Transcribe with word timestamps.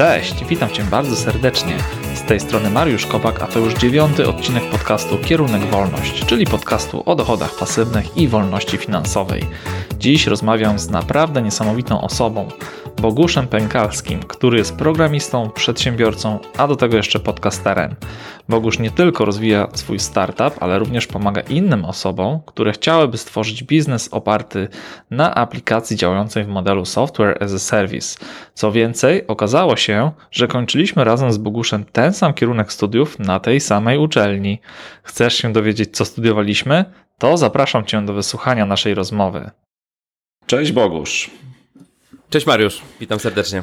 Cześć, 0.00 0.44
witam 0.44 0.70
Cię 0.70 0.82
bardzo 0.82 1.16
serdecznie. 1.16 1.76
Z 2.14 2.22
tej 2.22 2.40
strony 2.40 2.70
Mariusz 2.70 3.06
Kobak, 3.06 3.42
a 3.42 3.46
to 3.46 3.58
już 3.58 3.74
dziewiąty 3.74 4.28
odcinek 4.28 4.64
podcastu 4.64 5.18
Kierunek 5.18 5.62
Wolność, 5.62 6.24
czyli 6.26 6.46
podcastu 6.46 7.02
o 7.06 7.14
dochodach 7.14 7.58
pasywnych 7.58 8.16
i 8.16 8.28
wolności 8.28 8.76
finansowej. 8.76 9.42
Dziś 9.98 10.26
rozmawiam 10.26 10.78
z 10.78 10.90
naprawdę 10.90 11.42
niesamowitą 11.42 12.00
osobą, 12.00 12.48
Boguszem 13.00 13.48
Pękalskim, 13.48 14.22
który 14.22 14.58
jest 14.58 14.76
programistą, 14.76 15.50
przedsiębiorcą, 15.50 16.38
a 16.56 16.68
do 16.68 16.76
tego 16.76 16.96
jeszcze 16.96 17.20
podcasterem. 17.20 17.94
Bogusz 18.48 18.78
nie 18.78 18.90
tylko 18.90 19.24
rozwija 19.24 19.68
swój 19.74 19.98
startup, 19.98 20.54
ale 20.60 20.78
również 20.78 21.06
pomaga 21.06 21.40
innym 21.40 21.84
osobom, 21.84 22.40
które 22.46 22.72
chciałyby 22.72 23.18
stworzyć 23.18 23.64
biznes 23.64 24.08
oparty 24.12 24.68
na 25.10 25.34
aplikacji 25.34 25.96
działającej 25.96 26.44
w 26.44 26.48
modelu 26.48 26.84
Software 26.84 27.42
as 27.42 27.52
a 27.52 27.58
Service. 27.58 28.18
Co 28.54 28.72
więcej, 28.72 29.26
okazało 29.26 29.76
się, 29.76 30.10
że 30.30 30.48
kończyliśmy 30.48 31.04
razem 31.04 31.32
z 31.32 31.38
Boguszem 31.38 31.84
ten 31.92 32.12
sam 32.12 32.34
kierunek 32.34 32.72
studiów 32.72 33.18
na 33.18 33.40
tej 33.40 33.60
samej 33.60 33.98
uczelni. 33.98 34.60
Chcesz 35.02 35.34
się 35.34 35.52
dowiedzieć, 35.52 35.96
co 35.96 36.04
studiowaliśmy? 36.04 36.84
To 37.18 37.36
zapraszam 37.36 37.84
Cię 37.84 38.02
do 38.02 38.12
wysłuchania 38.12 38.66
naszej 38.66 38.94
rozmowy. 38.94 39.50
Cześć 40.46 40.72
Bogusz. 40.72 41.30
Cześć 42.30 42.46
Mariusz, 42.46 42.82
witam 43.00 43.20
serdecznie. 43.20 43.62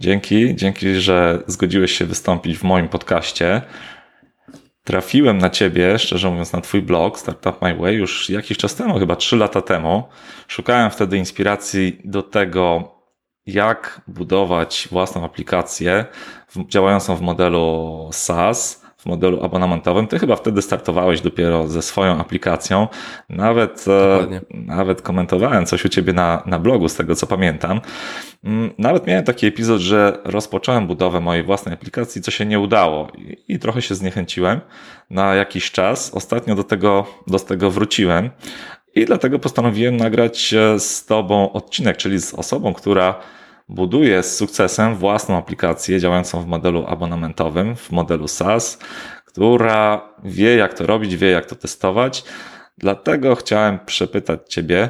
Dzięki, 0.00 0.54
dzięki, 0.54 0.94
że 0.94 1.42
zgodziłeś 1.46 1.92
się 1.92 2.04
wystąpić 2.06 2.58
w 2.58 2.62
moim 2.62 2.88
podcaście. 2.88 3.62
Trafiłem 4.84 5.38
na 5.38 5.50
ciebie, 5.50 5.98
szczerze 5.98 6.30
mówiąc, 6.30 6.52
na 6.52 6.60
twój 6.60 6.82
blog 6.82 7.18
Startup 7.18 7.62
My 7.62 7.76
Way 7.76 7.94
już 7.94 8.30
jakiś 8.30 8.58
czas 8.58 8.74
temu, 8.74 8.98
chyba 8.98 9.16
3 9.16 9.36
lata 9.36 9.62
temu. 9.62 10.04
Szukałem 10.48 10.90
wtedy 10.90 11.16
inspiracji 11.18 12.00
do 12.04 12.22
tego, 12.22 12.94
jak 13.46 14.00
budować 14.06 14.88
własną 14.90 15.24
aplikację 15.24 16.04
działającą 16.68 17.16
w 17.16 17.20
modelu 17.20 18.08
SaaS 18.12 18.79
w 19.00 19.06
modelu 19.06 19.44
abonamentowym. 19.44 20.06
Ty 20.06 20.18
chyba 20.18 20.36
wtedy 20.36 20.62
startowałeś 20.62 21.20
dopiero 21.20 21.68
ze 21.68 21.82
swoją 21.82 22.18
aplikacją. 22.18 22.88
Nawet, 23.28 23.84
e, 23.88 24.40
nawet 24.54 25.02
komentowałem 25.02 25.66
coś 25.66 25.84
u 25.84 25.88
ciebie 25.88 26.12
na, 26.12 26.42
na 26.46 26.58
blogu, 26.58 26.88
z 26.88 26.94
tego 26.94 27.14
co 27.14 27.26
pamiętam. 27.26 27.80
Mm, 28.44 28.70
nawet 28.78 29.06
miałem 29.06 29.24
taki 29.24 29.46
epizod, 29.46 29.80
że 29.80 30.18
rozpocząłem 30.24 30.86
budowę 30.86 31.20
mojej 31.20 31.44
własnej 31.44 31.74
aplikacji, 31.74 32.22
co 32.22 32.30
się 32.30 32.46
nie 32.46 32.60
udało 32.60 33.08
i, 33.18 33.36
i 33.48 33.58
trochę 33.58 33.82
się 33.82 33.94
zniechęciłem 33.94 34.60
na 35.10 35.34
jakiś 35.34 35.70
czas. 35.70 36.14
Ostatnio 36.14 36.54
do 36.54 36.64
tego, 36.64 37.06
do 37.26 37.38
tego 37.38 37.70
wróciłem 37.70 38.30
i 38.94 39.04
dlatego 39.04 39.38
postanowiłem 39.38 39.96
nagrać 39.96 40.54
e, 40.54 40.80
z 40.80 41.06
Tobą 41.06 41.52
odcinek, 41.52 41.96
czyli 41.96 42.20
z 42.20 42.34
osobą, 42.34 42.74
która 42.74 43.14
buduje 43.70 44.22
z 44.22 44.36
sukcesem 44.36 44.94
własną 44.94 45.36
aplikację 45.36 46.00
działającą 46.00 46.42
w 46.42 46.46
modelu 46.46 46.84
abonamentowym, 46.86 47.76
w 47.76 47.90
modelu 47.90 48.28
SaaS, 48.28 48.78
która 49.26 50.08
wie, 50.24 50.56
jak 50.56 50.74
to 50.74 50.86
robić, 50.86 51.16
wie, 51.16 51.30
jak 51.30 51.46
to 51.46 51.54
testować. 51.54 52.24
Dlatego 52.78 53.34
chciałem 53.34 53.78
przepytać 53.86 54.40
Ciebie 54.48 54.88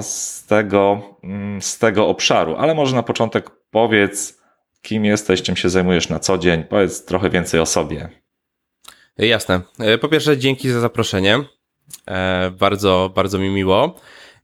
z 0.00 0.46
tego, 0.46 1.02
mm, 1.24 1.62
z 1.62 1.78
tego 1.78 2.08
obszaru, 2.08 2.56
ale 2.56 2.74
może 2.74 2.96
na 2.96 3.02
początek 3.02 3.50
powiedz, 3.70 4.40
kim 4.82 5.04
jesteś, 5.04 5.42
czym 5.42 5.56
się 5.56 5.68
zajmujesz 5.68 6.08
na 6.08 6.18
co 6.18 6.38
dzień, 6.38 6.64
powiedz 6.64 7.04
trochę 7.04 7.30
więcej 7.30 7.60
o 7.60 7.66
sobie. 7.66 8.08
Jasne. 9.18 9.60
E, 9.78 9.98
po 9.98 10.08
pierwsze, 10.08 10.38
dzięki 10.38 10.70
za 10.70 10.80
zaproszenie. 10.80 11.38
E, 12.08 12.50
bardzo, 12.58 13.10
bardzo 13.14 13.38
mi 13.38 13.50
miło. 13.50 13.94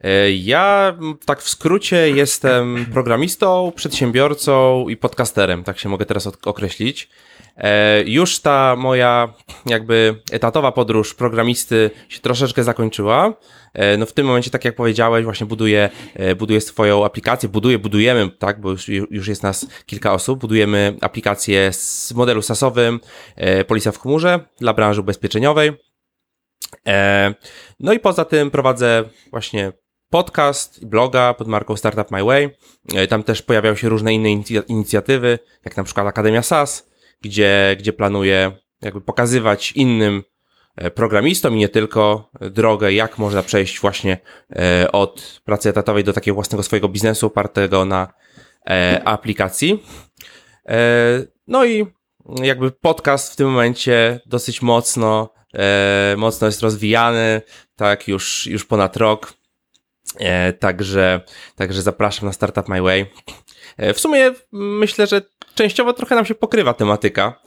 E, 0.00 0.30
ja 0.32 0.96
tak 1.24 1.42
w 1.42 1.48
skrócie 1.48 2.10
jestem 2.10 2.86
programistą, 2.92 3.72
przedsiębiorcą 3.76 4.88
i 4.88 4.96
podcasterem, 4.96 5.64
tak 5.64 5.78
się 5.78 5.88
mogę 5.88 6.06
teraz 6.06 6.26
określić. 6.26 7.08
E, 7.56 8.02
już 8.02 8.40
ta 8.40 8.76
moja 8.76 9.34
jakby 9.66 10.22
etatowa 10.32 10.72
podróż 10.72 11.14
programisty 11.14 11.90
się 12.08 12.20
troszeczkę 12.20 12.64
zakończyła. 12.64 13.32
E, 13.74 13.96
no 13.96 14.06
w 14.06 14.12
tym 14.12 14.26
momencie, 14.26 14.50
tak 14.50 14.64
jak 14.64 14.76
powiedziałeś, 14.76 15.24
właśnie 15.24 15.46
buduję, 15.46 15.90
buduję 16.38 16.60
swoją 16.60 17.04
aplikację, 17.04 17.48
buduję, 17.48 17.78
budujemy, 17.78 18.30
tak, 18.30 18.60
bo 18.60 18.70
już, 18.70 18.88
już 18.88 19.28
jest 19.28 19.42
nas 19.42 19.66
kilka 19.86 20.12
osób, 20.12 20.40
budujemy 20.40 20.96
aplikację 21.00 21.72
z 21.72 22.12
modelu 22.12 22.42
SaaSowym, 22.42 23.00
Policja 23.66 23.92
w 23.92 23.98
chmurze 23.98 24.40
dla 24.60 24.74
branży 24.74 25.00
ubezpieczeniowej. 25.00 25.72
No 27.80 27.92
i 27.92 28.00
poza 28.00 28.24
tym 28.24 28.50
prowadzę 28.50 29.04
właśnie 29.30 29.72
podcast 30.10 30.82
i 30.82 30.86
bloga 30.86 31.34
pod 31.34 31.48
marką 31.48 31.76
Startup 31.76 32.10
My 32.10 32.24
Way. 32.24 32.56
E, 32.94 33.06
tam 33.06 33.22
też 33.22 33.42
pojawiają 33.42 33.74
się 33.74 33.88
różne 33.88 34.14
inne 34.14 34.30
inicjatywy, 34.68 35.38
jak 35.64 35.76
na 35.76 35.84
przykład 35.84 36.06
Akademia 36.06 36.42
SAS, 36.42 36.90
gdzie, 37.20 37.76
gdzie 37.78 37.92
planuję 37.92 38.52
jakby 38.82 39.00
pokazywać 39.00 39.72
innym 39.72 40.22
e, 40.76 40.90
programistom 40.90 41.54
i 41.54 41.58
nie 41.58 41.68
tylko 41.68 42.30
drogę, 42.40 42.92
jak 42.92 43.18
można 43.18 43.42
przejść 43.42 43.80
właśnie 43.80 44.18
e, 44.56 44.92
od 44.92 45.40
pracy 45.44 45.68
etatowej 45.68 46.04
do 46.04 46.12
takiego 46.12 46.34
własnego 46.34 46.62
swojego 46.62 46.88
biznesu 46.88 47.26
opartego 47.26 47.84
na 47.84 48.12
aplikacji. 49.04 49.82
No 51.46 51.64
i 51.64 51.86
jakby 52.42 52.70
podcast 52.70 53.32
w 53.32 53.36
tym 53.36 53.46
momencie 53.46 54.20
dosyć 54.26 54.62
mocno, 54.62 55.32
mocno 56.16 56.46
jest 56.46 56.62
rozwijany, 56.62 57.42
tak 57.76 58.08
już, 58.08 58.46
już 58.46 58.64
ponad 58.64 58.96
rok. 58.96 59.32
E, 60.18 60.52
także, 60.52 61.20
także 61.56 61.82
zapraszam 61.82 62.26
na 62.26 62.32
Startup 62.32 62.68
My 62.68 62.82
Way. 62.82 63.06
E, 63.76 63.94
w 63.94 64.00
sumie 64.00 64.32
myślę, 64.52 65.06
że 65.06 65.22
częściowo 65.54 65.92
trochę 65.92 66.14
nam 66.14 66.24
się 66.24 66.34
pokrywa 66.34 66.74
tematyka 66.74 67.40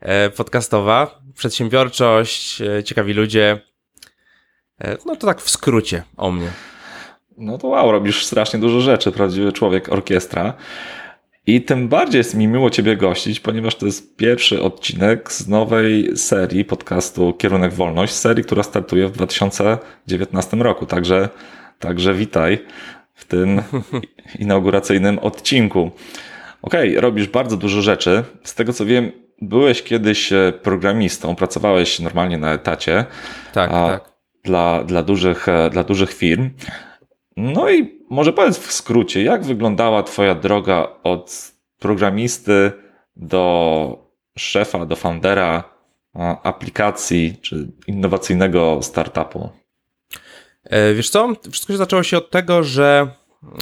e, 0.00 0.30
podcastowa. 0.30 1.22
Przedsiębiorczość, 1.34 2.62
ciekawi 2.84 3.12
ludzie. 3.12 3.60
No 5.06 5.16
to 5.16 5.26
tak 5.26 5.40
w 5.40 5.50
skrócie 5.50 6.02
o 6.16 6.30
mnie. 6.30 6.48
No 7.36 7.58
to 7.58 7.68
wow, 7.68 7.92
robisz 7.92 8.26
strasznie 8.26 8.60
dużo 8.60 8.80
rzeczy, 8.80 9.12
prawdziwy 9.12 9.52
człowiek 9.52 9.92
orkiestra. 9.92 10.54
I 11.46 11.62
tym 11.62 11.88
bardziej 11.88 12.18
jest 12.18 12.34
mi 12.34 12.48
miło 12.48 12.70
Ciebie 12.70 12.96
gościć, 12.96 13.40
ponieważ 13.40 13.74
to 13.74 13.86
jest 13.86 14.16
pierwszy 14.16 14.62
odcinek 14.62 15.32
z 15.32 15.48
nowej 15.48 16.16
serii 16.16 16.64
podcastu 16.64 17.32
Kierunek 17.32 17.72
Wolność, 17.72 18.12
serii, 18.12 18.44
która 18.44 18.62
startuje 18.62 19.08
w 19.08 19.12
2019 19.12 20.56
roku. 20.56 20.86
Także 20.86 21.28
Także 21.82 22.14
witaj 22.14 22.58
w 23.14 23.24
tym 23.24 23.62
inauguracyjnym 24.38 25.18
odcinku. 25.18 25.90
Okej, 26.62 26.90
okay, 26.90 27.00
robisz 27.00 27.28
bardzo 27.28 27.56
dużo 27.56 27.82
rzeczy. 27.82 28.24
Z 28.44 28.54
tego 28.54 28.72
co 28.72 28.86
wiem, 28.86 29.12
byłeś 29.40 29.82
kiedyś 29.82 30.32
e, 30.32 30.52
programistą, 30.62 31.34
pracowałeś 31.36 32.00
normalnie 32.00 32.38
na 32.38 32.52
etacie. 32.52 33.04
Tak, 33.52 33.70
tak. 33.70 34.12
Dla, 34.44 34.84
dla, 34.84 35.02
dużych, 35.02 35.48
e, 35.48 35.70
dla 35.70 35.84
dużych 35.84 36.12
firm. 36.12 36.50
No 37.36 37.70
i 37.70 38.00
może 38.10 38.32
powiedz 38.32 38.58
w 38.58 38.72
skrócie, 38.72 39.22
jak 39.22 39.44
wyglądała 39.44 40.02
Twoja 40.02 40.34
droga 40.34 40.88
od 41.02 41.52
programisty 41.78 42.72
do 43.16 44.12
szefa, 44.38 44.86
do 44.86 44.96
foundera 44.96 45.64
aplikacji 46.42 47.36
czy 47.42 47.68
innowacyjnego 47.86 48.82
startupu? 48.82 49.61
E, 50.72 50.94
wiesz 50.94 51.10
co? 51.10 51.32
Wszystko 51.50 51.72
się 51.72 51.76
zaczęło 51.76 52.02
się 52.02 52.18
od 52.18 52.30
tego, 52.30 52.62
że 52.62 53.08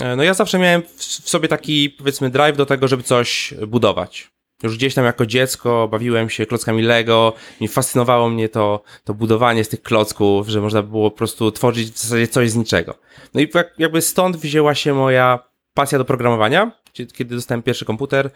e, 0.00 0.16
no 0.16 0.22
ja 0.22 0.34
zawsze 0.34 0.58
miałem 0.58 0.82
w 0.96 1.30
sobie 1.30 1.48
taki, 1.48 1.90
powiedzmy, 1.90 2.30
drive 2.30 2.56
do 2.56 2.66
tego, 2.66 2.88
żeby 2.88 3.02
coś 3.02 3.54
budować. 3.66 4.30
Już 4.62 4.76
gdzieś 4.76 4.94
tam 4.94 5.04
jako 5.04 5.26
dziecko 5.26 5.88
bawiłem 5.88 6.30
się 6.30 6.46
klockami 6.46 6.82
Lego 6.82 7.32
i 7.60 7.68
fascynowało 7.68 8.28
mnie 8.28 8.48
to, 8.48 8.82
to 9.04 9.14
budowanie 9.14 9.64
z 9.64 9.68
tych 9.68 9.82
klocków, 9.82 10.48
że 10.48 10.60
można 10.60 10.82
było 10.82 11.10
po 11.10 11.16
prostu 11.16 11.52
tworzyć 11.52 11.92
w 11.92 11.98
zasadzie 11.98 12.28
coś 12.28 12.50
z 12.50 12.56
niczego. 12.56 12.94
No 13.34 13.40
i 13.40 13.48
jakby 13.78 14.02
stąd 14.02 14.36
wzięła 14.36 14.74
się 14.74 14.94
moja 14.94 15.38
pasja 15.74 15.98
do 15.98 16.04
programowania, 16.04 16.72
kiedy 16.92 17.34
dostałem 17.34 17.62
pierwszy 17.62 17.84
komputer, 17.84 18.30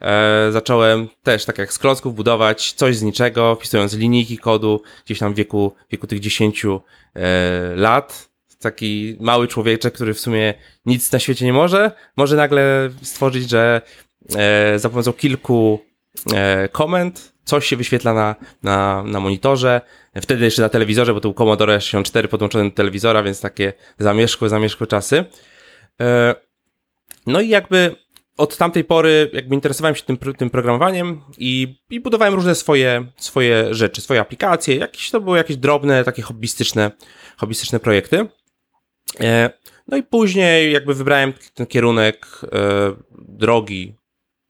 e, 0.00 0.52
zacząłem 0.52 1.08
też, 1.22 1.44
tak 1.44 1.58
jak 1.58 1.72
z 1.72 1.78
klocków, 1.78 2.14
budować 2.14 2.72
coś 2.72 2.96
z 2.96 3.02
niczego, 3.02 3.54
wpisując 3.54 3.94
linijki 3.94 4.38
kodu 4.38 4.82
gdzieś 5.04 5.18
tam 5.18 5.34
w 5.34 5.36
wieku, 5.36 5.74
wieku 5.90 6.06
tych 6.06 6.20
10 6.20 6.64
e, 6.64 6.70
lat. 7.76 8.30
Taki 8.58 9.16
mały 9.20 9.48
człowieczek, 9.48 9.94
który 9.94 10.14
w 10.14 10.20
sumie 10.20 10.54
nic 10.86 11.12
na 11.12 11.18
świecie 11.18 11.44
nie 11.44 11.52
może, 11.52 11.92
może 12.16 12.36
nagle 12.36 12.90
stworzyć, 13.02 13.50
że 13.50 13.82
e, 14.36 14.78
za 14.78 14.88
pomocą 14.88 15.12
kilku 15.12 15.80
e, 16.34 16.68
komend 16.68 17.32
coś 17.44 17.66
się 17.66 17.76
wyświetla 17.76 18.14
na, 18.14 18.34
na, 18.62 19.02
na 19.02 19.20
monitorze. 19.20 19.80
Wtedy 20.22 20.44
jeszcze 20.44 20.62
na 20.62 20.68
telewizorze, 20.68 21.14
bo 21.14 21.20
to 21.20 21.28
był 21.28 21.34
Commodore 21.34 21.80
64 21.80 22.28
podłączony 22.28 22.64
do 22.64 22.76
telewizora, 22.76 23.22
więc 23.22 23.40
takie 23.40 23.72
zamieszkłe, 23.98 24.48
zamieszkłe 24.48 24.86
czasy. 24.86 25.24
E, 26.00 26.34
no 27.26 27.40
i 27.40 27.48
jakby 27.48 27.96
od 28.40 28.56
tamtej 28.56 28.84
pory 28.84 29.30
jakby 29.32 29.54
interesowałem 29.54 29.94
się 29.94 30.02
tym, 30.02 30.18
tym 30.18 30.50
programowaniem 30.50 31.20
i, 31.38 31.80
i 31.90 32.00
budowałem 32.00 32.34
różne 32.34 32.54
swoje, 32.54 33.06
swoje 33.16 33.74
rzeczy, 33.74 34.00
swoje 34.00 34.20
aplikacje, 34.20 34.76
jakieś 34.76 35.10
to 35.10 35.20
były 35.20 35.38
jakieś 35.38 35.56
drobne, 35.56 36.04
takie 36.04 36.22
hobbystyczne, 36.22 36.90
hobbystyczne 37.36 37.80
projekty. 37.80 38.26
E, 39.20 39.50
no 39.88 39.96
i 39.96 40.02
później 40.02 40.72
jakby 40.72 40.94
wybrałem 40.94 41.32
ten 41.54 41.66
kierunek 41.66 42.26
e, 42.42 42.48
drogi 43.28 43.94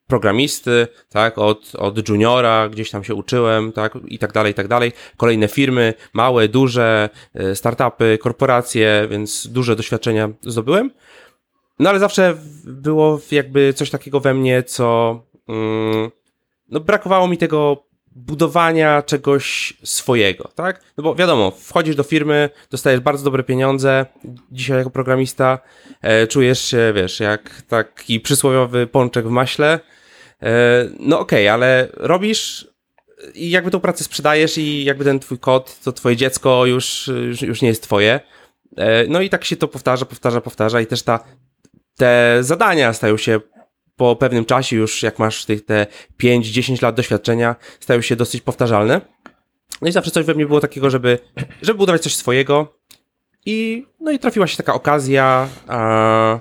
programisty, 0.07 0.87
tak, 1.09 1.39
od, 1.39 1.75
od 1.75 2.09
juniora, 2.09 2.69
gdzieś 2.69 2.91
tam 2.91 3.05
się 3.05 3.15
uczyłem, 3.15 3.73
tak, 3.73 3.99
i 4.07 4.19
tak 4.19 4.33
dalej, 4.33 4.53
i 4.53 4.55
tak 4.55 4.69
dalej. 4.69 4.93
Kolejne 5.17 5.49
firmy, 5.49 5.95
małe, 6.13 6.49
duże, 6.49 7.11
e, 7.35 7.57
startupy, 7.57 8.19
korporacje, 8.21 9.07
więc 9.11 9.47
duże 9.47 9.77
doświadczenia 9.77 10.29
zdobyłem. 10.43 10.91
No 11.81 11.91
ale 11.91 11.99
zawsze 11.99 12.35
było 12.65 13.21
jakby 13.31 13.73
coś 13.73 13.91
takiego 13.91 14.21
we 14.21 14.35
mnie, 14.35 14.63
co 14.63 15.21
mm, 15.49 16.11
no 16.69 16.81
brakowało 16.81 17.29
mi 17.29 17.39
tego 17.39 17.85
budowania 18.13 19.03
czegoś 19.03 19.73
swojego, 19.85 20.51
tak? 20.55 20.81
No 20.97 21.05
bo 21.05 21.15
wiadomo, 21.15 21.51
wchodzisz 21.51 21.97
do 21.97 22.03
firmy, 22.03 22.51
dostajesz 22.71 23.01
bardzo 23.01 23.25
dobre 23.25 23.43
pieniądze, 23.43 24.07
dzisiaj 24.53 24.79
jako 24.79 24.91
programista 24.91 25.59
e, 26.03 26.27
czujesz 26.27 26.65
się, 26.65 26.93
wiesz, 26.95 27.21
jak 27.21 27.63
taki 27.63 28.21
przysłowiowy 28.21 28.87
pączek 28.87 29.29
w 29.29 29.31
maśle. 29.31 29.81
E, 30.43 30.51
no 30.99 31.19
okej, 31.21 31.49
okay, 31.49 31.53
ale 31.53 31.89
robisz 31.93 32.69
i 33.35 33.51
jakby 33.51 33.71
tą 33.71 33.81
pracę 33.81 34.05
sprzedajesz 34.05 34.59
i 34.59 34.85
jakby 34.85 35.05
ten 35.05 35.21
twój 35.21 35.39
kod, 35.39 35.81
to 35.81 35.93
twoje 35.93 36.17
dziecko 36.17 36.67
już, 36.67 37.11
już, 37.29 37.43
już 37.43 37.63
nie 37.63 37.69
jest 37.69 37.83
twoje. 37.83 38.21
E, 38.77 39.07
no 39.07 39.21
i 39.21 39.29
tak 39.29 39.45
się 39.45 39.57
to 39.57 39.69
powtarza, 39.69 40.05
powtarza, 40.07 40.41
powtarza 40.41 40.81
i 40.81 40.87
też 40.87 41.03
ta, 41.03 41.25
te 42.01 42.39
zadania 42.41 42.93
stają 42.93 43.17
się 43.17 43.41
po 43.97 44.17
pewnym 44.17 44.45
czasie 44.45 44.77
już, 44.77 45.03
jak 45.03 45.19
masz 45.19 45.45
tych 45.45 45.65
te 45.65 45.87
5-10 46.23 46.83
lat 46.83 46.95
doświadczenia, 46.95 47.57
stają 47.81 48.01
się 48.01 48.17
dosyć 48.17 48.43
powtarzalne. 48.43 49.01
No 49.83 49.89
i 49.89 49.93
zawsze 49.93 50.11
coś 50.11 50.25
we 50.25 50.35
mnie 50.35 50.47
było 50.47 50.61
takiego, 50.61 50.91
żeby, 50.91 51.19
żeby 51.63 51.79
budować 51.79 52.03
coś 52.03 52.15
swojego. 52.15 52.75
I, 53.47 53.87
no 54.01 54.11
i 54.11 54.19
trafiła 54.19 54.47
się 54.47 54.57
taka 54.57 54.75
okazja. 54.75 55.49
A 55.69 56.41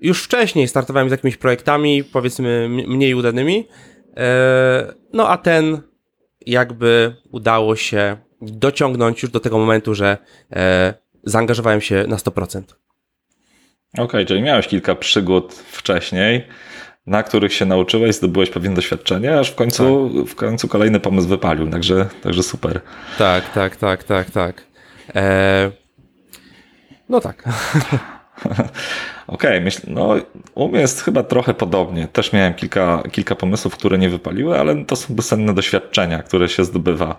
już 0.00 0.22
wcześniej 0.22 0.68
startowałem 0.68 1.08
z 1.08 1.12
jakimiś 1.12 1.36
projektami, 1.36 2.04
powiedzmy 2.04 2.68
mniej 2.68 3.14
udanymi. 3.14 3.68
E, 4.16 4.94
no 5.12 5.28
a 5.28 5.38
ten 5.38 5.80
jakby 6.46 7.16
udało 7.30 7.76
się 7.76 8.16
dociągnąć 8.40 9.22
już 9.22 9.30
do 9.30 9.40
tego 9.40 9.58
momentu, 9.58 9.94
że 9.94 10.18
e, 10.52 10.94
zaangażowałem 11.24 11.80
się 11.80 12.04
na 12.08 12.16
100%. 12.16 12.85
Okej, 13.96 14.04
okay, 14.04 14.24
czyli 14.24 14.42
miałeś 14.42 14.68
kilka 14.68 14.94
przygód 14.94 15.52
wcześniej 15.52 16.46
na 17.06 17.22
których 17.22 17.52
się 17.52 17.64
nauczyłeś, 17.64 18.16
zdobyłeś 18.16 18.50
pewien 18.50 18.74
doświadczenie, 18.74 19.38
aż 19.38 19.50
w 19.50 19.54
końcu, 19.54 20.10
tak. 20.16 20.26
w 20.26 20.34
końcu 20.34 20.68
kolejny 20.68 21.00
pomysł 21.00 21.28
wypalił, 21.28 21.70
także, 21.70 22.06
także 22.22 22.42
super. 22.42 22.80
Tak, 23.18 23.52
tak, 23.52 23.76
tak, 23.76 24.04
tak, 24.04 24.30
tak. 24.30 24.62
Eee... 25.14 25.70
No 27.08 27.20
tak. 27.20 27.42
Okej, 29.26 29.50
okay, 29.50 29.60
myślę, 29.60 29.90
no 29.94 30.14
u 30.54 30.68
mnie 30.68 30.80
jest 30.80 31.02
chyba 31.02 31.22
trochę 31.22 31.54
podobnie. 31.54 32.08
Też 32.08 32.32
miałem 32.32 32.54
kilka, 32.54 33.02
kilka 33.12 33.34
pomysłów, 33.34 33.76
które 33.76 33.98
nie 33.98 34.08
wypaliły, 34.08 34.60
ale 34.60 34.84
to 34.84 34.96
są 34.96 35.16
cenne 35.16 35.54
doświadczenia, 35.54 36.22
które 36.22 36.48
się 36.48 36.64
zdobywa 36.64 37.16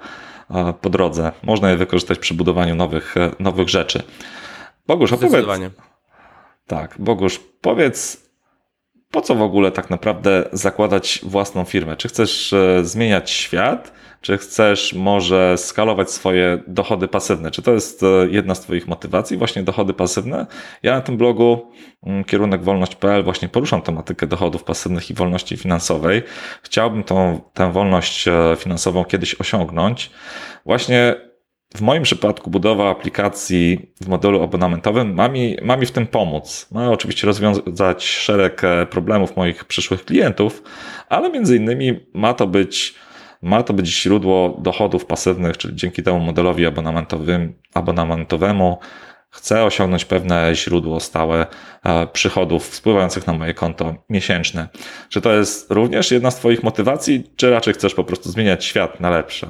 po 0.81 0.89
drodze. 0.89 1.31
Można 1.44 1.69
je 1.69 1.77
wykorzystać 1.77 2.19
przy 2.19 2.33
budowaniu 2.33 2.75
nowych, 2.75 3.18
e, 3.18 3.31
nowych 3.39 3.69
rzeczy. 3.69 4.03
Bogusz, 4.88 5.13
opowiedz. 5.13 5.45
Tak, 6.68 6.96
Bogusz, 7.00 7.40
powiedz, 7.62 8.28
po 9.12 9.22
co 9.22 9.36
w 9.36 9.42
ogóle 9.42 9.72
tak 9.72 9.90
naprawdę 9.90 10.50
zakładać 10.52 11.19
własną 11.24 11.64
firmę? 11.64 11.96
Czy 11.98 12.08
chcesz 12.08 12.54
e, 12.54 12.86
zmieniać 12.86 13.31
świat? 13.31 13.92
Czy 14.22 14.38
chcesz 14.38 14.94
może 14.94 15.58
skalować 15.58 16.12
swoje 16.12 16.64
dochody 16.68 17.08
pasywne? 17.08 17.52
Czy 17.52 17.62
to 17.62 17.74
jest 17.74 18.04
e, 18.04 18.06
jedna 18.30 18.56
z 18.56 18.62
Twoich 18.62 18.88
motywacji, 18.88 19.38
właśnie 19.38 19.64
dochody 19.64 19.94
pasywne? 19.94 20.48
Ja 20.84 20.96
na 20.96 21.02
tym 21.02 21.18
blogu 21.18 21.72
mm, 22.04 22.24
kierunek 22.24 22.64
wolność.pl 22.64 23.24
właśnie 23.24 23.50
poruszam 23.50 23.81
tematykę 23.81 24.28
dochodów 24.28 24.63
pasywnych 24.63 25.10
i 25.10 25.13
wolności 25.13 25.58
finansowej. 25.58 26.24
Chciałbym 26.63 27.04
tą, 27.04 27.42
tę 27.54 27.72
wolność 27.72 28.28
e, 28.28 28.56
finansową 28.58 29.06
kiedyś 29.06 29.36
osiągnąć. 29.42 30.12
Właśnie 30.66 31.26
w 31.77 31.81
moim 31.81 32.03
przypadku 32.03 32.50
budowa 32.50 32.89
aplikacji 32.89 33.91
w 34.01 34.07
modelu 34.07 34.44
abonamentowym 34.44 35.13
ma 35.13 35.29
mi, 35.29 35.57
ma 35.62 35.77
mi 35.77 35.85
w 35.85 35.91
tym 35.91 36.07
pomóc. 36.07 36.68
Ma 36.71 36.91
oczywiście 36.91 37.27
rozwiązać 37.27 38.06
szereg 38.06 38.63
e, 38.63 38.85
problemów 38.85 39.35
moich 39.35 39.65
przyszłych 39.65 40.06
klientów, 40.06 40.63
ale 41.09 41.29
między 41.29 41.56
innymi 41.56 42.00
ma 42.13 42.33
to 42.33 42.47
być, 42.47 42.95
ma 43.41 43.63
to 43.63 43.74
być 43.74 43.88
źródło 43.88 44.57
dochodów 44.62 45.06
pasywnych, 45.06 45.57
czyli 45.57 45.75
dzięki 45.75 46.03
temu 46.03 46.19
modelowi 46.19 46.65
abonamentowym, 46.65 47.53
abonamentowemu 47.74 48.77
chcę 49.29 49.63
osiągnąć 49.63 50.06
pewne 50.06 50.56
źródło 50.56 51.00
stałe 51.00 51.47
e, 51.83 52.07
przychodów 52.07 52.75
spływających 52.75 53.27
na 53.27 53.33
moje 53.33 53.53
konto 53.53 53.95
miesięczne. 54.09 54.68
Czy 55.09 55.21
to 55.21 55.33
jest 55.33 55.71
również 55.71 56.12
jedna 56.12 56.31
z 56.31 56.35
Twoich 56.35 56.63
motywacji, 56.63 57.24
czy 57.35 57.50
raczej 57.50 57.74
chcesz 57.74 57.94
po 57.94 58.03
prostu 58.03 58.29
zmieniać 58.29 58.65
świat 58.65 59.00
na 59.00 59.09
lepsze? 59.09 59.47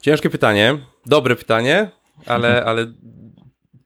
Ciężkie 0.00 0.30
pytanie, 0.30 0.78
dobre 1.06 1.36
pytanie, 1.36 1.90
ale, 2.26 2.48
mhm. 2.48 2.68
ale 2.68 2.92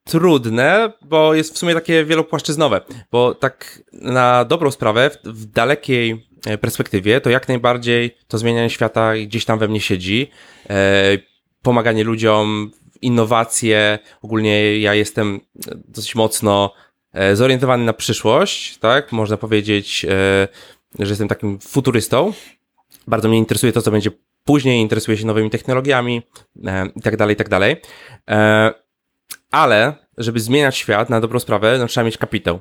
trudne, 0.05 0.93
bo 1.02 1.34
jest 1.34 1.55
w 1.55 1.58
sumie 1.58 1.75
takie 1.75 2.05
wielopłaszczyznowe, 2.05 2.81
bo 3.12 3.34
tak 3.34 3.82
na 3.93 4.44
dobrą 4.44 4.70
sprawę, 4.70 5.11
w, 5.11 5.28
w 5.28 5.46
dalekiej 5.46 6.26
e, 6.46 6.58
perspektywie, 6.58 7.20
to 7.20 7.31
jak 7.31 7.49
najbardziej 7.49 8.16
to 8.28 8.38
zmienianie 8.38 8.70
świata 8.70 9.14
gdzieś 9.16 9.44
tam 9.44 9.58
we 9.58 9.69
mnie 9.69 9.81
siedzi, 9.81 10.31
e, 10.70 11.19
pomaganie 11.62 12.05
ludziom, 12.05 12.70
innowacje, 13.02 13.99
ogólnie 14.22 14.78
ja 14.78 14.94
jestem 14.94 15.40
dosyć 15.88 16.14
mocno 16.14 16.75
e, 17.12 17.37
zorientowany 17.37 17.84
na 17.84 17.93
przyszłość, 17.93 18.78
tak, 18.78 19.12
można 19.12 19.37
powiedzieć, 19.37 20.05
e, 20.05 20.49
że 20.99 21.10
jestem 21.10 21.28
takim 21.28 21.58
futurystą, 21.60 22.32
bardzo 23.06 23.28
mnie 23.28 23.38
interesuje 23.38 23.72
to, 23.72 23.82
co 23.82 23.90
będzie 23.90 24.10
później 24.44 24.81
interesuje 24.81 25.17
się 25.17 25.26
nowymi 25.26 25.50
technologiami 25.50 26.23
e, 26.67 26.87
i 26.96 27.37
tak 27.37 27.49
tak. 27.49 27.76
E, 28.31 28.73
ale, 29.50 29.94
żeby 30.19 30.41
zmieniać 30.41 30.76
świat 30.76 31.11
na 31.11 31.20
dobrą 31.20 31.38
sprawę, 31.41 31.79
no, 31.79 31.87
trzeba 31.87 32.05
mieć 32.05 32.19
kapitał. 32.19 32.61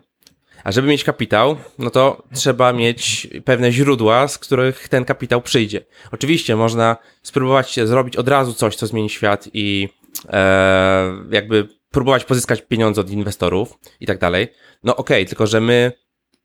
A 0.63 0.71
żeby 0.71 0.87
mieć 0.87 1.03
kapitał, 1.03 1.57
no 1.79 1.89
to 1.89 2.23
trzeba 2.33 2.73
mieć 2.73 3.27
pewne 3.45 3.71
źródła, 3.71 4.27
z 4.27 4.37
których 4.37 4.89
ten 4.89 5.05
kapitał 5.05 5.41
przyjdzie. 5.41 5.81
Oczywiście 6.11 6.55
można 6.55 6.97
spróbować 7.23 7.79
zrobić 7.83 8.15
od 8.15 8.27
razu 8.27 8.53
coś, 8.53 8.75
co 8.75 8.87
zmieni 8.87 9.09
świat 9.09 9.49
i 9.53 9.89
e, 10.29 11.13
jakby 11.31 11.67
próbować 11.91 12.25
pozyskać 12.25 12.61
pieniądze 12.61 13.01
od 13.01 13.09
inwestorów 13.09 13.77
i 13.99 14.05
tak 14.05 14.19
dalej. 14.19 14.47
No 14.83 14.95
okej, 14.95 15.17
okay, 15.17 15.29
tylko 15.29 15.47
że 15.47 15.61
my 15.61 15.91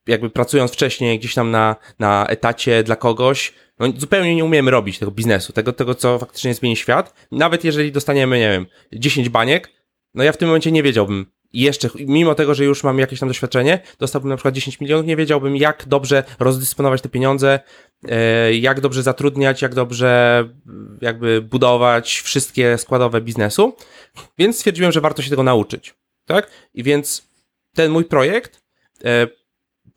jakby 0.09 0.31
pracując 0.31 0.73
wcześniej 0.73 1.19
gdzieś 1.19 1.35
tam 1.35 1.50
na, 1.50 1.77
na 1.99 2.27
etacie 2.27 2.83
dla 2.83 2.97
kogoś, 2.97 3.55
no, 3.79 3.87
zupełnie 3.97 4.35
nie 4.35 4.45
umiemy 4.45 4.71
robić 4.71 4.99
tego 4.99 5.11
biznesu, 5.11 5.53
tego, 5.53 5.73
tego, 5.73 5.95
co 5.95 6.19
faktycznie 6.19 6.55
zmieni 6.55 6.77
świat. 6.77 7.27
Nawet 7.33 7.65
jeżeli 7.65 7.93
dostaniemy, 7.93 8.38
nie 8.38 8.50
wiem, 8.50 8.67
10 8.93 9.29
baniek, 9.29 9.71
no 10.15 10.25
ja 10.25 10.33
w 10.33 10.37
tym 10.37 10.49
momencie 10.49 10.73
nie 10.73 10.83
wiedziałbym, 10.83 11.27
jeszcze, 11.53 11.88
mimo 11.99 12.35
tego, 12.35 12.55
że 12.55 12.65
już 12.65 12.85
mam 12.85 12.99
jakieś 12.99 13.21
tam 13.21 13.29
doświadczenie, 13.29 13.81
dostałbym 13.99 14.29
na 14.29 14.37
przykład 14.37 14.55
10 14.55 14.81
milionów, 14.81 15.07
nie 15.07 15.17
wiedziałbym, 15.17 15.57
jak 15.57 15.85
dobrze 15.87 16.25
rozdysponować 16.38 17.03
te 17.03 17.09
pieniądze, 17.09 17.61
e, 18.09 18.55
jak 18.55 18.81
dobrze 18.81 19.03
zatrudniać, 19.03 19.62
jak 19.62 19.75
dobrze 19.75 20.45
jakby 21.00 21.43
budować 21.43 22.21
wszystkie 22.21 22.79
składowe 22.79 23.21
biznesu, 23.21 23.77
więc 24.38 24.57
stwierdziłem, 24.57 24.93
że 24.93 25.00
warto 25.00 25.23
się 25.23 25.31
tego 25.31 25.43
nauczyć, 25.43 25.95
tak? 26.27 26.50
I 26.75 26.83
więc 26.83 27.29
ten 27.75 27.91
mój 27.91 28.05
projekt, 28.05 28.62
e, 29.05 29.27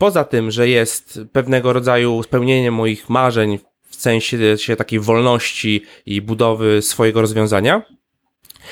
poza 0.02 0.24
tym, 0.24 0.52
że 0.52 0.68
jest 0.68 1.20
pewnego 1.32 1.74
rodzaju 1.74 2.24
spełnienie 2.24 2.72
moich 2.72 3.10
marzeń 3.10 3.60
sensie 4.02 4.58
się 4.58 4.76
takiej 4.76 5.00
wolności 5.00 5.84
i 6.06 6.22
budowy 6.22 6.82
swojego 6.82 7.22
rozwiązania. 7.22 7.82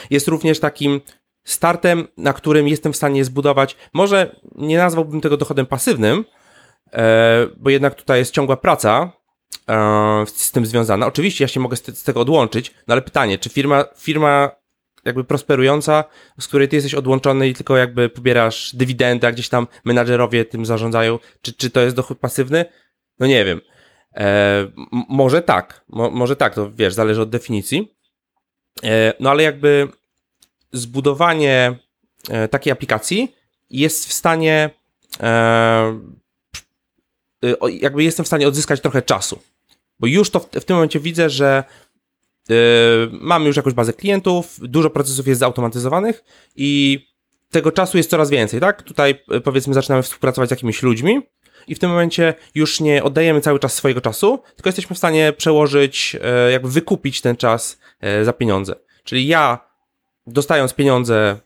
Jest 0.10 0.28
również 0.28 0.60
takim 0.60 1.02
startem, 1.44 2.08
na 2.18 2.34
którym 2.34 2.68
jestem 2.68 2.94
w 2.94 2.96
stanie 2.96 3.26
zbudować, 3.26 3.76
może 3.94 4.36
nie 4.56 4.78
nazwałbym 4.78 5.22
tego 5.22 5.38
dochodem 5.38 5.66
pasywnym, 5.66 6.26
e, 6.94 7.48
bo 7.58 7.70
jednak 7.70 7.96
tutaj 7.96 8.20
jest 8.20 8.34
ciągła 8.34 8.58
praca 8.58 9.12
e, 9.70 10.24
z 10.28 10.52
tym 10.52 10.66
związana. 10.66 11.08
Oczywiście 11.08 11.44
ja 11.44 11.48
się 11.48 11.60
mogę 11.60 11.78
z, 11.78 12.04
tego 12.04 12.22
odłączyć, 12.22 12.74
no 12.88 12.92
ale 12.92 13.02
pytanie, 13.02 13.38
czy 13.38 13.50
firma, 13.50 13.86
firma 13.98 14.52
jakby 15.06 15.24
prosperująca, 15.24 16.04
z 16.40 16.48
której 16.48 16.68
ty 16.68 16.76
jesteś 16.76 16.94
odłączony 16.94 17.50
i 17.50 17.54
tylko 17.54 17.78
jakby 17.78 18.10
pobierasz 18.10 18.76
dywidendę, 18.76 19.28
a 19.28 19.32
gdzieś 19.32 19.50
tam 19.50 19.68
menadżerowie 19.86 20.46
tym 20.46 20.66
zarządzają, 20.66 21.20
czy, 21.42 21.54
czy 21.54 21.70
to 21.70 21.82
jest 21.82 21.96
dochód 21.96 22.20
pasywny? 22.20 22.66
No 23.20 23.28
nie 23.28 23.46
wiem. 23.46 23.62
E, 24.16 24.68
może 25.10 25.42
tak, 25.42 25.86
mo, 25.90 26.10
może 26.10 26.36
tak, 26.36 26.56
to 26.56 26.72
wiesz, 26.72 26.94
zależy 26.94 27.22
od 27.22 27.30
definicji. 27.30 27.96
E, 28.84 29.14
no 29.20 29.30
ale 29.30 29.44
jakby 29.44 29.88
zbudowanie 30.72 31.80
e, 32.30 32.48
takiej 32.48 32.74
aplikacji 32.74 33.36
jest 33.70 34.10
w 34.10 34.14
stanie, 34.14 34.70
e, 35.20 36.00
jakby 37.70 38.04
jestem 38.04 38.24
w 38.24 38.28
stanie 38.28 38.48
odzyskać 38.48 38.82
trochę 38.82 39.02
czasu. 39.02 39.40
Bo 40.00 40.08
już 40.08 40.30
to 40.30 40.40
w, 40.40 40.50
w 40.50 40.66
tym 40.66 40.76
momencie 40.76 41.00
widzę, 41.00 41.30
że 41.30 41.64
e, 41.64 41.64
mamy 43.12 43.48
już 43.48 43.58
jakąś 43.58 43.74
bazę 43.74 43.94
klientów, 43.94 44.58
dużo 44.62 44.90
procesów 44.90 45.28
jest 45.28 45.40
zautomatyzowanych 45.40 46.24
i 46.56 47.00
tego 47.52 47.72
czasu 47.72 47.98
jest 47.98 48.10
coraz 48.10 48.30
więcej, 48.30 48.60
tak? 48.60 48.84
Tutaj 48.84 49.22
e, 49.32 49.42
powiedzmy 49.42 49.74
zaczynamy 49.74 50.04
współpracować 50.04 50.50
z 50.50 50.52
jakimiś 50.52 50.84
ludźmi, 50.84 51.22
i 51.68 51.76
w 51.76 51.80
tym 51.80 51.90
momencie 51.90 52.34
już 52.56 52.80
nie 52.80 53.04
oddajemy 53.04 53.42
cały 53.42 53.60
czas 53.60 53.74
swojego 53.74 54.02
czasu, 54.02 54.40
tylko 54.56 54.68
jesteśmy 54.68 54.94
w 54.94 54.98
stanie 54.98 55.34
przełożyć, 55.38 56.18
e, 56.22 56.52
jakby 56.52 56.70
wykupić 56.70 57.22
ten 57.22 57.36
czas 57.36 57.80
e, 58.00 58.26
za 58.26 58.34
pieniądze. 58.34 58.76
Czyli 59.04 59.28
ja 59.28 59.70
dostając 60.28 60.74
pieniądze, 60.74 61.40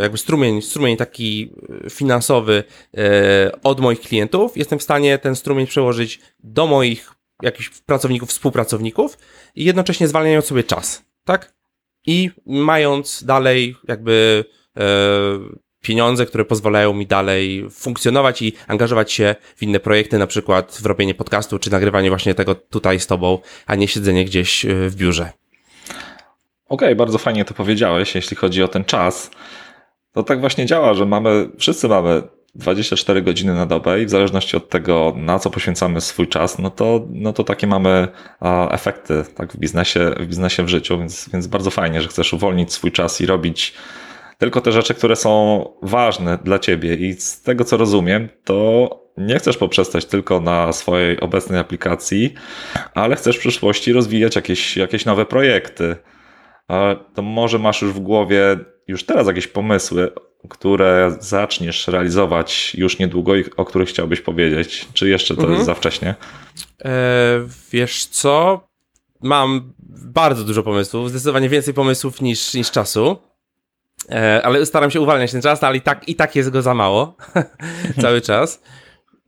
jakby 0.00 0.18
strumień, 0.18 0.62
strumień 0.62 0.96
taki 0.96 1.52
finansowy 1.90 2.64
od 3.62 3.80
moich 3.80 4.00
klientów, 4.00 4.56
jestem 4.56 4.78
w 4.78 4.82
stanie 4.82 5.18
ten 5.18 5.36
strumień 5.36 5.66
przełożyć 5.66 6.20
do 6.44 6.66
moich 6.66 7.12
jakichś 7.42 7.68
pracowników, 7.68 8.28
współpracowników 8.28 9.18
i 9.54 9.64
jednocześnie 9.64 10.08
zwalniając 10.08 10.46
sobie 10.46 10.64
czas, 10.64 11.04
tak? 11.24 11.54
I 12.06 12.30
mając 12.46 13.24
dalej 13.24 13.76
jakby 13.88 14.44
pieniądze, 15.82 16.26
które 16.26 16.44
pozwalają 16.44 16.92
mi 16.92 17.06
dalej 17.06 17.70
funkcjonować 17.70 18.42
i 18.42 18.52
angażować 18.68 19.12
się 19.12 19.34
w 19.56 19.62
inne 19.62 19.80
projekty, 19.80 20.18
na 20.18 20.26
przykład 20.26 20.78
w 20.82 20.86
robienie 20.86 21.14
podcastu, 21.14 21.58
czy 21.58 21.70
nagrywanie 21.70 22.08
właśnie 22.08 22.34
tego 22.34 22.54
tutaj 22.54 23.00
z 23.00 23.06
tobą, 23.06 23.38
a 23.66 23.74
nie 23.74 23.88
siedzenie 23.88 24.24
gdzieś 24.24 24.64
e, 24.64 24.88
w 24.88 24.96
biurze. 24.96 25.30
Okej, 26.68 26.88
okay, 26.88 26.96
bardzo 26.96 27.18
fajnie 27.18 27.44
to 27.44 27.54
powiedziałeś, 27.54 28.14
jeśli 28.14 28.36
chodzi 28.36 28.62
o 28.62 28.68
ten 28.68 28.84
czas. 28.84 29.30
To 30.12 30.22
tak 30.22 30.40
właśnie 30.40 30.66
działa, 30.66 30.94
że 30.94 31.06
mamy, 31.06 31.48
wszyscy 31.58 31.88
mamy 31.88 32.22
24 32.54 33.22
godziny 33.22 33.54
na 33.54 33.66
dobę 33.66 34.02
i 34.02 34.06
w 34.06 34.10
zależności 34.10 34.56
od 34.56 34.68
tego, 34.68 35.14
na 35.16 35.38
co 35.38 35.50
poświęcamy 35.50 36.00
swój 36.00 36.28
czas, 36.28 36.58
no 36.58 36.70
to, 36.70 37.06
no 37.10 37.32
to 37.32 37.44
takie 37.44 37.66
mamy 37.66 38.08
efekty 38.70 39.24
tak 39.34 39.52
w 39.52 39.56
biznesie, 39.56 40.10
w 40.20 40.26
biznesie 40.26 40.62
w 40.62 40.68
życiu, 40.68 40.98
więc, 40.98 41.28
więc 41.32 41.46
bardzo 41.46 41.70
fajnie, 41.70 42.02
że 42.02 42.08
chcesz 42.08 42.32
uwolnić 42.32 42.72
swój 42.72 42.92
czas 42.92 43.20
i 43.20 43.26
robić 43.26 43.74
tylko 44.38 44.60
te 44.60 44.72
rzeczy, 44.72 44.94
które 44.94 45.16
są 45.16 45.64
ważne 45.82 46.38
dla 46.44 46.58
ciebie. 46.58 46.94
I 46.94 47.12
z 47.12 47.42
tego 47.42 47.64
co 47.64 47.76
rozumiem, 47.76 48.28
to 48.44 48.88
nie 49.16 49.38
chcesz 49.38 49.56
poprzestać 49.56 50.04
tylko 50.04 50.40
na 50.40 50.72
swojej 50.72 51.20
obecnej 51.20 51.60
aplikacji, 51.60 52.34
ale 52.94 53.16
chcesz 53.16 53.36
w 53.36 53.40
przyszłości 53.40 53.92
rozwijać 53.92 54.36
jakieś, 54.36 54.76
jakieś 54.76 55.04
nowe 55.04 55.26
projekty. 55.26 55.96
To 57.14 57.22
może 57.22 57.58
masz 57.58 57.82
już 57.82 57.92
w 57.92 58.00
głowie 58.00 58.58
już 58.88 59.04
teraz 59.06 59.26
jakieś 59.26 59.46
pomysły, 59.46 60.12
które 60.48 61.16
zaczniesz 61.20 61.88
realizować 61.88 62.74
już 62.74 62.98
niedługo 62.98 63.36
i 63.36 63.44
o 63.56 63.64
których 63.64 63.88
chciałbyś 63.88 64.20
powiedzieć? 64.20 64.88
Czy 64.94 65.08
jeszcze 65.08 65.34
to 65.34 65.40
mhm. 65.40 65.54
jest 65.54 65.66
za 65.66 65.74
wcześnie? 65.74 66.14
E, 66.84 66.92
wiesz 67.72 68.04
co? 68.04 68.68
Mam 69.22 69.72
bardzo 70.04 70.44
dużo 70.44 70.62
pomysłów, 70.62 71.10
zdecydowanie 71.10 71.48
więcej 71.48 71.74
pomysłów 71.74 72.20
niż, 72.20 72.54
niż 72.54 72.70
czasu. 72.70 73.16
E, 74.10 74.42
ale 74.44 74.66
staram 74.66 74.90
się 74.90 75.00
uwalniać 75.00 75.32
ten 75.32 75.42
czas, 75.42 75.62
no 75.62 75.68
ale 75.68 75.76
i 75.76 75.80
tak, 75.80 76.08
i 76.08 76.14
tak 76.14 76.36
jest 76.36 76.50
go 76.50 76.62
za 76.62 76.74
mało 76.74 77.16
cały 78.02 78.20
czas. 78.20 78.62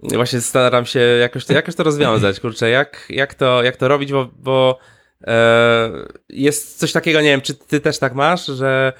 Właśnie 0.02 0.40
staram 0.40 0.87
się 0.87 1.00
jakoś 1.00 1.44
to, 1.44 1.52
jakoś 1.52 1.75
to 1.75 1.83
rozwiązać, 1.83 2.40
kurczę, 2.40 2.71
jak, 2.71 3.06
jak, 3.11 3.35
to, 3.35 3.62
jak 3.62 3.76
to 3.76 3.88
robić, 3.88 4.12
bo, 4.12 4.28
bo 4.38 4.78
e, 5.26 5.90
jest 6.28 6.78
coś 6.78 6.92
takiego, 6.92 7.21
nie 7.21 7.28
wiem, 7.28 7.40
czy 7.40 7.54
ty 7.54 7.80
też 7.80 7.99
tak 7.99 8.14
masz, 8.14 8.47
że 8.47 8.92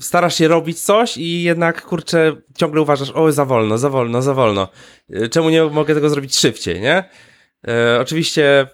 starasz 0.00 0.34
się 0.34 0.48
robić 0.48 0.80
coś 0.80 1.16
i 1.16 1.42
jednak, 1.42 1.82
kurczę, 1.82 2.36
ciągle 2.56 2.80
uważasz, 2.80 3.10
o, 3.10 3.32
za 3.32 3.44
wolno, 3.44 3.78
za 3.78 3.90
wolno, 3.90 4.22
za 4.22 4.34
wolno. 4.34 4.68
E, 5.10 5.28
czemu 5.28 5.50
nie 5.50 5.64
mogę 5.64 5.94
tego 5.94 6.10
zrobić 6.10 6.36
szybciej, 6.36 6.80
nie? 6.80 7.04
E, 7.68 8.00
oczywiście 8.00 8.66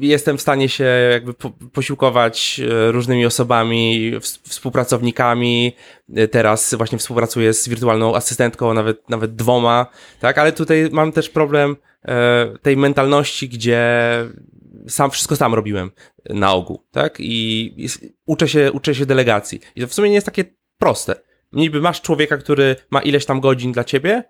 jestem 0.00 0.38
w 0.38 0.42
stanie 0.42 0.68
się 0.68 0.84
jakby 1.12 1.34
posiłkować 1.72 2.60
e, 2.60 2.92
różnymi 2.92 3.26
osobami, 3.26 4.12
współpracownikami. 4.48 5.76
E, 6.14 6.28
teraz 6.28 6.74
właśnie 6.74 6.98
współpracuję 6.98 7.52
z 7.54 7.68
wirtualną 7.68 8.16
asystentką, 8.16 8.74
nawet, 8.74 9.08
nawet 9.08 9.34
dwoma, 9.34 9.86
tak? 10.20 10.38
Ale 10.38 10.52
tutaj 10.52 10.88
mam 10.92 11.12
też 11.12 11.28
problem 11.28 11.76
e, 12.04 12.46
tej 12.62 12.76
mentalności, 12.76 13.48
gdzie 13.48 13.82
sam 14.88 15.10
wszystko 15.10 15.36
sam 15.36 15.54
robiłem 15.54 15.90
na 16.30 16.52
ogół, 16.52 16.86
tak? 16.90 17.16
I 17.18 17.74
uczę 18.26 18.48
się, 18.48 18.72
uczę 18.72 18.94
się 18.94 19.06
delegacji. 19.06 19.60
I 19.76 19.80
to 19.80 19.86
w 19.86 19.94
sumie 19.94 20.08
nie 20.08 20.14
jest 20.14 20.26
takie 20.26 20.44
proste. 20.78 21.14
Niby 21.52 21.80
masz 21.80 22.00
człowieka, 22.00 22.36
który 22.36 22.76
ma 22.90 23.02
ileś 23.02 23.26
tam 23.26 23.40
godzin 23.40 23.72
dla 23.72 23.84
ciebie, 23.84 24.24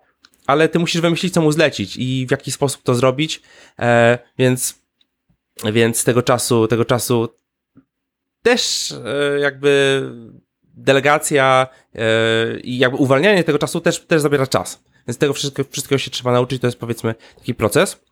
ale 0.47 0.69
ty 0.69 0.79
musisz 0.79 1.01
wymyślić, 1.01 1.33
co 1.33 1.41
mu 1.41 1.51
zlecić 1.51 1.97
i 1.97 2.25
w 2.27 2.31
jaki 2.31 2.51
sposób 2.51 2.83
to 2.83 2.95
zrobić, 2.95 3.41
e, 3.79 4.19
więc 4.37 4.83
więc 5.73 6.03
tego 6.03 6.21
czasu, 6.21 6.67
tego 6.67 6.85
czasu 6.85 7.29
też 8.43 8.91
e, 9.05 9.39
jakby 9.39 10.01
delegacja 10.63 11.67
e, 11.95 12.59
i 12.59 12.77
jakby 12.77 12.97
uwalnianie 12.97 13.43
tego 13.43 13.59
czasu 13.59 13.81
też, 13.81 13.99
też 13.99 14.21
zabiera 14.21 14.47
czas. 14.47 14.83
Więc 15.07 15.17
tego 15.17 15.33
wszystkiego, 15.33 15.69
wszystkiego 15.71 15.99
się 15.99 16.11
trzeba 16.11 16.31
nauczyć, 16.31 16.61
to 16.61 16.67
jest 16.67 16.79
powiedzmy 16.79 17.15
taki 17.37 17.53
proces. 17.53 18.03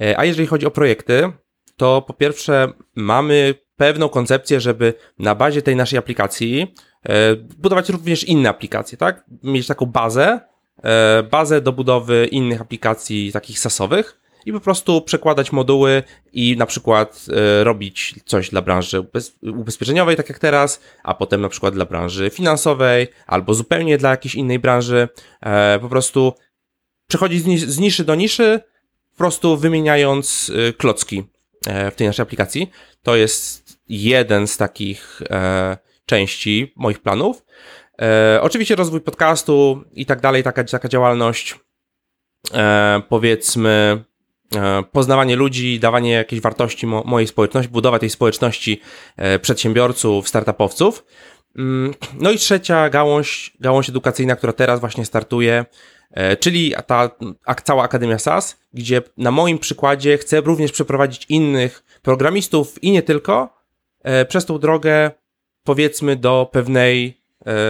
E, 0.00 0.18
a 0.18 0.24
jeżeli 0.24 0.48
chodzi 0.48 0.66
o 0.66 0.70
projekty, 0.70 1.32
to 1.76 2.02
po 2.02 2.12
pierwsze 2.12 2.72
mamy 2.94 3.54
pewną 3.76 4.08
koncepcję, 4.08 4.60
żeby 4.60 4.94
na 5.18 5.34
bazie 5.34 5.62
tej 5.62 5.76
naszej 5.76 5.98
aplikacji 5.98 6.74
budować 7.56 7.88
również 7.88 8.24
inne 8.24 8.48
aplikacje, 8.48 8.98
tak? 8.98 9.24
Mieć 9.42 9.66
taką 9.66 9.86
bazę, 9.86 10.40
bazę 11.30 11.60
do 11.60 11.72
budowy 11.72 12.26
innych 12.26 12.60
aplikacji 12.60 13.32
takich 13.32 13.58
sasowych, 13.58 14.20
i 14.46 14.52
po 14.52 14.60
prostu 14.60 15.02
przekładać 15.02 15.52
moduły 15.52 16.02
i 16.32 16.56
na 16.56 16.66
przykład 16.66 17.26
e, 17.32 17.64
robić 17.64 18.14
coś 18.24 18.50
dla 18.50 18.62
branży 18.62 19.06
ubezpieczeniowej, 19.42 20.16
tak 20.16 20.28
jak 20.28 20.38
teraz, 20.38 20.80
a 21.02 21.14
potem 21.14 21.40
na 21.40 21.48
przykład 21.48 21.74
dla 21.74 21.84
branży 21.84 22.30
finansowej, 22.30 23.08
albo 23.26 23.54
zupełnie 23.54 23.98
dla 23.98 24.10
jakiejś 24.10 24.34
innej 24.34 24.58
branży. 24.58 25.08
E, 25.40 25.78
po 25.78 25.88
prostu 25.88 26.32
przechodzić 27.06 27.42
z 27.60 27.78
niszy 27.78 28.04
do 28.04 28.14
niszy, 28.14 28.60
po 29.12 29.18
prostu 29.18 29.56
wymieniając 29.56 30.52
e, 30.68 30.72
klocki 30.72 31.24
w 31.92 31.94
tej 31.96 32.06
naszej 32.06 32.22
aplikacji. 32.22 32.70
To 33.02 33.16
jest 33.16 33.78
jeden 33.88 34.46
z 34.46 34.56
takich 34.56 35.22
części 36.06 36.72
moich 36.76 36.98
planów. 36.98 37.44
Oczywiście 38.40 38.76
rozwój 38.76 39.00
podcastu 39.00 39.84
i 39.92 40.06
tak 40.06 40.20
dalej, 40.20 40.42
taka, 40.42 40.64
taka 40.64 40.88
działalność, 40.88 41.60
powiedzmy, 43.08 44.04
E, 44.56 44.82
poznawanie 44.92 45.36
ludzi, 45.36 45.80
dawanie 45.80 46.10
jakiejś 46.10 46.42
wartości 46.42 46.86
mo 46.86 47.02
mojej 47.06 47.26
społeczności, 47.26 47.72
budowa 47.72 47.98
tej 47.98 48.10
społeczności 48.10 48.80
e, 49.16 49.38
przedsiębiorców, 49.38 50.28
startupowców. 50.28 51.04
Mm, 51.56 51.94
no 52.20 52.30
i 52.30 52.38
trzecia 52.38 52.90
gałąź, 52.90 53.56
gałąź 53.60 53.88
edukacyjna, 53.88 54.36
która 54.36 54.52
teraz 54.52 54.80
właśnie 54.80 55.04
startuje, 55.04 55.54
e, 55.54 55.66
czyli 56.40 56.74
ta 56.86 57.10
cała 57.64 57.82
Akademia 57.82 58.18
SAS, 58.18 58.60
gdzie 58.72 59.02
na 59.16 59.30
moim 59.30 59.58
przykładzie 59.58 60.18
chcę 60.18 60.40
również 60.40 60.72
przeprowadzić 60.72 61.26
innych 61.28 61.84
programistów 62.02 62.82
i 62.82 62.90
nie 62.90 63.02
tylko 63.02 63.54
przez 64.28 64.46
tą 64.46 64.58
drogę, 64.58 65.10
powiedzmy, 65.62 66.16
do 66.16 66.48
pewnej 66.52 67.22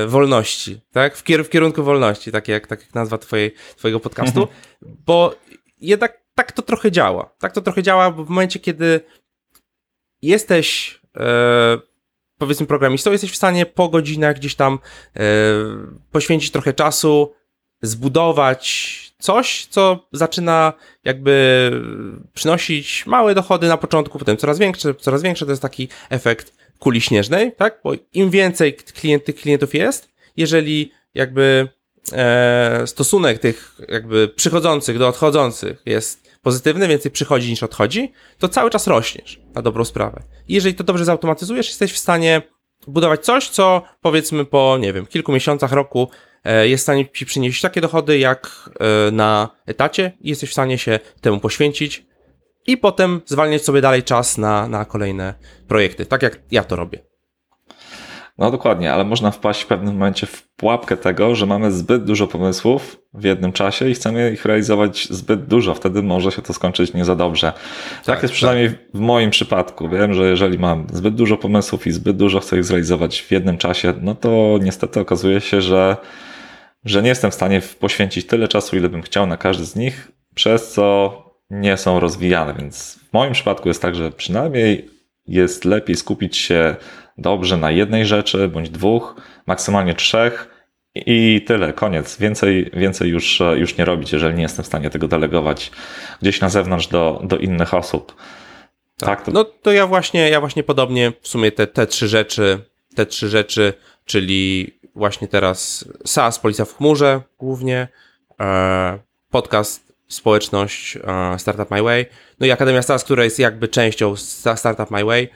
wolności, 0.07 0.81
tak? 0.93 1.17
W, 1.17 1.23
kier 1.23 1.45
w 1.45 1.51
kierunku 1.51 1.83
wolności, 1.83 2.33
tak 2.33 2.49
jak, 2.49 2.67
tak 2.67 2.81
jak 2.81 2.95
nazwa 2.95 3.19
twojej, 3.19 3.55
twojego 3.77 4.01
podcastu, 4.01 4.41
mhm. 4.41 4.59
bo 5.07 5.35
jednak 5.81 6.25
tak 6.35 6.53
to 6.53 6.63
trochę 6.63 6.91
działa. 6.91 7.35
Tak 7.39 7.53
to 7.53 7.63
trochę 7.63 7.83
działa, 7.83 8.11
bo 8.11 8.25
w 8.25 8.29
momencie, 8.29 8.61
kiedy 8.61 9.01
jesteś, 10.23 11.01
e, 11.17 11.79
powiedzmy, 12.39 12.67
programistą, 12.67 13.13
jesteś 13.13 13.33
w 13.33 13.37
stanie 13.37 13.67
po 13.67 13.89
godzinach 13.89 14.37
gdzieś 14.37 14.55
tam 14.55 14.79
e, 15.17 15.21
poświęcić 16.13 16.51
trochę 16.51 16.73
czasu, 16.73 17.35
zbudować 17.87 18.95
coś, 19.19 19.67
co 19.71 20.09
zaczyna 20.13 20.73
jakby 21.05 21.71
przynosić 22.35 23.07
małe 23.07 23.35
dochody 23.35 23.69
na 23.69 23.77
początku, 23.77 24.19
potem 24.19 24.37
coraz 24.37 24.59
większe, 24.59 24.95
coraz 24.95 25.23
większe, 25.23 25.45
to 25.45 25.53
jest 25.53 25.63
taki 25.63 25.89
efekt 26.11 26.55
kuli 26.79 27.01
śnieżnej, 27.01 27.53
tak? 27.53 27.81
Bo 27.85 27.93
im 28.13 28.31
więcej 28.31 28.75
klient, 28.75 29.25
tych 29.25 29.35
klientów 29.35 29.75
jest, 29.75 30.09
jeżeli 30.37 30.93
jakby 31.15 31.69
e, 32.13 32.83
stosunek 32.87 33.39
tych 33.39 33.81
jakby 33.89 34.29
przychodzących 34.29 34.99
do 34.99 35.09
odchodzących 35.09 35.83
jest 35.87 36.31
pozytywny, 36.43 36.89
więcej 36.89 37.11
przychodzi 37.11 37.51
niż 37.51 37.63
odchodzi, 37.63 38.13
to 38.39 38.49
cały 38.49 38.71
czas 38.71 38.87
rośniesz 38.87 39.41
na 39.55 39.63
dobrą 39.63 39.85
sprawę. 39.85 40.23
I 40.49 40.55
jeżeli 40.55 40.75
to 40.75 40.85
dobrze 40.85 41.05
zautomatyzujesz, 41.05 41.69
jesteś 41.69 41.93
w 41.93 41.99
stanie 41.99 42.43
budować 42.87 43.25
coś, 43.25 43.49
co 43.49 43.83
powiedzmy 44.01 44.45
po, 44.45 44.79
nie 44.81 44.93
wiem, 44.93 45.07
kilku 45.07 45.33
miesiącach, 45.33 45.73
roku 45.73 46.09
jest 46.65 46.83
w 46.83 46.87
stanie 46.87 47.09
ci 47.09 47.27
przynieść 47.27 47.61
takie 47.61 47.81
dochody 47.81 48.19
jak 48.19 48.71
e, 48.81 49.11
na 49.11 49.49
etacie 49.67 50.13
i 50.21 50.29
jesteś 50.29 50.51
w 50.51 50.53
stanie 50.53 50.79
się 50.79 51.01
temu 51.21 51.41
poświęcić 51.41 52.07
i 52.67 52.77
potem 52.77 53.21
zwalniać 53.27 53.65
sobie 53.65 53.81
dalej 53.81 54.03
czas 54.03 54.39
na, 54.39 54.69
na 54.69 54.85
kolejne 54.85 55.35
projekty, 55.69 56.07
tak 56.07 56.23
jak 56.23 56.39
ja 56.51 56.65
to 56.65 56.77
robię. 56.77 56.99
No 58.39 58.51
dokładnie, 58.51 58.93
ale 58.93 59.05
można 59.05 59.31
wpaść 59.31 59.63
w 59.63 59.67
pewnym 59.67 59.95
momencie 59.95 60.27
w 60.27 60.49
pułapkę 60.57 60.97
tego, 60.97 61.35
że 61.35 61.47
mamy 61.47 61.73
zbyt 61.73 62.05
dużo 62.05 62.27
pomysłów 62.27 62.97
w 63.15 63.25
jednym 63.25 63.53
czasie 63.53 63.89
i 63.89 63.95
chcemy 63.95 64.33
ich 64.33 64.45
realizować 64.45 65.09
zbyt 65.11 65.47
dużo. 65.47 65.75
Wtedy 65.75 66.03
może 66.03 66.33
się 66.33 66.43
to 66.43 66.53
skończyć 66.53 66.95
nie 66.95 67.05
za 67.05 67.17
dobrze. 67.17 67.53
Tak, 67.97 68.05
tak 68.05 68.23
jest 68.23 68.35
przynajmniej 68.35 68.69
tak. 68.69 68.79
w 68.95 68.99
moim 68.99 69.31
przypadku. 69.31 69.89
Wiem, 69.89 70.15
że 70.15 70.31
jeżeli 70.31 70.59
mam 70.59 70.87
zbyt 70.93 71.15
dużo 71.15 71.37
pomysłów 71.37 71.87
i 71.87 71.93
zbyt 71.93 72.17
dużo 72.17 72.41
chcę 72.41 72.57
ich 72.57 72.65
zrealizować 72.65 73.23
w 73.23 73.31
jednym 73.31 73.59
czasie, 73.59 73.95
no 74.01 74.15
to 74.15 74.59
niestety 74.63 75.01
okazuje 75.01 75.41
się, 75.41 75.61
że 75.61 75.97
że 76.85 77.03
nie 77.03 77.09
jestem 77.09 77.31
w 77.31 77.35
stanie 77.35 77.63
poświęcić 77.81 78.27
tyle 78.27 78.49
czasu, 78.49 78.77
ile 78.77 78.89
bym 78.89 79.03
chciał 79.03 79.27
na 79.27 79.37
każdy 79.37 79.65
z 79.65 79.77
nich, 79.77 80.09
przez 80.35 80.73
co 80.73 81.15
nie 81.51 81.77
są 81.77 82.01
rozwijane. 82.01 82.55
Więc 82.55 82.99
w 83.11 83.13
moim 83.13 83.33
przypadku 83.33 83.69
jest 83.69 83.83
tak, 83.83 83.95
że 83.95 84.11
przynajmniej 84.11 84.91
jest 85.27 85.65
lepiej 85.65 85.97
skupić 85.97 86.37
się 86.37 86.77
dobrze 87.19 87.57
na 87.57 87.71
jednej 87.71 88.07
rzeczy 88.07 88.49
bądź 88.49 88.71
dwóch, 88.71 89.17
maksymalnie 89.47 89.95
trzech 89.95 90.49
i 90.95 91.45
tyle, 91.47 91.73
koniec. 91.73 92.19
Więcej, 92.19 92.71
więcej 92.73 93.11
już, 93.11 93.43
już 93.57 93.77
nie 93.77 93.85
robić, 93.85 94.13
jeżeli 94.13 94.35
nie 94.35 94.43
jestem 94.43 94.65
w 94.65 94.69
stanie 94.69 94.91
tego 94.91 95.09
delegować 95.09 95.71
gdzieś 96.23 96.41
na 96.41 96.49
zewnątrz 96.49 96.87
do, 96.87 97.21
do 97.25 97.37
innych 97.37 97.75
osób. 97.75 98.15
Tak, 98.99 99.09
tak 99.09 99.25
to... 99.25 99.33
No 99.33 99.45
to 99.45 99.73
ja 99.73 99.87
właśnie, 99.87 100.31
ja 100.31 100.41
właśnie 100.41 100.63
podobnie 100.63 101.13
w 101.21 101.29
sumie 101.29 101.53
te, 101.53 101.67
te 101.67 101.87
trzy 101.87 102.09
rzeczy, 102.09 102.59
te 102.95 103.07
trzy 103.07 103.29
rzeczy, 103.29 103.73
czyli 104.05 104.73
właśnie 104.95 105.29
teraz 105.29 105.89
SaaS, 106.07 106.39
Policja 106.39 106.65
w 106.65 106.77
chmurze 106.77 107.23
głównie, 107.39 107.89
e, 108.41 108.99
podcast, 109.31 109.93
społeczność 110.09 110.97
e, 110.97 111.39
Startup 111.39 111.71
My 111.71 111.83
Way, 111.83 112.07
no 112.41 112.47
i 112.47 112.51
Akademia 112.51 112.83
SaaS, 112.83 113.05
która 113.05 113.25
jest 113.25 113.39
jakby 113.39 113.69
częścią 113.69 114.17
Startup 114.17 114.91
My 114.91 115.05
Way. 115.05 115.29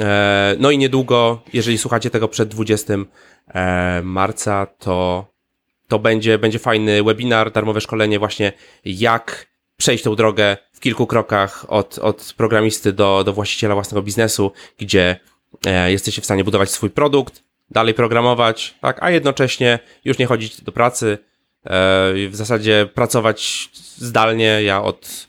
E, 0.00 0.56
no 0.58 0.70
i 0.70 0.78
niedługo, 0.78 1.42
jeżeli 1.52 1.78
słuchacie 1.78 2.10
tego 2.10 2.28
przed 2.28 2.48
20 2.48 2.94
marca, 4.02 4.66
to, 4.66 5.26
to 5.88 5.98
będzie, 5.98 6.38
będzie 6.38 6.58
fajny 6.58 7.02
webinar, 7.02 7.52
darmowe 7.52 7.80
szkolenie 7.80 8.18
właśnie 8.18 8.52
jak 8.84 9.46
przejść 9.76 10.04
tą 10.04 10.16
drogę 10.16 10.56
w 10.72 10.80
kilku 10.80 11.06
krokach 11.06 11.64
od, 11.68 11.98
od 11.98 12.34
programisty 12.36 12.92
do, 12.92 13.24
do 13.24 13.32
właściciela 13.32 13.74
własnego 13.74 14.02
biznesu, 14.02 14.52
gdzie 14.78 15.20
jesteście 15.86 16.22
w 16.22 16.24
stanie 16.24 16.44
budować 16.44 16.70
swój 16.70 16.90
produkt, 16.90 17.42
dalej 17.72 17.94
programować, 17.94 18.74
tak, 18.80 19.02
a 19.02 19.10
jednocześnie 19.10 19.78
już 20.04 20.18
nie 20.18 20.26
chodzić 20.26 20.60
do 20.60 20.72
pracy, 20.72 21.18
e, 21.64 21.68
w 22.28 22.36
zasadzie 22.36 22.88
pracować 22.94 23.70
zdalnie. 23.96 24.62
Ja 24.62 24.82
od 24.82 25.26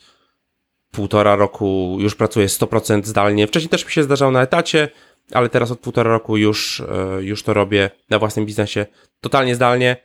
półtora 0.91 1.35
roku 1.35 1.97
już 1.99 2.15
pracuję 2.15 2.47
100% 2.47 3.05
zdalnie. 3.05 3.47
Wcześniej 3.47 3.69
też 3.69 3.85
mi 3.85 3.91
się 3.91 4.03
zdarzało 4.03 4.31
na 4.31 4.41
etacie, 4.41 4.89
ale 5.31 5.49
teraz 5.49 5.71
od 5.71 5.79
półtora 5.79 6.11
roku 6.11 6.37
już, 6.37 6.79
e, 6.79 7.23
już 7.23 7.43
to 7.43 7.53
robię 7.53 7.89
na 8.09 8.19
własnym 8.19 8.45
biznesie 8.45 8.85
totalnie 9.21 9.55
zdalnie. 9.55 9.97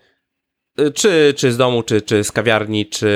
E, 0.78 0.90
czy, 0.90 1.34
czy 1.36 1.52
z 1.52 1.56
domu, 1.56 1.82
czy, 1.82 2.02
czy 2.02 2.24
z 2.24 2.32
kawiarni, 2.32 2.86
czy 2.86 3.08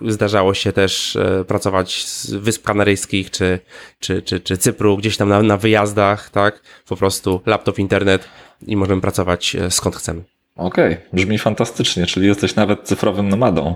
zdarzało 0.00 0.54
się 0.54 0.72
też 0.72 1.18
pracować 1.46 2.04
z 2.04 2.34
Wysp 2.34 2.66
Kanaryjskich, 2.66 3.30
czy, 3.30 3.58
czy, 4.00 4.22
czy, 4.22 4.40
czy 4.40 4.56
Cypru, 4.56 4.96
gdzieś 4.96 5.16
tam 5.16 5.28
na, 5.28 5.42
na 5.42 5.56
wyjazdach, 5.56 6.30
tak? 6.30 6.60
Po 6.88 6.96
prostu 6.96 7.40
laptop, 7.46 7.78
internet 7.78 8.28
i 8.66 8.76
możemy 8.76 9.00
pracować 9.00 9.56
e, 9.56 9.70
skąd 9.70 9.96
chcemy. 9.96 10.22
Okej, 10.56 10.94
okay. 10.94 11.06
brzmi 11.12 11.38
fantastycznie, 11.38 12.06
czyli 12.06 12.26
jesteś 12.26 12.54
nawet 12.54 12.82
cyfrowym 12.82 13.28
nomadą. 13.28 13.74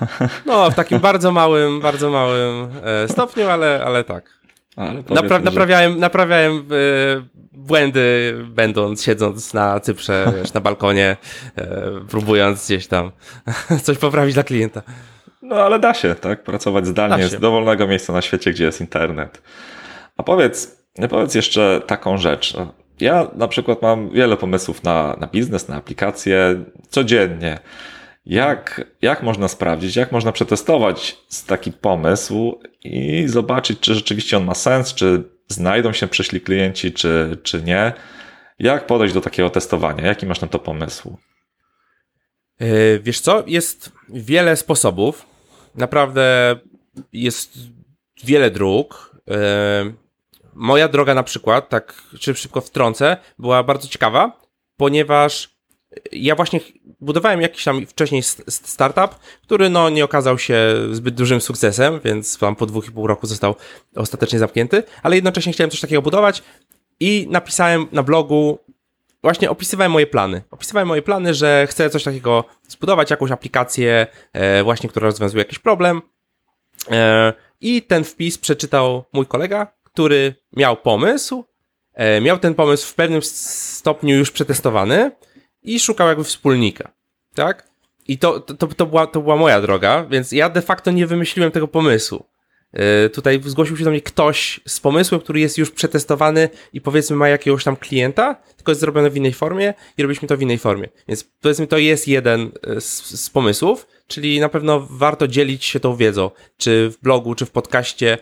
No, 0.46 0.70
w 0.70 0.74
takim 0.74 0.98
bardzo 0.98 1.32
małym, 1.32 1.80
bardzo 1.80 2.10
małym 2.10 2.68
e, 2.84 3.08
stopniu, 3.08 3.48
ale, 3.48 3.84
ale 3.84 4.04
tak. 4.04 4.24
Ale 4.76 5.02
Napra 5.10 5.38
naprawiałem, 5.38 5.98
naprawiałem 5.98 6.58
e, 6.58 6.62
błędy, 7.52 8.36
będąc, 8.48 9.02
siedząc 9.02 9.54
na 9.54 9.80
Cyprze, 9.80 10.32
wiesz, 10.36 10.52
na 10.52 10.60
balkonie, 10.60 11.16
próbując 12.08 12.66
gdzieś 12.66 12.86
tam 12.86 13.12
coś 13.84 13.98
poprawić 13.98 14.34
dla 14.34 14.42
klienta. 14.42 14.82
No, 15.44 15.56
ale 15.56 15.78
da 15.78 15.94
się, 15.94 16.14
tak? 16.14 16.42
Pracować 16.42 16.86
zdalnie 16.86 17.28
z 17.28 17.40
dowolnego 17.40 17.86
miejsca 17.86 18.12
na 18.12 18.22
świecie, 18.22 18.50
gdzie 18.50 18.64
jest 18.64 18.80
internet. 18.80 19.42
A 20.16 20.22
powiedz, 20.22 20.86
powiedz 21.10 21.34
jeszcze 21.34 21.82
taką 21.86 22.18
rzecz. 22.18 22.56
Ja 23.00 23.28
na 23.34 23.48
przykład 23.48 23.82
mam 23.82 24.10
wiele 24.10 24.36
pomysłów 24.36 24.82
na, 24.82 25.16
na 25.20 25.26
biznes, 25.26 25.68
na 25.68 25.76
aplikacje 25.76 26.64
codziennie. 26.88 27.58
Jak, 28.26 28.86
jak 29.02 29.22
można 29.22 29.48
sprawdzić, 29.48 29.96
jak 29.96 30.12
można 30.12 30.32
przetestować 30.32 31.18
taki 31.46 31.72
pomysł 31.72 32.58
i 32.84 33.24
zobaczyć, 33.28 33.80
czy 33.80 33.94
rzeczywiście 33.94 34.36
on 34.36 34.44
ma 34.44 34.54
sens, 34.54 34.94
czy 34.94 35.22
znajdą 35.48 35.92
się 35.92 36.08
przyszli 36.08 36.40
klienci, 36.40 36.92
czy, 36.92 37.38
czy 37.42 37.62
nie? 37.62 37.92
Jak 38.58 38.86
podejść 38.86 39.14
do 39.14 39.20
takiego 39.20 39.50
testowania? 39.50 40.06
Jaki 40.06 40.26
masz 40.26 40.40
na 40.40 40.48
to 40.48 40.58
pomysł? 40.58 41.16
Yy, 42.60 43.00
wiesz 43.02 43.20
co, 43.20 43.44
jest 43.46 43.92
wiele 44.08 44.56
sposobów. 44.56 45.33
Naprawdę 45.74 46.56
jest 47.12 47.58
wiele 48.24 48.50
dróg. 48.50 49.16
Yy, 49.26 49.94
moja 50.54 50.88
droga 50.88 51.14
na 51.14 51.22
przykład, 51.22 51.68
tak 51.68 52.02
czy 52.20 52.34
szybko 52.34 52.60
wtrącę, 52.60 53.16
była 53.38 53.62
bardzo 53.62 53.88
ciekawa, 53.88 54.40
ponieważ 54.76 55.54
ja 56.12 56.34
właśnie 56.34 56.60
budowałem 57.00 57.40
jakiś 57.40 57.64
tam 57.64 57.86
wcześniej 57.86 58.22
startup, 58.48 59.14
który 59.42 59.70
no 59.70 59.90
nie 59.90 60.04
okazał 60.04 60.38
się 60.38 60.58
zbyt 60.92 61.14
dużym 61.14 61.40
sukcesem, 61.40 62.00
więc 62.04 62.38
tam 62.38 62.56
po 62.56 62.66
dwóch 62.66 62.88
i 62.88 62.90
pół 62.90 63.06
roku 63.06 63.26
został 63.26 63.54
ostatecznie 63.96 64.38
zamknięty, 64.38 64.82
ale 65.02 65.14
jednocześnie 65.16 65.52
chciałem 65.52 65.70
coś 65.70 65.80
takiego 65.80 66.02
budować 66.02 66.42
i 67.00 67.26
napisałem 67.30 67.86
na 67.92 68.02
blogu, 68.02 68.58
właśnie 69.24 69.50
opisywałem 69.50 69.92
moje 69.92 70.06
plany. 70.06 70.42
Opisywałem 70.50 70.88
moje 70.88 71.02
plany, 71.02 71.34
że 71.34 71.66
chcę 71.70 71.90
coś 71.90 72.04
takiego 72.04 72.44
zbudować, 72.68 73.10
jakąś 73.10 73.30
aplikację 73.30 74.06
e, 74.32 74.62
właśnie, 74.62 74.88
która 74.88 75.06
rozwiązuje 75.06 75.40
jakiś 75.40 75.58
problem 75.58 76.02
e, 76.90 77.32
i 77.60 77.82
ten 77.82 78.04
wpis 78.04 78.38
przeczytał 78.38 79.04
mój 79.12 79.26
kolega, 79.26 79.66
który 79.84 80.34
miał 80.56 80.76
pomysł, 80.76 81.44
e, 81.94 82.20
miał 82.20 82.38
ten 82.38 82.54
pomysł 82.54 82.88
w 82.88 82.94
pewnym 82.94 83.22
stopniu 83.22 84.16
już 84.16 84.30
przetestowany 84.30 85.10
i 85.62 85.80
szukał 85.80 86.08
jakby 86.08 86.24
wspólnika, 86.24 86.90
tak? 87.34 87.68
I 88.08 88.18
to, 88.18 88.40
to, 88.40 88.66
to, 88.66 88.86
była, 88.86 89.06
to 89.06 89.20
była 89.20 89.36
moja 89.36 89.60
droga, 89.60 90.04
więc 90.04 90.32
ja 90.32 90.48
de 90.48 90.62
facto 90.62 90.90
nie 90.90 91.06
wymyśliłem 91.06 91.50
tego 91.50 91.68
pomysłu. 91.68 92.24
E, 92.74 93.08
tutaj 93.08 93.40
zgłosił 93.44 93.76
się 93.76 93.84
do 93.84 93.90
mnie 93.90 94.00
ktoś 94.00 94.60
z 94.66 94.80
pomysłem, 94.80 95.20
który 95.20 95.40
jest 95.40 95.58
już 95.58 95.70
przetestowany 95.70 96.48
i 96.72 96.80
powiedzmy 96.80 97.16
ma 97.16 97.28
jakiegoś 97.28 97.64
tam 97.64 97.76
klienta, 97.76 98.34
tylko 98.56 98.72
jest 98.72 98.80
zrobione 98.80 99.10
w 99.10 99.16
innej 99.16 99.32
formie 99.32 99.74
i 99.98 100.02
robiliśmy 100.02 100.28
to 100.28 100.36
w 100.36 100.42
innej 100.42 100.58
formie. 100.58 100.88
Więc 101.08 101.24
powiedzmy 101.40 101.66
to 101.66 101.78
jest 101.78 102.08
jeden 102.08 102.50
e, 102.62 102.80
z, 102.80 103.20
z 103.20 103.30
pomysłów, 103.30 103.86
czyli 104.06 104.40
na 104.40 104.48
pewno 104.48 104.86
warto 104.90 105.28
dzielić 105.28 105.64
się 105.64 105.80
tą 105.80 105.96
wiedzą, 105.96 106.30
czy 106.56 106.90
w 106.90 107.02
blogu, 107.02 107.34
czy 107.34 107.46
w 107.46 107.50
podcaście, 107.50 108.18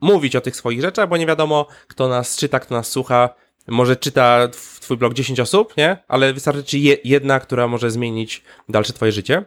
mówić 0.00 0.36
o 0.36 0.40
tych 0.40 0.56
swoich 0.56 0.80
rzeczach, 0.80 1.08
bo 1.08 1.16
nie 1.16 1.26
wiadomo, 1.26 1.66
kto 1.88 2.08
nas 2.08 2.36
czyta, 2.36 2.60
kto 2.60 2.74
nas 2.74 2.90
słucha. 2.90 3.34
Może 3.66 3.96
czyta 3.96 4.48
twój 4.80 4.96
blog 4.96 5.14
10 5.14 5.40
osób, 5.40 5.76
nie? 5.76 5.96
Ale 6.08 6.32
wystarczy 6.32 6.64
ci 6.64 6.96
jedna, 7.04 7.40
która 7.40 7.68
może 7.68 7.90
zmienić 7.90 8.42
dalsze 8.68 8.92
twoje 8.92 9.12
życie. 9.12 9.44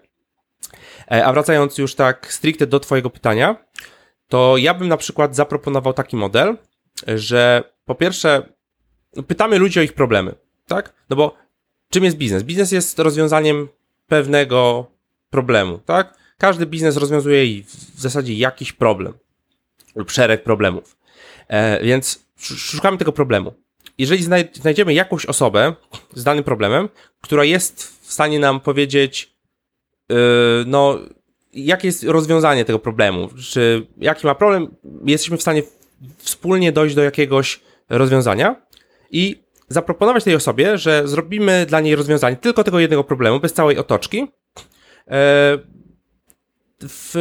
E, 1.12 1.26
a 1.26 1.34
wracając 1.34 1.78
już 1.78 1.96
tak 1.96 2.34
stricte 2.34 2.68
do 2.68 2.80
twojego 2.80 3.10
pytania, 3.10 3.65
to 4.28 4.58
ja 4.58 4.74
bym 4.74 4.88
na 4.88 4.98
przykład 4.98 5.36
zaproponował 5.36 5.94
taki 5.94 6.16
model, 6.16 6.58
że 7.08 7.64
po 7.86 7.96
pierwsze 7.96 8.54
pytamy 9.28 9.60
ludzi 9.60 9.80
o 9.80 9.84
ich 9.84 9.94
problemy, 9.94 10.36
tak? 10.68 10.94
No 11.10 11.16
bo 11.16 11.36
czym 11.90 12.04
jest 12.04 12.18
biznes? 12.18 12.44
Biznes 12.44 12.72
jest 12.72 13.00
rozwiązaniem 13.00 13.68
pewnego 14.08 14.92
problemu, 15.30 15.80
tak? 15.86 16.18
Każdy 16.38 16.66
biznes 16.66 16.98
rozwiązuje 16.98 17.64
w 17.64 18.02
zasadzie 18.02 18.34
jakiś 18.34 18.72
problem 18.72 19.14
lub 19.96 20.12
szereg 20.12 20.44
problemów. 20.44 20.98
E, 21.48 21.84
więc 21.84 22.26
szukamy 22.40 22.98
tego 22.98 23.12
problemu. 23.12 23.54
Jeżeli 23.98 24.24
znajdziemy 24.54 24.94
jakąś 24.94 25.26
osobę 25.26 25.74
z 26.14 26.24
danym 26.24 26.44
problemem, 26.44 26.90
która 27.22 27.44
jest 27.44 27.84
w 28.02 28.14
stanie 28.14 28.40
nam 28.40 28.60
powiedzieć, 28.60 29.36
yy, 30.10 30.16
no, 30.68 31.00
jakie 31.56 31.88
jest 31.88 32.04
rozwiązanie 32.04 32.66
tego 32.66 32.80
problemu, 32.80 33.30
czy 33.52 33.88
jaki 33.98 34.28
ma 34.28 34.36
problem, 34.36 34.76
jesteśmy 35.06 35.38
w 35.38 35.42
stanie 35.42 35.64
wspólnie 36.18 36.72
dojść 36.72 36.96
do 36.96 37.04
jakiegoś 37.04 37.60
rozwiązania 37.90 38.56
i 39.12 39.44
zaproponować 39.70 40.24
tej 40.24 40.36
osobie, 40.36 40.78
że 40.78 41.08
zrobimy 41.08 41.66
dla 41.66 41.80
niej 41.80 41.96
rozwiązanie 41.96 42.36
tylko 42.36 42.64
tego 42.64 42.80
jednego 42.80 43.04
problemu, 43.04 43.40
bez 43.40 43.54
całej 43.54 43.78
otoczki. 43.78 44.18
Yy, 44.18 44.28
w 46.82 47.16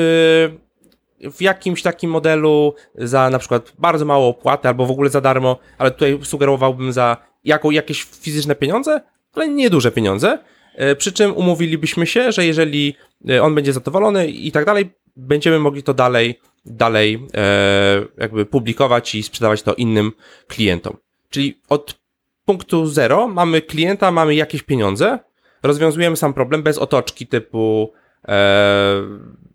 w 1.32 1.42
jakimś 1.42 1.82
takim 1.82 2.10
modelu 2.10 2.74
za 2.94 3.30
na 3.30 3.38
przykład 3.38 3.72
bardzo 3.78 4.04
małą 4.04 4.28
opłatę 4.28 4.68
albo 4.68 4.86
w 4.86 4.90
ogóle 4.90 5.10
za 5.10 5.20
darmo, 5.20 5.58
ale 5.78 5.90
tutaj 5.90 6.18
sugerowałbym 6.22 6.92
za 6.92 7.16
jaką, 7.44 7.70
jakieś 7.70 8.02
fizyczne 8.02 8.54
pieniądze, 8.54 9.00
ale 9.34 9.48
nieduże 9.48 9.90
pieniądze. 9.90 10.38
E, 10.74 10.96
przy 10.96 11.12
czym 11.12 11.36
umówilibyśmy 11.36 12.06
się, 12.06 12.32
że 12.32 12.46
jeżeli 12.46 12.88
e, 12.88 13.13
on 13.42 13.54
będzie 13.54 13.72
zadowolony 13.72 14.28
i 14.28 14.52
tak 14.52 14.64
dalej, 14.64 14.90
będziemy 15.16 15.58
mogli 15.58 15.82
to 15.82 15.94
dalej, 15.94 16.40
dalej 16.66 17.26
e, 17.34 18.04
jakby 18.18 18.46
publikować 18.46 19.14
i 19.14 19.22
sprzedawać 19.22 19.62
to 19.62 19.74
innym 19.74 20.12
klientom. 20.46 20.96
Czyli 21.30 21.60
od 21.68 22.00
punktu 22.44 22.86
zero 22.86 23.28
mamy 23.28 23.62
klienta, 23.62 24.10
mamy 24.10 24.34
jakieś 24.34 24.62
pieniądze, 24.62 25.18
rozwiązujemy 25.62 26.16
sam 26.16 26.34
problem 26.34 26.62
bez 26.62 26.78
otoczki 26.78 27.26
typu 27.26 27.92
e, 28.28 29.02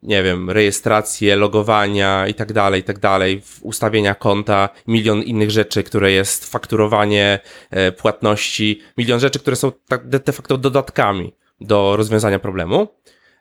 nie 0.03 0.23
wiem, 0.23 0.49
rejestrację, 0.49 1.35
logowania 1.35 2.27
i 2.27 2.33
tak 2.33 2.53
dalej, 2.53 2.81
i 2.81 2.83
tak 2.83 2.99
dalej, 2.99 3.41
ustawienia 3.61 4.15
konta, 4.15 4.69
milion 4.87 5.23
innych 5.23 5.51
rzeczy, 5.51 5.83
które 5.83 6.11
jest 6.11 6.51
fakturowanie, 6.51 7.39
e, 7.69 7.91
płatności, 7.91 8.81
milion 8.97 9.19
rzeczy, 9.19 9.39
które 9.39 9.55
są 9.55 9.71
tak 9.87 10.09
de 10.09 10.33
facto 10.33 10.57
dodatkami. 10.57 11.33
do 11.61 11.97
rozwiązania 11.97 12.39
problemu. 12.39 12.87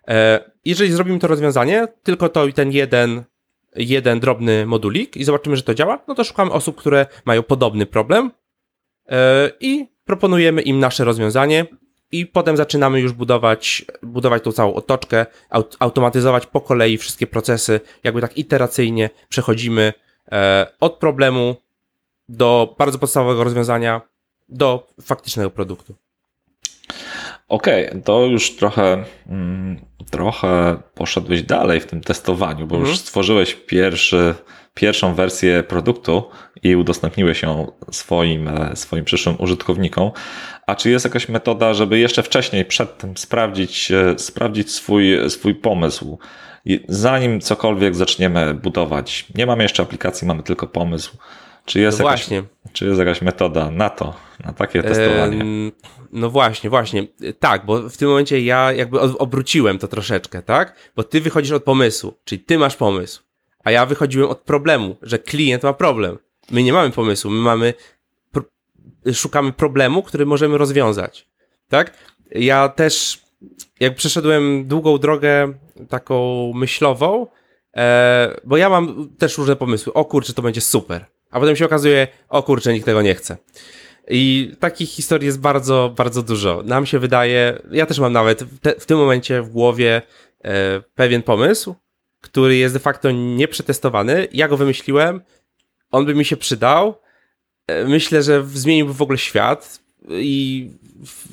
E, 0.08 0.50
jeżeli 0.64 0.92
zrobimy 0.92 1.18
to 1.18 1.26
rozwiązanie, 1.26 1.88
tylko 2.02 2.28
to 2.28 2.52
ten 2.52 2.72
jeden, 2.72 3.24
jeden 3.76 4.20
drobny 4.20 4.66
modulik 4.66 5.16
i 5.16 5.24
zobaczymy, 5.24 5.56
że 5.56 5.62
to 5.62 5.74
działa, 5.74 6.04
no 6.08 6.14
to 6.14 6.24
szukamy 6.24 6.50
osób, 6.50 6.76
które 6.76 7.06
mają 7.24 7.42
podobny 7.42 7.86
problem 7.86 8.30
e, 9.08 9.50
i 9.60 9.86
proponujemy 10.04 10.62
im 10.62 10.78
nasze 10.78 11.04
rozwiązanie 11.04 11.66
i 12.12 12.26
potem 12.26 12.56
zaczynamy 12.56 13.00
już 13.00 13.12
budować, 13.12 13.84
budować 14.02 14.42
tą 14.42 14.52
całą 14.52 14.74
otoczkę, 14.74 15.26
aut 15.50 15.76
automatyzować 15.80 16.46
po 16.46 16.60
kolei 16.60 16.98
wszystkie 16.98 17.26
procesy, 17.26 17.80
jakby 18.04 18.20
tak 18.20 18.38
iteracyjnie 18.38 19.10
przechodzimy 19.28 19.92
e, 20.32 20.66
od 20.80 20.96
problemu 20.96 21.56
do 22.28 22.74
bardzo 22.78 22.98
podstawowego 22.98 23.44
rozwiązania 23.44 24.00
do 24.48 24.86
faktycznego 25.02 25.50
produktu. 25.50 25.94
Okej, 27.48 27.88
okay, 27.88 28.02
to 28.02 28.26
już 28.26 28.56
trochę, 28.56 29.04
mm, 29.28 29.80
trochę 30.10 30.76
poszedłeś 30.94 31.42
dalej 31.42 31.80
w 31.80 31.86
tym 31.86 32.00
testowaniu, 32.00 32.66
bo 32.66 32.76
mhm. 32.76 32.90
już 32.90 32.98
stworzyłeś 32.98 33.54
pierwszy, 33.54 34.34
pierwszą 34.74 35.14
wersję 35.14 35.62
produktu 35.62 36.22
i 36.62 36.76
udostępniłeś 36.76 37.42
ją 37.42 37.72
swoim, 37.90 38.48
e, 38.48 38.76
swoim 38.76 39.04
przyszłym 39.04 39.36
użytkownikom. 39.38 40.10
A 40.66 40.74
czy 40.74 40.90
jest 40.90 41.04
jakaś 41.04 41.28
metoda, 41.28 41.74
żeby 41.74 41.98
jeszcze 41.98 42.22
wcześniej, 42.22 42.64
przed 42.64 42.98
tym 42.98 43.16
sprawdzić, 43.16 43.90
e, 43.90 44.18
sprawdzić 44.18 44.72
swój, 44.72 45.30
swój 45.30 45.54
pomysł? 45.54 46.18
Zanim 46.88 47.40
cokolwiek 47.40 47.94
zaczniemy 47.94 48.54
budować, 48.54 49.26
nie 49.34 49.46
mamy 49.46 49.62
jeszcze 49.62 49.82
aplikacji, 49.82 50.26
mamy 50.26 50.42
tylko 50.42 50.66
pomysł. 50.66 51.16
Czy 51.68 51.80
jest, 51.80 51.98
no 51.98 52.04
jakaś, 52.04 52.28
czy 52.72 52.86
jest 52.86 52.98
jakaś 52.98 53.22
metoda 53.22 53.70
na 53.70 53.90
to, 53.90 54.14
na 54.44 54.52
takie 54.52 54.82
testowanie? 54.82 55.40
Ehm, 55.40 55.72
no 56.12 56.30
właśnie, 56.30 56.70
właśnie. 56.70 57.06
Tak, 57.38 57.66
bo 57.66 57.88
w 57.88 57.96
tym 57.96 58.08
momencie 58.08 58.40
ja 58.40 58.72
jakby 58.72 59.00
obróciłem 59.00 59.78
to 59.78 59.88
troszeczkę, 59.88 60.42
tak? 60.42 60.74
Bo 60.96 61.02
ty 61.04 61.20
wychodzisz 61.20 61.52
od 61.52 61.64
pomysłu, 61.64 62.14
czyli 62.24 62.40
ty 62.40 62.58
masz 62.58 62.76
pomysł, 62.76 63.22
a 63.64 63.70
ja 63.70 63.86
wychodziłem 63.86 64.30
od 64.30 64.38
problemu, 64.38 64.96
że 65.02 65.18
klient 65.18 65.62
ma 65.62 65.72
problem. 65.72 66.18
My 66.50 66.62
nie 66.62 66.72
mamy 66.72 66.90
pomysłu, 66.90 67.30
my 67.30 67.40
mamy, 67.40 67.74
szukamy 69.12 69.52
problemu, 69.52 70.02
który 70.02 70.26
możemy 70.26 70.58
rozwiązać, 70.58 71.28
tak? 71.68 71.92
Ja 72.30 72.68
też, 72.68 73.22
jak 73.80 73.94
przeszedłem 73.94 74.66
długą 74.66 74.98
drogę 74.98 75.52
taką 75.88 76.52
myślową, 76.54 77.26
e, 77.76 78.40
bo 78.44 78.56
ja 78.56 78.68
mam 78.68 79.08
też 79.18 79.38
różne 79.38 79.56
pomysły. 79.56 79.92
O 79.92 80.04
kurczę, 80.04 80.32
to 80.32 80.42
będzie 80.42 80.60
super 80.60 81.06
a 81.30 81.40
potem 81.40 81.56
się 81.56 81.64
okazuje, 81.64 82.08
o 82.28 82.42
kurczę, 82.42 82.72
nikt 82.72 82.86
tego 82.86 83.02
nie 83.02 83.14
chce. 83.14 83.36
I 84.10 84.52
takich 84.60 84.90
historii 84.90 85.26
jest 85.26 85.40
bardzo, 85.40 85.94
bardzo 85.96 86.22
dużo. 86.22 86.62
Nam 86.64 86.86
się 86.86 86.98
wydaje, 86.98 87.62
ja 87.70 87.86
też 87.86 87.98
mam 87.98 88.12
nawet 88.12 88.44
te, 88.60 88.74
w 88.80 88.86
tym 88.86 88.98
momencie 88.98 89.42
w 89.42 89.48
głowie 89.48 90.02
e, 90.44 90.80
pewien 90.94 91.22
pomysł, 91.22 91.74
który 92.20 92.56
jest 92.56 92.74
de 92.74 92.80
facto 92.80 93.10
nieprzetestowany. 93.10 94.28
Ja 94.32 94.48
go 94.48 94.56
wymyśliłem, 94.56 95.20
on 95.90 96.06
by 96.06 96.14
mi 96.14 96.24
się 96.24 96.36
przydał. 96.36 96.94
E, 97.66 97.84
myślę, 97.84 98.22
że 98.22 98.44
zmieniłby 98.46 98.94
w 98.94 99.02
ogóle 99.02 99.18
świat 99.18 99.80
i 100.10 100.70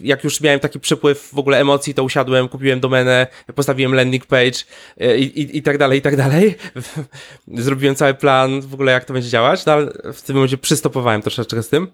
jak 0.01 0.23
już 0.23 0.41
miałem 0.41 0.59
taki 0.59 0.79
przepływ 0.79 1.29
w 1.33 1.39
ogóle 1.39 1.59
emocji, 1.59 1.93
to 1.93 2.03
usiadłem, 2.03 2.49
kupiłem 2.49 2.79
domenę, 2.79 3.27
postawiłem 3.55 3.95
landing 3.95 4.25
page 4.25 4.59
e, 4.99 5.17
i, 5.17 5.41
i, 5.41 5.57
i 5.57 5.61
tak 5.61 5.77
dalej, 5.77 5.99
i 5.99 6.01
tak 6.01 6.15
dalej. 6.15 6.55
Zrobiłem 7.47 7.95
cały 7.95 8.13
plan 8.13 8.61
w 8.61 8.73
ogóle, 8.73 8.91
jak 8.91 9.05
to 9.05 9.13
będzie 9.13 9.29
działać, 9.29 9.65
no 9.65 9.73
ale 9.73 9.91
w 10.13 10.21
tym 10.21 10.35
momencie 10.35 10.57
przystopowałem 10.57 11.21
troszeczkę 11.21 11.63
z 11.63 11.69
tym. 11.69 11.87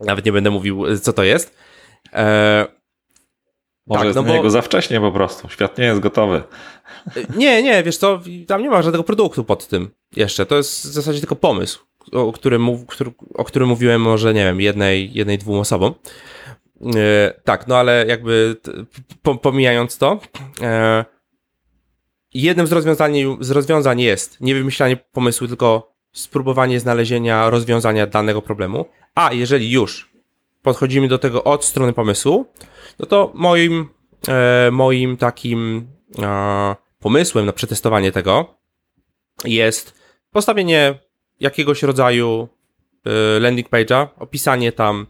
Nawet 0.00 0.24
nie 0.24 0.32
będę 0.32 0.50
mówił, 0.50 0.98
co 0.98 1.12
to 1.12 1.24
jest. 1.24 1.56
E, 2.12 2.66
Może 3.86 3.98
tak, 3.98 4.06
jest 4.06 4.16
no 4.16 4.22
bo... 4.22 4.32
niego 4.32 4.50
za 4.50 4.62
wcześnie 4.62 5.00
po 5.00 5.12
prostu. 5.12 5.48
Świat 5.48 5.78
nie 5.78 5.84
jest 5.84 6.00
gotowy. 6.00 6.42
E, 7.16 7.36
nie, 7.36 7.62
nie, 7.62 7.82
wiesz 7.82 7.96
co, 7.96 8.20
tam 8.46 8.62
nie 8.62 8.70
ma 8.70 8.82
żadnego 8.82 9.04
produktu 9.04 9.44
pod 9.44 9.68
tym 9.68 9.90
jeszcze. 10.16 10.46
To 10.46 10.56
jest 10.56 10.86
w 10.86 10.92
zasadzie 10.92 11.20
tylko 11.20 11.36
pomysł, 11.36 11.86
o 12.12 12.32
którym, 12.32 12.68
o 13.34 13.44
którym 13.44 13.68
mówiłem 13.68 14.02
może, 14.02 14.34
nie 14.34 14.44
wiem, 14.44 14.60
jednej, 14.60 15.10
jednej 15.14 15.38
dwóm 15.38 15.58
osobom. 15.58 15.94
E, 16.96 17.34
tak, 17.44 17.66
no 17.66 17.76
ale 17.76 18.04
jakby 18.08 18.56
pomijając 19.42 19.98
to, 19.98 20.20
e, 20.62 21.04
jednym 22.34 22.66
z 22.66 22.72
rozwiązań, 22.72 23.14
z 23.40 23.50
rozwiązań 23.50 24.00
jest 24.00 24.40
nie 24.40 24.54
wymyślanie 24.54 24.96
pomysłu, 24.96 25.48
tylko 25.48 25.96
spróbowanie 26.12 26.80
znalezienia 26.80 27.50
rozwiązania 27.50 28.06
danego 28.06 28.42
problemu. 28.42 28.84
A 29.14 29.32
jeżeli 29.32 29.70
już 29.70 30.10
podchodzimy 30.62 31.08
do 31.08 31.18
tego 31.18 31.44
od 31.44 31.64
strony 31.64 31.92
pomysłu, 31.92 32.46
no 32.98 33.06
to 33.06 33.32
moim, 33.34 33.88
e, 34.28 34.70
moim 34.70 35.16
takim 35.16 35.88
pomysłem 36.98 37.46
na 37.46 37.52
przetestowanie 37.52 38.12
tego 38.12 38.54
jest 39.44 39.94
postawienie 40.30 40.98
jakiegoś 41.40 41.82
rodzaju 41.82 42.48
landing 43.40 43.68
page'a, 43.68 44.06
opisanie 44.18 44.72
tam 44.72 45.06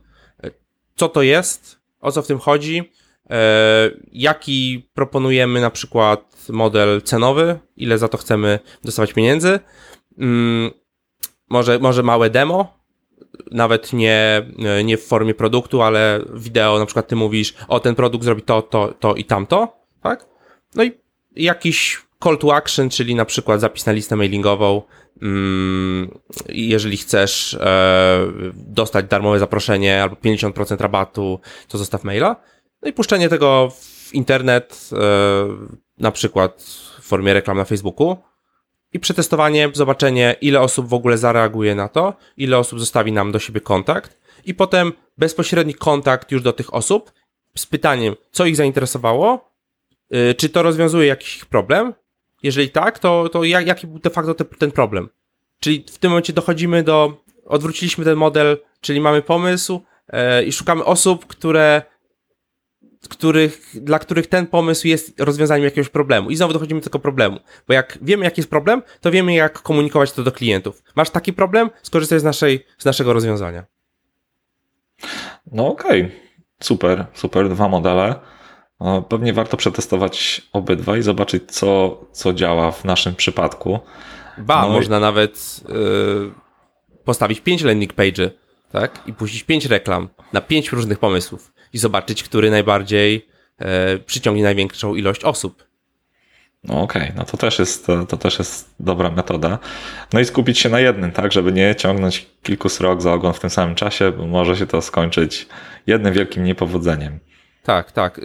co 0.97 1.09
to 1.09 1.23
jest, 1.23 1.81
o 2.01 2.13
co 2.13 2.23
w 2.23 2.27
tym 2.27 2.39
chodzi, 2.39 2.93
e, 3.31 3.91
jaki 4.13 4.89
proponujemy 4.95 5.61
na 5.61 5.71
przykład 5.71 6.47
model 6.49 7.03
cenowy, 7.03 7.59
ile 7.77 7.99
za 7.99 8.09
to 8.09 8.19
chcemy 8.19 8.59
dostawać 8.85 9.13
pieniędzy, 9.13 9.61
mm, 10.19 10.71
może, 11.49 11.79
może 11.79 12.03
małe 12.03 12.31
demo, 12.31 12.77
nawet 13.51 13.93
nie, 13.93 14.47
nie 14.85 14.97
w 14.97 15.05
formie 15.05 15.35
produktu, 15.35 15.83
ale 15.83 16.21
wideo, 16.35 16.79
na 16.79 16.87
przykład 16.87 17.09
ty 17.09 17.17
mówisz, 17.17 17.55
o 17.69 17.81
ten 17.81 17.95
produkt 17.95 18.25
zrobi 18.25 18.43
to, 18.43 18.63
to, 18.63 18.95
to 19.01 19.15
i 19.15 19.25
tamto, 19.25 19.77
tak? 20.03 20.27
No 20.75 20.85
i 20.85 20.93
jakiś 21.37 22.03
call 22.25 22.39
to 22.39 22.55
action, 22.55 22.91
czyli 22.91 23.15
na 23.15 23.25
przykład 23.25 23.61
zapis 23.61 23.87
na 23.87 23.93
listę 23.93 24.17
mailingową, 24.17 24.83
jeżeli 26.49 26.97
chcesz 26.97 27.55
e, 27.55 28.19
dostać 28.55 29.07
darmowe 29.07 29.39
zaproszenie 29.39 30.03
albo 30.03 30.17
50% 30.17 30.81
rabatu, 30.81 31.41
to 31.69 31.79
zostaw 31.79 32.05
maila. 32.05 32.37
No 32.83 32.89
i 32.89 32.93
puszczenie 32.93 33.29
tego 33.29 33.71
w 33.71 34.15
internet, 34.15 34.91
e, 34.93 34.97
na 35.99 36.13
przykład 36.13 36.63
w 37.01 37.03
formie 37.03 37.35
reklam 37.35 37.57
na 37.57 37.65
Facebooku. 37.65 38.17
I 38.93 39.01
przetestowanie, 39.01 39.71
zobaczenie, 39.73 40.37
ile 40.41 40.61
osób 40.61 40.89
w 40.89 40.95
ogóle 40.95 41.19
zareaguje 41.19 41.75
na 41.75 41.89
to, 41.89 42.15
ile 42.37 42.59
osób 42.59 42.81
zostawi 42.81 43.13
nam 43.13 43.33
do 43.33 43.39
siebie 43.39 43.61
kontakt. 43.61 44.19
I 44.45 44.55
potem 44.55 44.93
bezpośredni 45.19 45.75
kontakt 45.75 46.33
już 46.33 46.43
do 46.43 46.53
tych 46.53 46.75
osób 46.75 47.13
z 47.57 47.67
pytaniem, 47.67 48.15
co 48.31 48.47
ich 48.47 48.57
zainteresowało, 48.57 49.53
e, 50.11 50.35
czy 50.35 50.49
to 50.49 50.63
rozwiązuje 50.63 51.07
jakiś 51.07 51.45
problem, 51.45 51.95
jeżeli 52.47 52.71
tak, 52.71 52.99
to, 52.99 53.29
to 53.29 53.45
jak, 53.45 53.67
jaki 53.67 53.87
był 53.87 53.99
de 53.99 54.11
facto 54.11 54.35
te, 54.35 54.45
ten 54.45 54.73
problem? 54.73 55.09
Czyli 55.61 55.85
w 55.91 55.99
tym 55.99 56.11
momencie 56.11 56.33
dochodzimy 56.33 56.83
do, 56.83 57.23
odwróciliśmy 57.45 58.05
ten 58.05 58.17
model, 58.17 58.59
czyli 58.81 59.01
mamy 59.01 59.23
pomysł 59.23 59.81
e, 60.09 60.45
i 60.45 60.53
szukamy 60.53 60.85
osób, 60.85 61.27
które, 61.27 61.83
których, 63.09 63.71
dla 63.75 63.99
których 63.99 64.27
ten 64.27 64.47
pomysł 64.47 64.87
jest 64.87 65.21
rozwiązaniem 65.21 65.65
jakiegoś 65.65 65.89
problemu. 65.89 66.31
I 66.31 66.37
znowu 66.37 66.53
dochodzimy 66.53 66.81
do 66.81 66.85
tego 66.85 66.99
problemu. 66.99 67.41
Bo 67.69 67.75
jak 67.75 67.99
wiemy, 68.03 68.25
jaki 68.25 68.41
jest 68.41 68.51
problem, 68.51 68.83
to 69.01 69.11
wiemy, 69.11 69.35
jak 69.35 69.63
komunikować 69.63 70.13
to 70.13 70.23
do 70.23 70.33
klientów. 70.33 70.83
Masz 70.97 71.11
taki 71.11 71.33
problem? 71.33 71.71
Skorzystaj 71.83 72.21
z, 72.21 72.25
naszej, 72.25 72.67
z 72.79 72.85
naszego 72.85 73.13
rozwiązania. 73.13 73.65
No 75.53 75.69
okej, 75.69 76.03
okay. 76.03 76.17
super, 76.61 77.07
super, 77.15 77.49
dwa 77.49 77.69
modele. 77.69 78.15
Pewnie 79.09 79.33
warto 79.33 79.57
przetestować 79.57 80.43
obydwa 80.53 80.97
i 80.97 81.03
zobaczyć, 81.03 81.43
co, 81.47 82.01
co 82.13 82.33
działa 82.33 82.73
w 82.73 82.85
naszym 82.85 83.15
przypadku. 83.15 83.81
Ba, 84.39 84.63
no 84.63 84.69
można 84.69 84.99
i... 84.99 85.01
nawet 85.01 85.61
yy, 85.69 86.31
postawić 87.05 87.41
pięć 87.41 87.63
landing 87.63 87.95
page'y, 87.95 88.31
tak? 88.73 89.03
I 89.07 89.13
puścić 89.13 89.43
pięć 89.43 89.67
reklam 89.67 90.09
na 90.33 90.41
pięć 90.41 90.73
różnych 90.73 90.99
pomysłów 90.99 91.53
i 91.73 91.79
zobaczyć, 91.79 92.23
który 92.23 92.51
najbardziej 92.51 93.27
yy, 93.61 93.67
przyciągnie 94.07 94.43
największą 94.43 94.95
ilość 94.95 95.25
osób. 95.25 95.67
No 96.65 96.83
okej, 96.83 97.03
okay. 97.03 97.15
no 97.17 97.25
to 97.25 97.37
też, 97.37 97.59
jest, 97.59 97.87
to, 97.87 98.07
to, 98.07 98.17
też 98.17 98.39
jest 98.39 98.75
dobra 98.81 99.11
metoda. 99.11 99.59
No 100.13 100.21
i 100.21 100.25
skupić 100.25 100.59
się 100.59 100.69
na 100.69 100.81
jednym, 100.81 101.13
tak, 101.13 101.33
żeby 101.33 101.53
nie 101.53 101.75
ciągnąć 101.75 102.27
kilku 102.43 102.69
srok 102.69 103.03
za 103.03 103.13
ogon 103.13 103.33
w 103.33 103.41
tym 103.41 103.51
samym 103.51 103.75
czasie, 103.75 104.13
bo 104.13 104.27
może 104.27 104.57
się 104.57 104.67
to 104.67 104.83
skończyć 104.83 105.47
jednym 105.87 106.15
wielkim 106.15 106.45
niepowodzeniem. 106.45 107.19
Tak, 107.67 107.93
tak. 107.93 108.21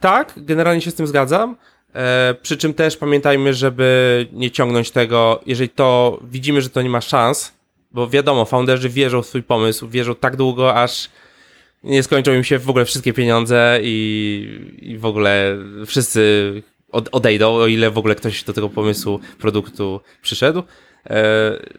Tak, 0.00 0.32
generalnie 0.36 0.80
się 0.80 0.90
z 0.90 0.94
tym 0.94 1.06
zgadzam. 1.06 1.56
E, 1.94 2.34
przy 2.42 2.56
czym 2.56 2.74
też 2.74 2.96
pamiętajmy, 2.96 3.54
żeby 3.54 4.26
nie 4.32 4.50
ciągnąć 4.50 4.90
tego, 4.90 5.40
jeżeli 5.46 5.68
to 5.68 6.20
widzimy, 6.24 6.62
że 6.62 6.70
to 6.70 6.82
nie 6.82 6.90
ma 6.90 7.00
szans, 7.00 7.52
bo 7.92 8.08
wiadomo, 8.08 8.44
founderzy 8.44 8.88
wierzą 8.88 9.22
w 9.22 9.26
swój 9.26 9.42
pomysł, 9.42 9.88
wierzą 9.88 10.14
tak 10.14 10.36
długo, 10.36 10.74
aż 10.74 11.10
nie 11.84 12.02
skończą 12.02 12.34
im 12.34 12.44
się 12.44 12.58
w 12.58 12.70
ogóle 12.70 12.84
wszystkie 12.84 13.12
pieniądze 13.12 13.78
i, 13.82 14.68
i 14.82 14.98
w 14.98 15.04
ogóle 15.04 15.56
wszyscy 15.86 16.52
od, 16.92 17.08
odejdą, 17.12 17.54
o 17.54 17.66
ile 17.66 17.90
w 17.90 17.98
ogóle 17.98 18.14
ktoś 18.14 18.44
do 18.44 18.52
tego 18.52 18.68
pomysłu 18.68 19.20
produktu 19.38 20.00
przyszedł. 20.22 20.62
E, 21.10 21.22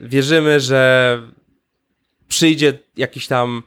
wierzymy, 0.02 0.60
że 0.60 1.22
przyjdzie 2.28 2.80
jakiś 2.98 3.28
tam 3.28 3.64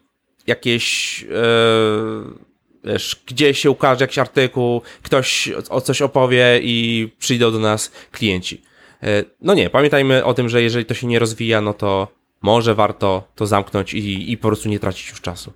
jakieś 0.46 1.22
e, 1.22 2.49
wiesz, 2.84 3.22
gdzieś 3.26 3.58
się 3.58 3.70
ukaże 3.70 4.04
jakiś 4.04 4.18
artykuł, 4.18 4.82
ktoś 5.02 5.48
o 5.70 5.80
coś 5.80 6.02
opowie 6.02 6.60
i 6.62 7.08
przyjdą 7.18 7.52
do 7.52 7.58
nas 7.58 7.92
klienci. 8.10 8.62
E, 9.02 9.24
no 9.40 9.54
nie, 9.54 9.70
pamiętajmy 9.70 10.24
o 10.24 10.34
tym, 10.34 10.48
że 10.48 10.62
jeżeli 10.62 10.84
to 10.84 10.94
się 10.94 11.06
nie 11.06 11.18
rozwija, 11.18 11.60
no 11.60 11.74
to 11.74 12.08
może 12.42 12.74
warto 12.74 13.28
to 13.34 13.46
zamknąć 13.46 13.94
i, 13.94 14.32
i 14.32 14.38
po 14.38 14.48
prostu 14.48 14.68
nie 14.68 14.78
tracić 14.78 15.10
już 15.10 15.20
czasu. 15.20 15.52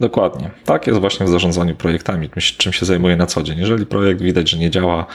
Dokładnie. 0.00 0.50
Tak 0.64 0.86
jest 0.86 1.00
właśnie 1.00 1.26
w 1.26 1.28
zarządzaniu 1.28 1.76
projektami, 1.76 2.30
czym 2.58 2.72
się 2.72 2.86
zajmuję 2.86 3.16
na 3.16 3.26
co 3.26 3.42
dzień. 3.42 3.58
Jeżeli 3.58 3.86
projekt 3.86 4.22
widać, 4.22 4.50
że 4.50 4.58
nie 4.58 4.70
działa, 4.70 5.06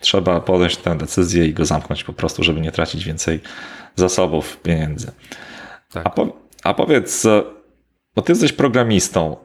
trzeba 0.00 0.40
podjąć 0.40 0.76
tę 0.76 0.98
decyzję 0.98 1.46
i 1.46 1.54
go 1.54 1.64
zamknąć 1.64 2.04
po 2.04 2.12
prostu, 2.12 2.44
żeby 2.44 2.60
nie 2.60 2.72
tracić 2.72 3.04
więcej 3.04 3.40
zasobów, 3.96 4.56
pieniędzy. 4.62 5.12
Tak. 5.92 6.06
A, 6.06 6.10
po, 6.10 6.36
a 6.62 6.74
powiedz, 6.74 7.26
bo 8.14 8.22
ty 8.22 8.32
jesteś 8.32 8.52
programistą, 8.52 9.36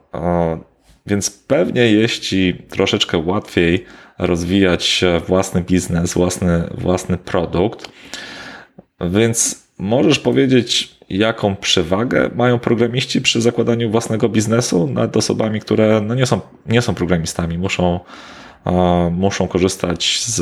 więc 1.06 1.30
pewnie 1.30 1.92
jest 1.92 2.20
ci 2.20 2.54
troszeczkę 2.70 3.18
łatwiej 3.18 3.86
rozwijać 4.18 5.02
własny 5.28 5.62
biznes, 5.62 6.14
własny, 6.14 6.64
własny 6.78 7.18
produkt. 7.18 7.92
Więc 9.02 9.64
możesz 9.78 10.20
powiedzieć, 10.20 10.96
jaką 11.10 11.56
przewagę 11.56 12.30
mają 12.36 12.60
programiści 12.60 13.22
przy 13.22 13.42
zakładaniu 13.42 13.92
własnego 13.92 14.30
biznesu 14.30 14.88
nad 14.88 15.18
osobami, 15.18 15.60
które 15.60 16.02
no 16.02 16.16
nie, 16.16 16.26
są, 16.26 16.42
nie 16.66 16.82
są 16.82 16.96
programistami, 16.96 17.58
muszą, 17.58 18.00
muszą 19.12 19.48
korzystać 19.48 20.20
z, 20.26 20.36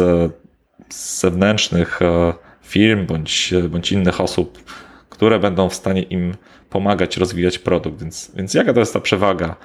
z 0.90 1.22
zewnętrznych 1.22 2.02
e, 2.02 2.34
firm 2.64 3.06
bądź, 3.06 3.54
bądź 3.70 3.92
innych 3.92 4.22
osób, 4.22 4.64
które 5.10 5.40
będą 5.40 5.70
w 5.70 5.74
stanie 5.74 6.02
im 6.02 6.36
pomagać 6.70 7.18
rozwijać 7.18 7.60
produkt. 7.60 8.02
Więc, 8.02 8.32
więc 8.36 8.54
jaka 8.54 8.74
to 8.74 8.80
jest 8.80 8.94
ta 8.94 9.00
przewaga 9.00 9.56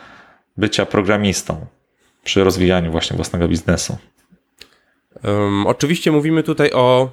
bycia 0.56 0.86
programistą 0.86 1.66
przy 2.24 2.44
rozwijaniu 2.44 2.92
właśnie 2.92 3.16
własnego 3.16 3.48
biznesu? 3.48 3.98
Um, 5.24 5.66
oczywiście 5.66 6.12
mówimy 6.12 6.42
tutaj 6.42 6.72
o 6.72 7.10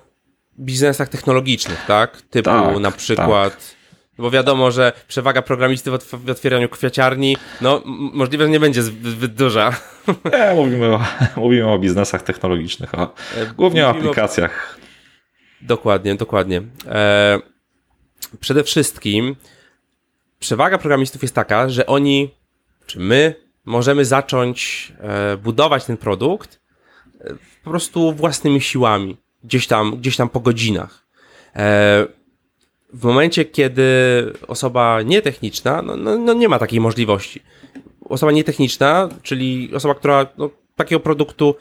biznesach 0.59 1.09
technologicznych, 1.09 1.85
tak? 1.87 2.21
Typu 2.21 2.49
tak, 2.49 2.79
na 2.79 2.91
przykład. 2.91 3.53
Tak. 3.53 3.83
Bo 4.17 4.31
wiadomo, 4.31 4.71
że 4.71 4.93
przewaga 5.07 5.41
programisty 5.41 5.91
w 5.91 6.29
otwieraniu 6.29 6.69
kwiaciarni, 6.69 7.37
no 7.61 7.81
możliwe, 8.13 8.43
że 8.43 8.49
nie 8.49 8.59
będzie 8.59 8.83
zbyt 8.83 9.33
duża. 9.33 9.75
Nie, 10.07 10.55
mówimy 10.55 10.85
o, 10.85 11.05
mówimy 11.41 11.71
o 11.71 11.79
biznesach 11.79 12.21
technologicznych, 12.21 12.95
e, 12.95 13.07
głównie 13.57 13.87
mówimy 13.87 13.87
o 13.87 13.89
aplikacjach. 13.89 14.77
O... 14.79 14.83
Dokładnie, 15.61 16.15
dokładnie. 16.15 16.61
E, 16.87 17.39
przede 18.39 18.63
wszystkim 18.63 19.35
przewaga 20.39 20.77
programistów 20.77 21.21
jest 21.21 21.35
taka, 21.35 21.69
że 21.69 21.85
oni, 21.85 22.31
czy 22.85 22.99
my, 22.99 23.35
możemy 23.65 24.05
zacząć 24.05 24.91
e, 24.99 25.37
budować 25.37 25.85
ten 25.85 25.97
produkt 25.97 26.59
e, 27.21 27.33
po 27.63 27.69
prostu 27.69 28.13
własnymi 28.13 28.61
siłami, 28.61 29.17
gdzieś 29.43 29.67
tam, 29.67 29.97
gdzieś 29.97 30.17
tam 30.17 30.29
po 30.29 30.39
godzinach. 30.39 31.05
E, 31.55 32.07
w 32.93 33.03
momencie, 33.03 33.45
kiedy 33.45 33.83
osoba 34.47 35.01
nietechniczna, 35.01 35.81
no, 35.81 35.97
no, 35.97 36.17
no 36.17 36.33
nie 36.33 36.49
ma 36.49 36.59
takiej 36.59 36.79
możliwości. 36.79 37.41
Osoba 38.09 38.31
nietechniczna, 38.31 39.09
czyli 39.21 39.75
osoba, 39.75 39.95
która 39.95 40.25
no, 40.37 40.49
takiego 40.75 40.99
produktu 40.99 41.55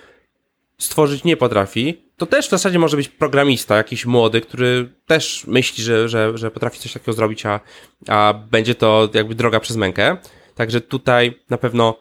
stworzyć 0.79 1.25
nie 1.25 1.37
potrafi, 1.37 2.03
to 2.17 2.27
też 2.27 2.47
w 2.47 2.51
zasadzie 2.51 2.79
może 2.79 2.97
być 2.97 3.09
programista, 3.09 3.77
jakiś 3.77 4.07
młody, 4.07 4.41
który 4.41 4.89
też 5.07 5.45
myśli, 5.47 5.85
że, 5.85 6.09
że, 6.09 6.39
że 6.39 6.51
potrafi 6.51 6.79
coś 6.79 6.93
takiego 6.93 7.13
zrobić, 7.13 7.47
a, 7.47 7.61
a 8.09 8.35
będzie 8.51 8.75
to 8.75 9.09
jakby 9.15 9.35
droga 9.35 9.61
przez 9.61 9.77
mękę. 9.77 10.17
Także 10.55 10.81
tutaj 10.81 11.41
na 11.51 11.59
pewno 11.59 11.99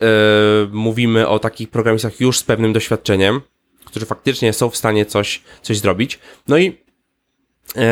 yy, 0.00 0.06
mówimy 0.72 1.28
o 1.28 1.38
takich 1.38 1.70
programistach 1.70 2.20
już 2.20 2.38
z 2.38 2.42
pewnym 2.42 2.72
doświadczeniem, 2.72 3.40
którzy 3.84 4.06
faktycznie 4.06 4.52
są 4.52 4.70
w 4.70 4.76
stanie 4.76 5.06
coś, 5.06 5.42
coś 5.62 5.78
zrobić. 5.78 6.18
No 6.48 6.58
i 6.58 6.64
yy, 6.64 7.82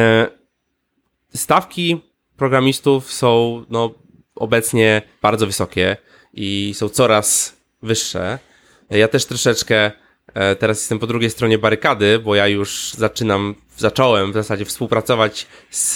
stawki 1.35 2.01
programistów 2.37 3.13
są 3.13 3.65
no, 3.71 3.95
obecnie 4.35 5.03
bardzo 5.23 5.47
wysokie 5.47 5.97
i 6.35 6.73
są 6.75 6.89
coraz 6.89 7.57
wyższe. 7.83 8.39
Ja 8.91 9.09
też 9.09 9.27
troszeczkę 9.27 9.93
e, 10.35 10.57
teraz 10.57 10.79
jestem 10.79 10.99
po 10.99 11.07
drugiej 11.07 11.31
stronie 11.31 11.59
barykady, 11.59 12.19
bo 12.19 12.35
ja 12.35 12.49
już 12.49 12.93
zaczynam, 12.99 13.55
zacząłem 13.77 14.31
w 14.31 14.35
zasadzie 14.35 14.65
współpracować 14.65 15.47
z, 15.71 15.93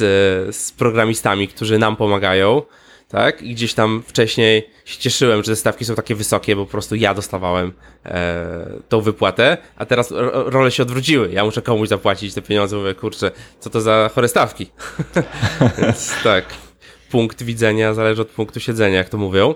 z 0.56 0.72
programistami, 0.72 1.48
którzy 1.48 1.78
nam 1.78 1.96
pomagają. 1.96 2.62
Tak? 3.08 3.42
I 3.42 3.54
gdzieś 3.54 3.74
tam 3.74 4.02
wcześniej 4.06 4.70
się 4.84 4.98
cieszyłem, 4.98 5.42
że 5.42 5.52
te 5.52 5.56
stawki 5.56 5.84
są 5.84 5.94
takie 5.94 6.14
wysokie, 6.14 6.56
bo 6.56 6.64
po 6.64 6.70
prostu 6.70 6.94
ja 6.94 7.14
dostawałem 7.14 7.72
e, 8.04 8.70
tą 8.88 9.00
wypłatę, 9.00 9.56
a 9.76 9.86
teraz 9.86 10.12
role 10.46 10.70
się 10.70 10.82
odwróciły. 10.82 11.32
Ja 11.32 11.44
muszę 11.44 11.62
komuś 11.62 11.88
zapłacić 11.88 12.34
te 12.34 12.42
pieniądze, 12.42 12.76
mówię, 12.76 12.94
kurczę, 12.94 13.30
co 13.60 13.70
to 13.70 13.80
za 13.80 14.10
chore 14.14 14.28
stawki. 14.28 14.70
Więc 15.78 16.22
tak, 16.24 16.44
punkt 17.10 17.42
widzenia 17.42 17.94
zależy 17.94 18.22
od 18.22 18.28
punktu 18.28 18.60
siedzenia, 18.60 18.96
jak 18.96 19.08
to 19.08 19.18
mówią. 19.18 19.54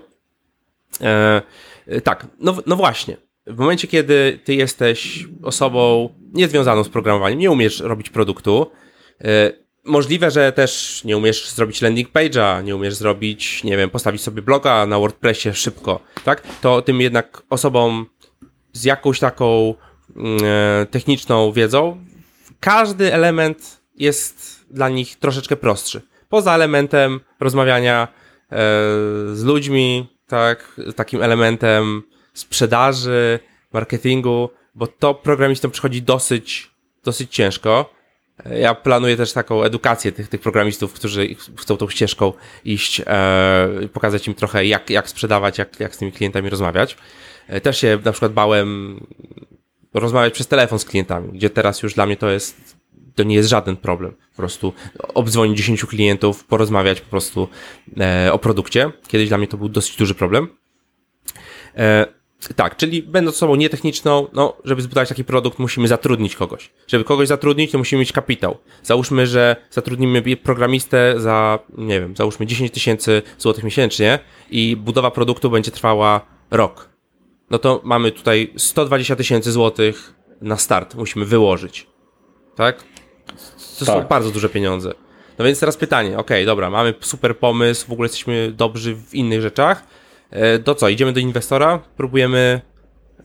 E, 1.01 1.43
tak, 2.05 2.27
no, 2.41 2.57
no 2.67 2.77
właśnie. 2.77 3.17
W 3.47 3.59
momencie, 3.59 3.88
kiedy 3.88 4.38
ty 4.45 4.55
jesteś 4.55 5.27
osobą 5.43 6.09
niezwiązaną 6.33 6.85
z 6.85 6.88
programowaniem, 6.88 7.38
nie 7.38 7.51
umiesz 7.51 7.81
robić 7.81 8.11
produktu, 8.11 8.71
e, 9.21 9.62
możliwe, 9.85 10.31
że 10.31 10.53
też 10.53 11.01
nie 11.05 11.16
umiesz 11.16 11.51
zrobić 11.51 11.83
landing 11.83 12.12
page'a, 12.12 12.64
nie 12.64 12.77
umiesz 12.77 12.95
zrobić, 12.95 13.64
nie 13.64 13.77
wiem, 13.77 13.90
postawić 13.90 14.23
sobie 14.23 14.42
bloga 14.42 14.87
na 14.87 14.99
WordPressie 14.99 15.55
szybko, 15.55 16.01
tak? 16.25 16.42
To 16.61 16.83
tym 16.83 17.01
jednak 17.01 17.42
osobom 17.51 18.07
z 18.73 18.85
jakąś 18.85 19.18
taką 19.18 19.75
mm, 20.16 20.38
e, 20.45 20.87
techniczną 20.87 21.53
wiedzą, 21.53 22.05
każdy 22.61 23.14
element 23.14 23.81
jest 23.97 24.64
dla 24.71 24.88
nich 24.88 25.16
troszeczkę 25.16 25.57
prostszy. 25.57 26.03
Poza 26.29 26.55
elementem 26.55 27.21
rozmawiania 27.40 28.09
e, 28.09 28.57
z 29.33 29.42
ludźmi, 29.45 30.07
tak, 30.27 30.81
takim 30.97 31.23
elementem 31.23 32.03
sprzedaży, 32.35 33.38
marketingu, 33.73 34.51
bo 34.75 34.87
to 34.87 35.14
programistom 35.14 35.71
przychodzi 35.71 36.03
dosyć, 36.03 36.71
dosyć 37.05 37.35
ciężko. 37.35 37.95
Ja 38.51 38.75
planuję 38.75 39.16
też 39.16 39.33
taką 39.33 39.62
edukację 39.62 40.12
tych, 40.12 40.29
tych 40.29 40.40
programistów, 40.40 40.92
którzy 40.92 41.29
chcą 41.59 41.77
tą 41.77 41.88
ścieżką 41.88 42.33
iść, 42.64 43.03
e, 43.07 43.68
pokazać 43.92 44.29
im 44.29 44.35
trochę, 44.35 44.66
jak, 44.66 44.90
jak 44.90 45.09
sprzedawać, 45.09 45.59
jak, 45.59 45.81
jak 45.81 45.95
z 45.95 45.99
tymi 45.99 46.12
klientami 46.12 46.51
rozmawiać. 46.51 46.97
E, 47.49 47.61
też 47.61 47.81
się 47.81 47.99
na 48.05 48.12
przykład 48.12 48.33
bałem 48.33 49.01
rozmawiać 49.95 50.35
przez 50.35 50.47
telefon 50.47 50.79
z 50.79 50.85
klientami, 50.85 51.29
gdzie 51.33 51.51
teraz 51.51 51.83
już 51.83 51.95
dla 51.95 52.07
mnie 52.07 52.16
to 52.16 52.31
jest, 52.31 52.77
to 53.14 53.23
nie 53.23 53.35
jest 53.35 53.49
żaden 53.49 53.77
problem. 53.77 54.12
Po 54.12 54.37
prostu 54.37 54.73
obdzwonić 55.14 55.59
10 55.59 55.85
klientów, 55.85 56.45
porozmawiać 56.45 57.01
po 57.01 57.11
prostu 57.11 57.49
e, 58.01 58.33
o 58.33 58.38
produkcie. 58.38 58.90
Kiedyś 59.09 59.29
dla 59.29 59.38
mnie 59.38 59.49
to 59.49 59.57
był 59.57 59.68
dosyć 59.68 59.97
duży 59.97 60.14
problem. 60.14 60.49
E, 61.77 62.21
tak, 62.57 62.76
czyli 62.76 63.02
będąc 63.02 63.37
osobą 63.37 63.55
nietechniczną, 63.55 64.26
no, 64.33 64.57
żeby 64.64 64.83
zbudować 64.83 65.09
taki 65.09 65.24
produkt, 65.24 65.59
musimy 65.59 65.88
zatrudnić 65.88 66.37
kogoś. 66.37 66.70
Żeby 66.87 67.05
kogoś 67.05 67.28
zatrudnić, 67.28 67.70
to 67.70 67.78
musimy 67.78 68.00
mieć 68.00 68.12
kapitał. 68.12 68.59
Załóżmy, 68.83 69.26
że 69.26 69.57
zatrudnimy 69.70 70.37
programistę 70.37 71.14
za, 71.16 71.59
nie 71.78 72.00
wiem, 72.00 72.16
załóżmy 72.16 72.46
10 72.46 72.70
tysięcy 72.70 73.22
złotych 73.38 73.64
miesięcznie 73.64 74.18
i 74.50 74.76
budowa 74.76 75.11
produktu 75.11 75.50
będzie 75.50 75.70
trwała 75.70 76.20
rok. 76.50 76.88
No 77.50 77.59
to 77.59 77.81
mamy 77.85 78.12
tutaj 78.12 78.52
120 78.57 79.16
tysięcy 79.16 79.52
złotych 79.52 80.14
na 80.40 80.57
start, 80.57 80.94
musimy 80.94 81.24
wyłożyć. 81.24 81.87
Tak? 82.57 82.85
To 83.78 83.85
tak. 83.85 83.94
są 83.94 84.09
bardzo 84.09 84.31
duże 84.31 84.48
pieniądze. 84.48 84.94
No 85.38 85.44
więc 85.44 85.61
teraz 85.61 85.76
pytanie, 85.76 86.18
ok, 86.18 86.31
dobra, 86.46 86.70
mamy 86.70 86.94
super 87.00 87.38
pomysł, 87.38 87.87
w 87.87 87.92
ogóle 87.92 88.05
jesteśmy 88.05 88.52
dobrzy 88.52 88.94
w 88.94 89.14
innych 89.14 89.40
rzeczach, 89.40 89.85
to 90.64 90.75
co, 90.75 90.88
idziemy 90.88 91.12
do 91.12 91.21
inwestora, 91.21 91.79
próbujemy 91.97 92.61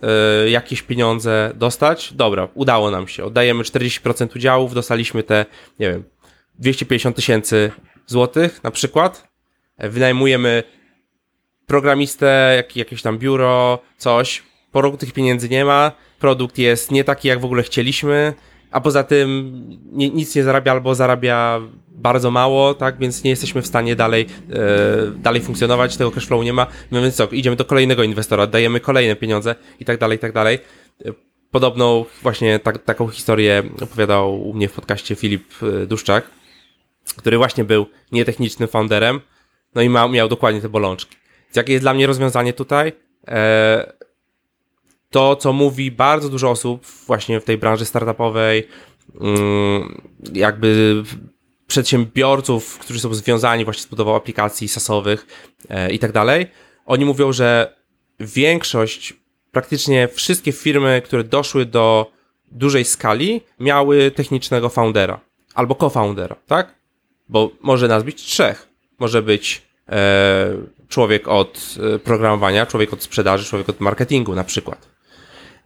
e, 0.01 0.49
jakieś 0.49 0.81
pieniądze 0.81 1.51
dostać. 1.55 2.13
Dobra, 2.13 2.47
udało 2.53 2.91
nam 2.91 3.07
się. 3.07 3.25
Oddajemy 3.25 3.63
40% 3.63 4.35
udziałów, 4.35 4.73
dostaliśmy 4.73 5.23
te, 5.23 5.45
nie 5.79 5.91
wiem, 5.91 6.03
250 6.59 7.15
tysięcy 7.15 7.71
złotych 8.05 8.63
na 8.63 8.71
przykład. 8.71 9.27
E, 9.77 9.89
wynajmujemy 9.89 10.63
programistę, 11.65 12.53
jak, 12.55 12.75
jakieś 12.75 13.01
tam 13.01 13.17
biuro, 13.17 13.79
coś. 13.97 14.43
Po 14.71 14.81
roku 14.81 14.97
tych 14.97 15.13
pieniędzy 15.13 15.49
nie 15.49 15.65
ma. 15.65 15.91
Produkt 16.19 16.57
jest 16.57 16.91
nie 16.91 17.03
taki, 17.03 17.27
jak 17.27 17.39
w 17.39 17.45
ogóle 17.45 17.63
chcieliśmy 17.63 18.33
a 18.71 18.81
poza 18.81 19.03
tym 19.03 19.61
nie, 19.91 20.09
nic 20.09 20.35
nie 20.35 20.43
zarabia 20.43 20.71
albo 20.71 20.95
zarabia 20.95 21.61
bardzo 21.89 22.31
mało, 22.31 22.73
tak, 22.73 22.97
więc 22.97 23.23
nie 23.23 23.29
jesteśmy 23.29 23.61
w 23.61 23.67
stanie 23.67 23.95
dalej, 23.95 24.25
e, 24.53 25.11
dalej 25.11 25.41
funkcjonować, 25.41 25.97
tego 25.97 26.11
cashflow 26.11 26.43
nie 26.43 26.53
ma, 26.53 26.67
no 26.91 27.01
więc 27.01 27.15
co, 27.15 27.27
idziemy 27.27 27.55
do 27.55 27.65
kolejnego 27.65 28.03
inwestora, 28.03 28.47
dajemy 28.47 28.79
kolejne 28.79 29.15
pieniądze 29.15 29.55
i 29.79 29.85
tak 29.85 29.99
dalej, 29.99 30.15
i 30.17 30.19
tak 30.19 30.31
dalej. 30.31 30.59
E, 31.05 31.13
podobną 31.51 32.05
właśnie 32.21 32.59
tak, 32.59 32.83
taką 32.83 33.07
historię 33.07 33.63
opowiadał 33.81 34.49
u 34.49 34.53
mnie 34.53 34.67
w 34.67 34.73
podcaście 34.73 35.15
Filip 35.15 35.43
e, 35.63 35.85
Duszczak, 35.85 36.27
który 37.17 37.37
właśnie 37.37 37.63
był 37.63 37.85
nietechnicznym 38.11 38.69
founderem, 38.69 39.21
no 39.75 39.81
i 39.81 39.89
ma, 39.89 40.07
miał 40.07 40.27
dokładnie 40.27 40.61
te 40.61 40.69
bolączki. 40.69 41.17
Jakie 41.55 41.73
jest 41.73 41.83
dla 41.83 41.93
mnie 41.93 42.07
rozwiązanie 42.07 42.53
tutaj? 42.53 42.91
E, 43.27 43.93
to, 45.09 45.35
co 45.35 45.53
mówi 45.53 45.91
bardzo 45.91 46.29
dużo 46.29 46.49
osób 46.49 46.85
właśnie 46.85 47.39
w 47.39 47.43
tej 47.43 47.57
branży 47.57 47.85
startupowej, 47.85 48.67
mm, 49.21 50.01
jakby 50.33 51.03
przedsiębiorców, 51.67 52.77
którzy 52.77 52.99
są 52.99 53.13
związani 53.13 53.65
właśnie 53.65 53.83
z 53.83 53.85
budową 53.85 54.15
aplikacji 54.15 54.67
SaaSowych 54.67 55.27
e, 55.69 55.91
i 55.91 55.99
tak 55.99 56.11
dalej, 56.11 56.47
oni 56.85 57.05
mówią, 57.05 57.31
że 57.31 57.75
większość, 58.19 59.13
praktycznie 59.51 60.07
wszystkie 60.07 60.51
firmy, 60.51 61.01
które 61.05 61.23
doszły 61.23 61.65
do 61.65 62.11
dużej 62.51 62.85
skali, 62.85 63.41
miały 63.59 64.11
technicznego 64.11 64.69
foundera 64.69 65.19
albo 65.57 65.75
co-foundera, 65.75 66.35
tak? 66.47 66.75
Bo 67.29 67.51
może 67.61 67.87
nas 67.87 68.03
być 68.03 68.23
trzech. 68.23 68.67
Może 68.99 69.21
być 69.21 69.61
e, 69.89 70.53
człowiek 70.89 71.27
od 71.27 71.75
e, 71.95 71.99
programowania, 71.99 72.65
człowiek 72.65 72.93
od 72.93 73.03
sprzedaży, 73.03 73.45
człowiek 73.45 73.69
od 73.69 73.79
marketingu 73.79 74.35
na 74.35 74.43
przykład. 74.43 74.96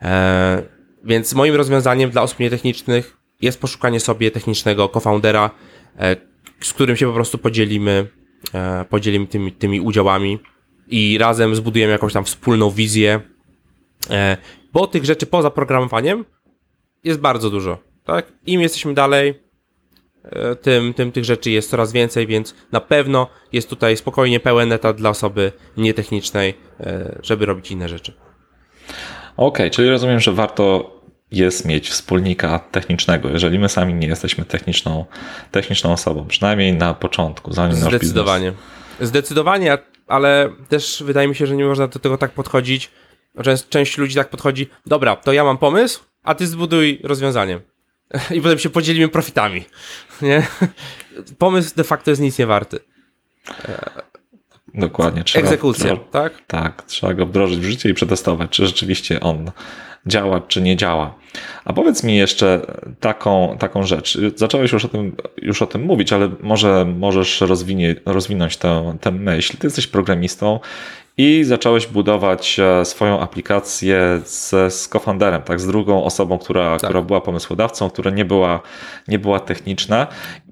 E, 0.02 0.64
więc 1.04 1.34
moim 1.34 1.56
rozwiązaniem 1.56 2.10
dla 2.10 2.22
osób 2.22 2.40
nietechnicznych 2.40 3.18
jest 3.42 3.62
poszukanie 3.62 4.00
sobie 4.00 4.32
technicznego 4.32 4.90
co-foundera, 4.94 5.50
e, 6.00 6.16
z 6.60 6.74
którym 6.74 6.98
się 6.98 7.08
po 7.08 7.14
prostu 7.14 7.38
podzielimy, 7.38 8.08
e, 8.54 8.86
podzielimy 8.86 9.28
tymi, 9.28 9.52
tymi 9.52 9.82
udziałami 9.82 10.40
i 10.88 11.18
razem 11.18 11.56
zbudujemy 11.56 11.92
jakąś 11.92 12.14
tam 12.14 12.26
wspólną 12.26 12.70
wizję, 12.70 13.22
bo 14.74 14.88
tych 14.88 15.06
rzeczy 15.06 15.26
poza 15.26 15.50
programowaniem 15.52 16.26
jest 17.04 17.20
bardzo 17.20 17.50
dużo, 17.50 17.78
tak? 18.04 18.34
Im 18.46 18.62
jesteśmy 18.62 18.94
dalej, 18.94 19.40
tym, 20.62 20.94
tym 20.94 21.12
tych 21.12 21.26
rzeczy 21.26 21.52
jest 21.52 21.70
coraz 21.70 21.92
więcej, 21.92 22.28
więc 22.28 22.56
na 22.72 22.82
pewno 22.82 23.28
jest 23.52 23.70
tutaj 23.70 23.98
spokojnie 23.98 24.40
pełen 24.40 24.72
etat 24.72 24.98
dla 24.98 25.10
osoby 25.10 25.52
nietechnicznej, 25.78 26.54
żeby 27.24 27.46
robić 27.46 27.72
inne 27.72 27.90
rzeczy. 27.90 28.14
Okej, 29.38 29.72
czyli 29.72 29.90
rozumiem, 29.90 30.20
że 30.20 30.32
warto 30.32 30.96
jest 31.32 31.66
mieć 31.66 31.90
wspólnika 31.90 32.60
technicznego, 32.60 33.30
jeżeli 33.30 33.60
my 33.60 33.70
sami 33.70 33.94
nie 33.94 34.08
jesteśmy 34.08 34.46
techniczną, 34.46 35.06
techniczną 35.52 35.94
osobą, 35.94 36.28
przynajmniej 36.28 36.74
na 36.74 36.94
początku, 36.94 37.54
zanim 37.54 37.80
nasz 37.80 37.94
Zdecydowanie. 37.94 38.54
Zdecydowanie, 39.00 39.78
ale 40.08 40.50
też 40.70 41.04
wydaje 41.06 41.28
mi 41.28 41.36
się, 41.36 41.48
że 41.48 41.56
nie 41.56 41.66
można 41.66 41.88
do 41.88 42.00
tego 42.00 42.18
tak 42.18 42.32
podchodzić. 42.32 42.92
Część, 43.44 43.68
część 43.70 43.98
ludzi 43.98 44.16
tak 44.16 44.30
podchodzi, 44.30 44.70
dobra, 44.86 45.16
to 45.16 45.34
ja 45.34 45.44
mam 45.44 45.58
pomysł, 45.58 46.00
a 46.24 46.36
ty 46.36 46.48
zbuduj 46.48 47.00
rozwiązanie. 47.04 47.60
I 48.36 48.42
potem 48.42 48.60
się 48.60 48.70
podzielimy 48.70 49.08
profitami. 49.08 49.66
Nie? 50.22 50.48
Pomysł 51.38 51.76
de 51.76 51.84
facto 51.84 52.12
jest 52.12 52.22
nic 52.22 52.38
nie 52.38 52.48
warty. 52.48 52.80
Dokładnie. 54.74 55.24
Trzeba 55.24 55.46
Egzekucja, 55.46 55.96
wdro- 55.96 56.00
tak? 56.12 56.34
Tak, 56.48 56.84
trzeba 56.84 57.14
go 57.14 57.26
wdrożyć 57.26 57.60
w 57.60 57.64
życie 57.64 57.90
i 57.90 57.94
przetestować, 57.94 58.50
czy 58.50 58.68
rzeczywiście 58.68 59.20
on 59.20 59.52
działa, 60.06 60.42
czy 60.42 60.62
nie 60.62 60.76
działa. 60.78 61.16
A 61.66 61.74
powiedz 61.74 62.04
mi 62.04 62.18
jeszcze 62.18 62.62
taką, 63.00 63.56
taką 63.60 63.84
rzecz. 63.84 64.18
Zacząłeś 64.36 64.72
już 64.72 64.86
o 64.86 64.88
tym, 64.88 65.16
już 65.38 65.62
o 65.62 65.66
tym 65.68 65.82
mówić, 65.86 66.14
ale 66.14 66.30
może 66.42 66.86
możesz 66.98 67.42
rozwinie, 67.42 67.96
rozwinąć 68.06 68.58
tę, 68.58 68.98
tę 69.02 69.12
myśl. 69.12 69.58
Ty 69.58 69.68
jesteś 69.68 69.88
programistą 69.88 70.60
i 71.18 71.44
zacząłeś 71.44 71.88
budować 71.88 72.60
e, 72.60 72.86
swoją 72.86 73.20
aplikację 73.20 74.22
z, 74.26 74.74
z 74.74 74.88
cofounderem, 74.88 75.42
tak, 75.42 75.60
z 75.60 75.68
drugą 75.68 76.04
osobą, 76.04 76.38
która, 76.38 76.78
która 76.78 77.02
była 77.02 77.22
pomysłodawcą, 77.22 77.90
która 77.90 78.12
nie 78.12 78.26
była, 78.26 78.62
nie 79.08 79.20
była 79.20 79.40
techniczna. 79.40 80.08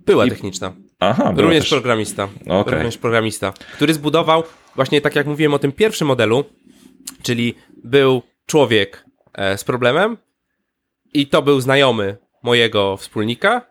Była 0.06 0.26
I- 0.26 0.30
techniczna. 0.30 0.74
Aha, 1.00 1.34
Również 1.38 1.64
też, 1.64 1.70
programista. 1.70 2.28
Okej. 2.48 2.74
Również 2.74 2.98
programista, 2.98 3.54
który 3.74 3.94
zbudował, 3.94 4.44
właśnie 4.76 5.02
tak 5.02 5.16
jak 5.16 5.28
mówiłem 5.28 5.54
o 5.54 5.60
tym 5.60 5.72
pierwszym 5.72 6.08
modelu, 6.08 6.46
czyli 7.22 7.56
był 7.84 8.22
człowiek 8.46 9.06
e, 9.34 9.58
z 9.58 9.64
problemem 9.64 10.18
i 11.14 11.28
to 11.28 11.42
był 11.42 11.62
znajomy 11.62 12.18
mojego 12.44 12.98
wspólnika 12.98 13.62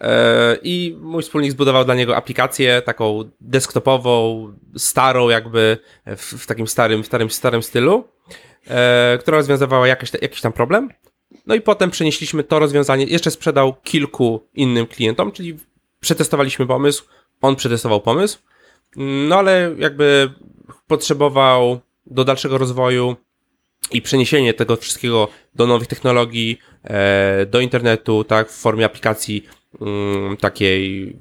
e, 0.00 0.56
i 0.62 0.96
mój 1.00 1.22
wspólnik 1.22 1.52
zbudował 1.52 1.84
dla 1.84 1.94
niego 1.94 2.16
aplikację 2.16 2.82
taką 2.82 3.30
desktopową, 3.40 4.46
starą 4.76 5.28
jakby 5.28 5.78
w, 6.06 6.42
w 6.42 6.46
takim 6.46 6.66
starym, 6.66 7.04
starym, 7.04 7.30
starym 7.30 7.62
stylu, 7.62 8.04
e, 8.68 9.18
która 9.20 9.36
rozwiązywała 9.36 9.88
jakiś, 9.88 10.10
jakiś 10.22 10.40
tam 10.40 10.52
problem. 10.52 10.90
No 11.46 11.54
i 11.54 11.60
potem 11.60 11.90
przenieśliśmy 11.90 12.44
to 12.44 12.58
rozwiązanie, 12.58 13.04
jeszcze 13.04 13.30
sprzedał 13.30 13.74
kilku 13.74 14.48
innym 14.54 14.86
klientom, 14.86 15.32
czyli 15.32 15.56
przetestowaliśmy 16.06 16.66
pomysł, 16.66 17.04
on 17.42 17.56
przetestował 17.56 18.00
pomysł, 18.00 18.38
no 18.96 19.36
ale 19.36 19.74
jakby 19.78 20.30
potrzebował 20.86 21.80
do 22.06 22.24
dalszego 22.24 22.58
rozwoju 22.58 23.16
i 23.90 24.02
przeniesienie 24.02 24.54
tego 24.54 24.76
wszystkiego 24.76 25.28
do 25.54 25.66
nowych 25.66 25.88
technologii, 25.88 26.58
e, 26.84 27.46
do 27.46 27.60
internetu, 27.60 28.24
tak, 28.24 28.50
w 28.50 28.60
formie 28.60 28.84
aplikacji 28.84 29.46
mm, 29.80 30.36
takiej 30.36 31.16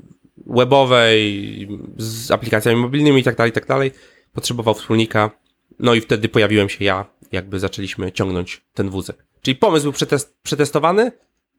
webowej, 0.47 1.67
z 1.97 2.31
aplikacjami 2.31 2.81
mobilnymi 2.81 3.21
i 3.21 3.23
tak 3.23 3.35
dalej, 3.35 3.51
tak 3.51 3.65
dalej, 3.65 3.91
potrzebował 4.33 4.73
wspólnika, 4.73 5.31
no 5.79 5.93
i 5.93 6.01
wtedy 6.01 6.29
pojawiłem 6.29 6.69
się 6.69 6.85
ja, 6.85 7.05
jakby 7.31 7.59
zaczęliśmy 7.59 8.11
ciągnąć 8.11 8.61
ten 8.73 8.89
wózek. 8.89 9.25
Czyli 9.41 9.55
pomysł 9.55 9.83
był 9.83 9.93
przetest, 9.93 10.37
przetestowany 10.43 11.11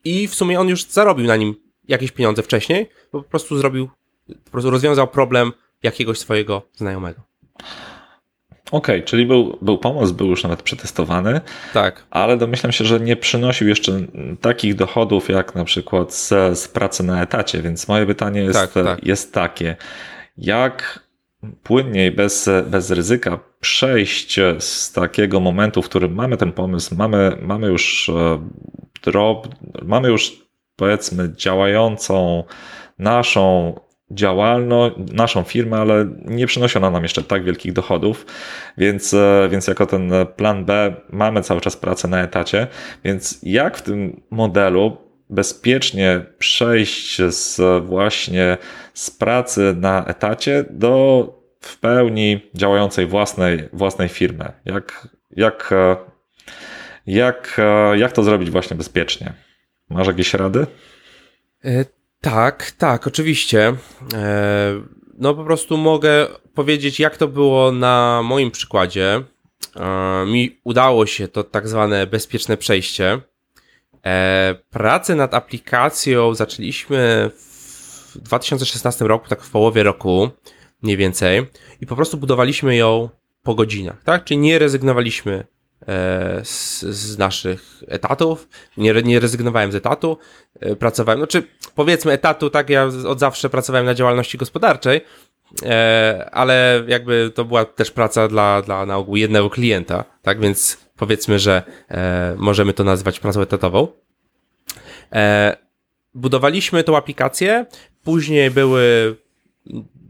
i 0.05 0.29
w 0.29 0.35
sumie 0.35 0.61
on 0.61 0.69
już 0.69 0.85
zarobił 0.85 1.27
na 1.27 1.37
nim 1.37 1.66
jakieś 1.88 2.12
pieniądze 2.12 2.42
wcześniej, 2.42 2.88
bo 3.12 3.22
po 3.22 3.29
prostu 3.31 3.59
zrobił, 3.59 3.88
po 4.44 4.51
prostu 4.51 4.70
rozwiązał 4.70 5.09
problem 5.09 5.53
jakiegoś 5.83 6.18
swojego 6.18 6.62
znajomego. 6.75 7.20
Okej, 8.70 9.03
czyli 9.03 9.27
był, 9.27 9.59
był 9.62 9.79
pomysł, 9.79 10.14
był 10.14 10.27
już 10.27 10.42
nawet 10.42 10.62
przetestowany, 10.62 11.40
Tak. 11.72 12.07
ale 12.11 12.37
domyślam 12.37 12.72
się, 12.72 12.85
że 12.85 13.01
nie 13.01 13.16
przynosił 13.16 13.68
jeszcze 13.68 14.01
takich 14.40 14.75
dochodów 14.75 15.29
jak 15.29 15.55
na 15.55 15.64
przykład 15.64 16.14
z, 16.14 16.29
z 16.59 16.68
pracy 16.68 17.03
na 17.03 17.22
etacie, 17.22 17.62
więc 17.62 17.88
moje 17.88 18.07
pytanie 18.07 18.40
jest, 18.40 18.59
Tak, 18.59 18.85
tak. 18.85 19.05
jest 19.07 19.33
takie, 19.33 19.77
jak 20.38 21.07
płynniej, 21.62 22.11
bez, 22.11 22.51
bez 22.66 22.90
ryzyka 22.90 23.38
przejść 23.61 24.40
z 24.59 24.92
takiego 24.92 25.40
momentu, 25.40 25.83
w 25.83 25.88
którym 25.88 26.14
mamy 26.14 26.37
ten 26.37 26.53
pomysł, 26.53 26.94
mamy, 26.94 27.37
mamy 27.42 27.66
już 27.66 28.09
e, 28.09 28.49
drop, 29.03 29.49
mamy 29.83 30.09
już 30.09 30.46
powiedzmy 30.77 31.33
działającą 31.37 32.45
naszą 32.99 33.75
działalność, 34.11 34.97
naszą 35.12 35.43
firmę, 35.43 35.77
ale 35.77 36.07
nie 36.25 36.47
przynosi 36.47 36.79
ona 36.79 36.91
nam 36.91 37.03
jeszcze 37.03 37.23
tak 37.23 37.45
wielkich 37.45 37.73
dochodów, 37.73 38.27
więc, 38.79 39.15
e, 39.15 39.49
więc 39.51 39.67
jako 39.67 39.87
ten 39.87 40.12
plan 40.37 40.65
B 40.65 40.95
mamy 41.11 41.43
cały 41.43 41.61
czas 41.61 41.77
pracę 41.77 42.09
na 42.09 42.23
etacie, 42.23 42.67
więc 43.05 43.39
jak 43.43 43.77
w 43.77 43.83
tym 43.83 44.21
modelu 44.31 44.97
bezpiecznie 45.31 46.27
przejść 46.39 47.23
z 47.23 47.85
właśnie 47.85 48.59
z 48.95 49.11
pracy 49.11 49.75
na 49.81 50.05
etacie 50.05 50.65
do 50.71 51.37
w 51.61 51.79
pełni 51.79 52.41
działającej 52.55 53.07
własnej, 53.07 53.69
własnej 53.73 54.09
firmy? 54.09 54.53
Jak, 54.65 55.09
jak, 55.31 55.73
e, 55.73 55.97
jak, 57.07 57.57
e, 57.59 57.99
jak 57.99 58.12
to 58.12 58.23
zrobić 58.23 58.51
właśnie 58.51 58.77
bezpiecznie? 58.77 59.33
Masz 59.90 60.07
jakieś 60.07 60.35
rady? 60.35 60.66
E, 61.64 61.85
tak, 62.20 62.70
tak, 62.70 63.07
oczywiście. 63.07 63.75
E, 64.14 64.83
no 65.18 65.35
po 65.35 65.44
prostu 65.44 65.77
mogę 65.77 66.27
powiedzieć, 66.55 67.01
jak 67.01 67.16
to 67.16 67.29
było 67.29 67.72
na 67.72 68.22
moim 68.25 68.51
przykładzie. 68.51 69.22
E, 69.77 70.27
mi 70.27 70.61
udało 70.64 71.07
się 71.07 71.29
to 71.29 71.44
tak 71.44 71.68
zwane 71.68 72.07
bezpieczne 72.07 72.57
przejście. 72.57 73.20
Pracę 74.70 75.14
nad 75.14 75.34
aplikacją 75.34 76.34
zaczęliśmy 76.34 77.30
w 77.37 78.18
2016 78.18 79.05
roku, 79.05 79.28
tak 79.28 79.43
w 79.43 79.51
połowie 79.51 79.82
roku, 79.82 80.30
mniej 80.82 80.97
więcej, 80.97 81.47
i 81.80 81.87
po 81.87 81.97
prostu 81.97 82.16
budowaliśmy 82.16 82.76
ją 82.76 83.09
po 83.43 83.55
godzinach, 83.55 84.03
tak? 84.05 84.24
Czyli 84.24 84.39
nie 84.39 84.59
rezygnowaliśmy 84.59 85.45
z, 86.45 86.81
z 86.81 87.18
naszych 87.18 87.83
etatów, 87.89 88.49
nie, 88.77 89.03
nie 89.03 89.20
rezygnowałem 89.20 89.72
z 89.72 89.74
etatu, 89.74 90.18
e, 90.61 90.77
pracowałem, 90.77 91.20
znaczy 91.20 91.43
powiedzmy 91.74 92.12
etatu, 92.12 92.51
tak, 92.51 92.70
ja 92.70 92.85
od 92.85 93.20
zawsze 93.20 93.51
pracowałem 93.51 93.87
na 93.87 93.95
działalności 93.95 94.39
gospodarczej, 94.39 95.01
e, 95.62 96.29
ale 96.33 96.85
jakby 96.89 97.33
to 97.35 97.45
była 97.45 97.64
też 97.64 97.91
praca 97.91 98.29
dla, 98.29 98.62
dla 98.62 98.87
na 98.87 98.97
ogół 98.97 99.16
jednego 99.16 99.51
klienta, 99.51 100.05
tak, 100.22 100.41
więc 100.41 100.79
powiedzmy, 100.97 101.39
że 101.39 101.62
e, 101.89 102.35
możemy 102.39 102.72
to 102.72 102.85
nazwać 102.85 103.20
pracą 103.20 103.41
etatową. 103.41 103.89
E, 105.12 105.57
budowaliśmy 106.14 106.85
tą 106.85 106.97
aplikację, 106.97 107.66
później 108.03 108.51
były 108.51 109.16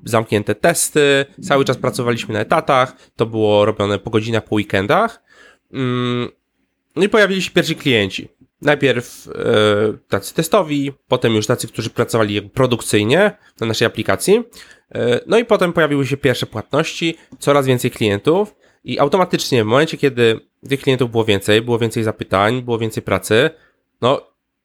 zamknięte 0.04 0.54
testy, 0.54 1.26
cały 1.42 1.64
czas 1.64 1.76
pracowaliśmy 1.76 2.34
na 2.34 2.40
etatach, 2.40 2.96
to 3.16 3.26
było 3.26 3.64
robione 3.64 3.98
po 3.98 4.10
godzinach, 4.10 4.44
po 4.44 4.54
weekendach. 4.54 5.25
Mm, 5.72 6.28
No 6.96 7.04
i 7.04 7.08
pojawili 7.08 7.42
się 7.42 7.50
pierwsi 7.50 7.76
klienci. 7.76 8.28
Najpierw 8.62 9.28
e, 9.28 9.32
tacy 10.08 10.34
testowi, 10.34 10.92
potem 11.08 11.34
już 11.34 11.46
tacy, 11.46 11.68
którzy 11.68 11.90
pracowali 11.90 12.42
produkcyjnie 12.42 13.30
na 13.60 13.66
naszej 13.66 13.86
aplikacji. 13.86 14.42
E, 14.94 15.20
no 15.26 15.38
i 15.38 15.44
potem 15.44 15.72
pojawiły 15.72 16.06
się 16.06 16.16
pierwsze 16.16 16.46
płatności, 16.46 17.16
coraz 17.38 17.66
więcej 17.66 17.90
klientów 17.90 18.54
i 18.84 18.98
automatycznie 18.98 19.64
w 19.64 19.66
momencie, 19.66 19.96
kiedy 19.96 20.40
tych 20.68 20.80
klientów 20.80 21.10
było 21.10 21.24
więcej, 21.24 21.62
było 21.62 21.78
więcej 21.78 22.02
zapytań, 22.02 22.62
było 22.62 22.78
więcej 22.78 23.02
pracy, 23.02 23.50
no 24.00 24.20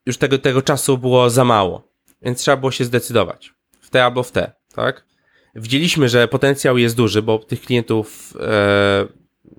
już 0.06 0.18
tego, 0.18 0.38
tego 0.38 0.62
czasu 0.62 0.98
było 0.98 1.30
za 1.30 1.46
mało, 1.46 1.88
więc 2.22 2.40
trzeba 2.40 2.58
było 2.58 2.72
się 2.72 2.86
zdecydować 2.86 3.54
w 3.82 3.90
te 3.90 4.06
albo 4.06 4.24
w 4.24 4.32
te, 4.32 4.52
tak? 4.76 5.06
Widzieliśmy, 5.56 6.10
że 6.10 6.28
potencjał 6.28 6.78
jest 6.78 6.96
duży, 6.96 7.22
bo 7.22 7.40
tych 7.40 7.62
klientów, 7.62 8.34
e, 8.40 9.08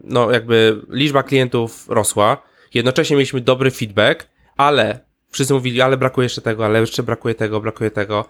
no 0.02 0.30
jakby 0.30 0.82
liczba 0.88 1.22
klientów 1.22 1.88
rosła, 1.88 2.42
jednocześnie 2.74 3.16
mieliśmy 3.16 3.40
dobry 3.40 3.70
feedback, 3.70 4.28
ale 4.56 5.00
wszyscy 5.30 5.54
mówili, 5.54 5.80
ale 5.80 5.96
brakuje 5.96 6.24
jeszcze 6.24 6.40
tego, 6.40 6.64
ale 6.64 6.80
jeszcze 6.80 7.02
brakuje 7.02 7.34
tego, 7.34 7.60
brakuje 7.60 7.90
tego. 7.90 8.24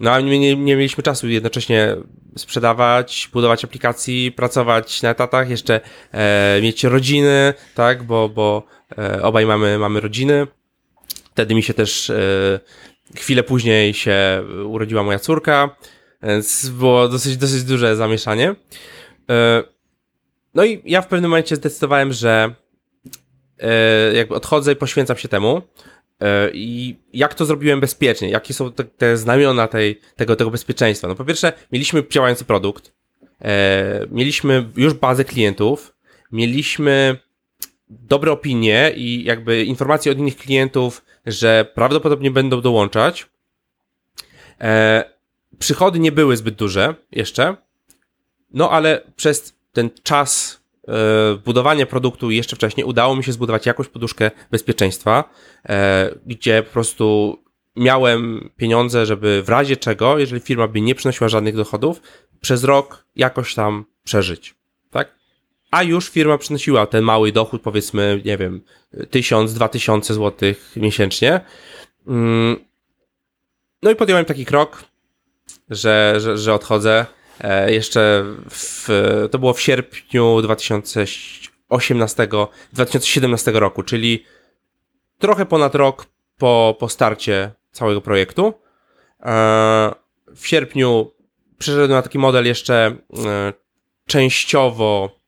No 0.00 0.12
a 0.12 0.20
my 0.20 0.38
nie, 0.38 0.56
nie 0.56 0.76
mieliśmy 0.76 1.02
czasu 1.02 1.28
jednocześnie 1.28 1.96
sprzedawać, 2.36 3.30
budować 3.32 3.64
aplikacji, 3.64 4.32
pracować 4.32 5.02
na 5.02 5.10
etatach, 5.10 5.50
jeszcze 5.50 5.80
e, 6.12 6.60
mieć 6.62 6.84
rodziny, 6.84 7.54
tak, 7.74 8.02
bo, 8.02 8.28
bo 8.28 8.62
e, 8.98 9.22
obaj 9.22 9.46
mamy, 9.46 9.78
mamy 9.78 10.00
rodziny. 10.00 10.46
Wtedy 11.32 11.54
mi 11.54 11.62
się 11.62 11.74
też 11.74 12.10
e, 12.10 12.60
chwilę 13.16 13.42
później 13.42 13.94
się 13.94 14.44
urodziła 14.64 15.02
moja 15.02 15.18
córka, 15.18 15.76
więc 16.22 16.68
było 16.68 17.08
dosyć, 17.08 17.36
dosyć 17.36 17.64
duże 17.64 17.96
zamieszanie. 17.96 18.54
E, 19.30 19.62
no 20.54 20.64
i 20.64 20.82
ja 20.84 21.02
w 21.02 21.08
pewnym 21.08 21.30
momencie 21.30 21.56
zdecydowałem, 21.56 22.12
że 22.12 22.54
e, 23.58 24.12
jakby 24.14 24.34
odchodzę 24.34 24.72
i 24.72 24.76
poświęcam 24.76 25.16
się 25.16 25.28
temu. 25.28 25.62
E, 26.20 26.50
I 26.52 26.96
jak 27.12 27.34
to 27.34 27.46
zrobiłem 27.46 27.80
bezpiecznie? 27.80 28.30
Jakie 28.30 28.54
są 28.54 28.72
te, 28.72 28.84
te 28.84 29.16
znamiona 29.16 29.68
tej, 29.68 30.00
tego, 30.16 30.36
tego 30.36 30.50
bezpieczeństwa? 30.50 31.08
No 31.08 31.14
po 31.14 31.24
pierwsze, 31.24 31.52
mieliśmy 31.72 32.02
działający 32.10 32.44
produkt, 32.44 32.92
e, 33.42 34.06
mieliśmy 34.10 34.68
już 34.76 34.94
bazę 34.94 35.24
klientów, 35.24 35.94
mieliśmy 36.32 37.16
dobre 37.90 38.32
opinie 38.32 38.92
i 38.96 39.24
jakby 39.24 39.64
informacje 39.64 40.12
od 40.12 40.18
innych 40.18 40.36
klientów, 40.36 41.04
że 41.26 41.72
prawdopodobnie 41.74 42.30
będą 42.30 42.60
dołączać. 42.60 43.26
Przychody 45.58 45.98
nie 45.98 46.12
były 46.12 46.36
zbyt 46.36 46.54
duże 46.54 46.94
jeszcze, 47.12 47.56
no 48.50 48.70
ale 48.70 49.02
przez 49.16 49.57
ten 49.78 49.90
czas 50.02 50.58
E, 50.88 51.38
budowanie 51.44 51.86
produktu 51.86 52.30
jeszcze 52.30 52.56
wcześniej 52.56 52.84
udało 52.84 53.16
mi 53.16 53.24
się 53.24 53.32
zbudować 53.32 53.66
jakąś 53.66 53.88
poduszkę 53.88 54.30
bezpieczeństwa, 54.50 55.30
e, 55.68 56.10
gdzie 56.26 56.62
po 56.62 56.72
prostu 56.72 57.38
miałem 57.76 58.50
pieniądze, 58.56 59.06
żeby 59.06 59.42
w 59.42 59.48
razie 59.48 59.76
czego, 59.76 60.18
jeżeli 60.18 60.40
firma 60.40 60.68
by 60.68 60.80
nie 60.80 60.94
przynosiła 60.94 61.28
żadnych 61.28 61.56
dochodów, 61.56 62.02
przez 62.40 62.64
rok 62.64 63.04
jakoś 63.16 63.54
tam 63.54 63.84
przeżyć, 64.04 64.54
tak? 64.90 65.18
A 65.70 65.82
już 65.82 66.08
firma 66.08 66.38
przynosiła 66.38 66.86
ten 66.86 67.04
mały 67.04 67.32
dochód, 67.32 67.62
powiedzmy, 67.62 68.22
nie 68.24 68.36
wiem, 68.36 68.60
tysiąc, 69.10 69.54
dwa 69.54 69.68
tysiące 69.68 70.14
złotych 70.14 70.72
miesięcznie. 70.76 71.40
Mm. 72.06 72.56
No 73.82 73.90
i 73.90 73.96
podjąłem 73.96 74.24
taki 74.24 74.46
krok, 74.46 74.84
że, 75.70 76.14
że, 76.18 76.38
że 76.38 76.54
odchodzę 76.54 77.06
jeszcze 77.66 78.24
w, 78.50 78.88
to 79.30 79.38
było 79.38 79.52
w 79.52 79.60
sierpniu 79.60 80.42
2018, 80.42 82.28
2017 82.72 83.50
roku, 83.50 83.82
czyli 83.82 84.24
trochę 85.18 85.46
ponad 85.46 85.74
rok 85.74 86.06
po, 86.38 86.76
po 86.80 86.88
starcie 86.88 87.50
całego 87.72 88.00
projektu. 88.00 88.54
E, 89.20 89.92
w 90.36 90.46
sierpniu 90.46 91.12
przeszedłem 91.58 91.90
na 91.90 92.02
taki 92.02 92.18
model 92.18 92.46
jeszcze 92.46 92.96
e, 93.26 93.52
częściowo 94.06 95.18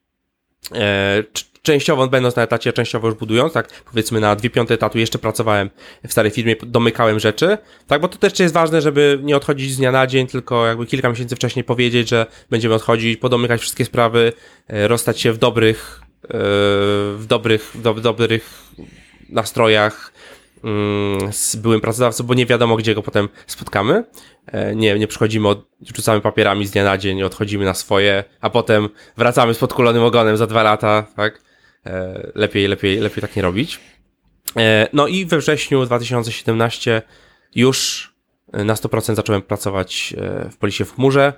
częściowo 1.62 2.08
będąc 2.08 2.36
na 2.36 2.42
etacie, 2.42 2.72
częściowo 2.72 3.08
już 3.08 3.16
budując, 3.16 3.52
tak 3.52 3.82
powiedzmy 3.84 4.20
na 4.20 4.36
dwie 4.36 4.50
piąte 4.50 4.74
etatu 4.74 4.98
jeszcze 4.98 5.18
pracowałem 5.18 5.70
w 6.06 6.12
starej 6.12 6.30
firmie, 6.30 6.56
domykałem 6.66 7.20
rzeczy, 7.20 7.58
tak, 7.86 8.00
bo 8.00 8.08
to 8.08 8.18
też 8.18 8.38
jest 8.38 8.54
ważne, 8.54 8.82
żeby 8.82 9.18
nie 9.22 9.36
odchodzić 9.36 9.72
z 9.72 9.76
dnia 9.76 9.92
na 9.92 10.06
dzień, 10.06 10.26
tylko 10.26 10.66
jakby 10.66 10.86
kilka 10.86 11.08
miesięcy 11.08 11.36
wcześniej 11.36 11.64
powiedzieć, 11.64 12.08
że 12.08 12.26
będziemy 12.50 12.74
odchodzić, 12.74 13.18
podomykać 13.18 13.60
wszystkie 13.60 13.84
sprawy, 13.84 14.32
e, 14.68 14.88
rozstać 14.88 15.20
się 15.20 15.32
w 15.32 15.38
dobrych, 15.38 16.00
e, 16.24 16.28
w 17.16 17.24
dobrych, 17.28 17.72
do, 17.74 17.94
dobrych 17.94 18.58
nastrojach, 19.28 20.12
mm, 20.64 21.32
z 21.32 21.56
byłym 21.56 21.80
pracodawcą, 21.80 22.24
bo 22.24 22.34
nie 22.34 22.46
wiadomo, 22.46 22.76
gdzie 22.76 22.94
go 22.94 23.02
potem 23.02 23.28
spotkamy. 23.46 24.04
E, 24.46 24.76
nie, 24.76 24.98
nie 24.98 25.06
przychodzimy, 25.06 25.48
od, 25.48 25.66
rzucamy 25.96 26.20
papierami 26.20 26.66
z 26.66 26.70
dnia 26.70 26.84
na 26.84 26.98
dzień, 26.98 27.22
odchodzimy 27.22 27.64
na 27.64 27.74
swoje, 27.74 28.24
a 28.40 28.50
potem 28.50 28.88
wracamy 29.16 29.54
z 29.54 29.58
podkulonym 29.58 30.02
ogonem 30.02 30.36
za 30.36 30.46
dwa 30.46 30.62
lata, 30.62 31.06
tak? 31.16 31.49
E, 31.86 32.30
lepiej, 32.34 32.68
lepiej, 32.68 33.00
lepiej 33.00 33.20
tak 33.20 33.36
nie 33.36 33.42
robić. 33.42 33.80
E, 34.56 34.88
no 34.92 35.06
i 35.06 35.26
we 35.26 35.38
wrześniu 35.38 35.86
2017 35.86 37.02
już 37.54 38.10
na 38.52 38.74
100% 38.74 39.14
zacząłem 39.14 39.42
pracować 39.42 40.14
e, 40.18 40.50
w 40.50 40.56
Polisie 40.56 40.84
w 40.84 40.94
chmurze 40.94 41.32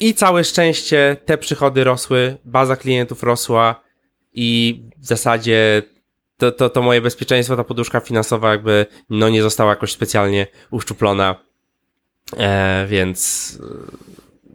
i 0.00 0.14
całe 0.14 0.44
szczęście 0.44 1.16
te 1.24 1.38
przychody 1.38 1.84
rosły, 1.84 2.36
baza 2.44 2.76
klientów 2.76 3.22
rosła 3.22 3.80
i 4.32 4.80
w 4.98 5.06
zasadzie 5.06 5.82
to, 6.36 6.52
to, 6.52 6.70
to 6.70 6.82
moje 6.82 7.00
bezpieczeństwo, 7.00 7.56
ta 7.56 7.64
poduszka 7.64 8.00
finansowa 8.00 8.50
jakby 8.50 8.86
no 9.10 9.28
nie 9.28 9.42
została 9.42 9.70
jakoś 9.70 9.92
specjalnie 9.92 10.46
uszczuplona, 10.70 11.34
e, 12.36 12.86
więc 12.88 13.58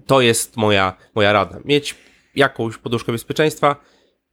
to 0.06 0.22
jest 0.22 0.58
moja, 0.58 0.98
moja 1.16 1.34
rada. 1.34 1.60
Mieć 1.66 1.96
jakąś 2.36 2.78
poduszkę 2.78 3.12
bezpieczeństwa, 3.12 3.76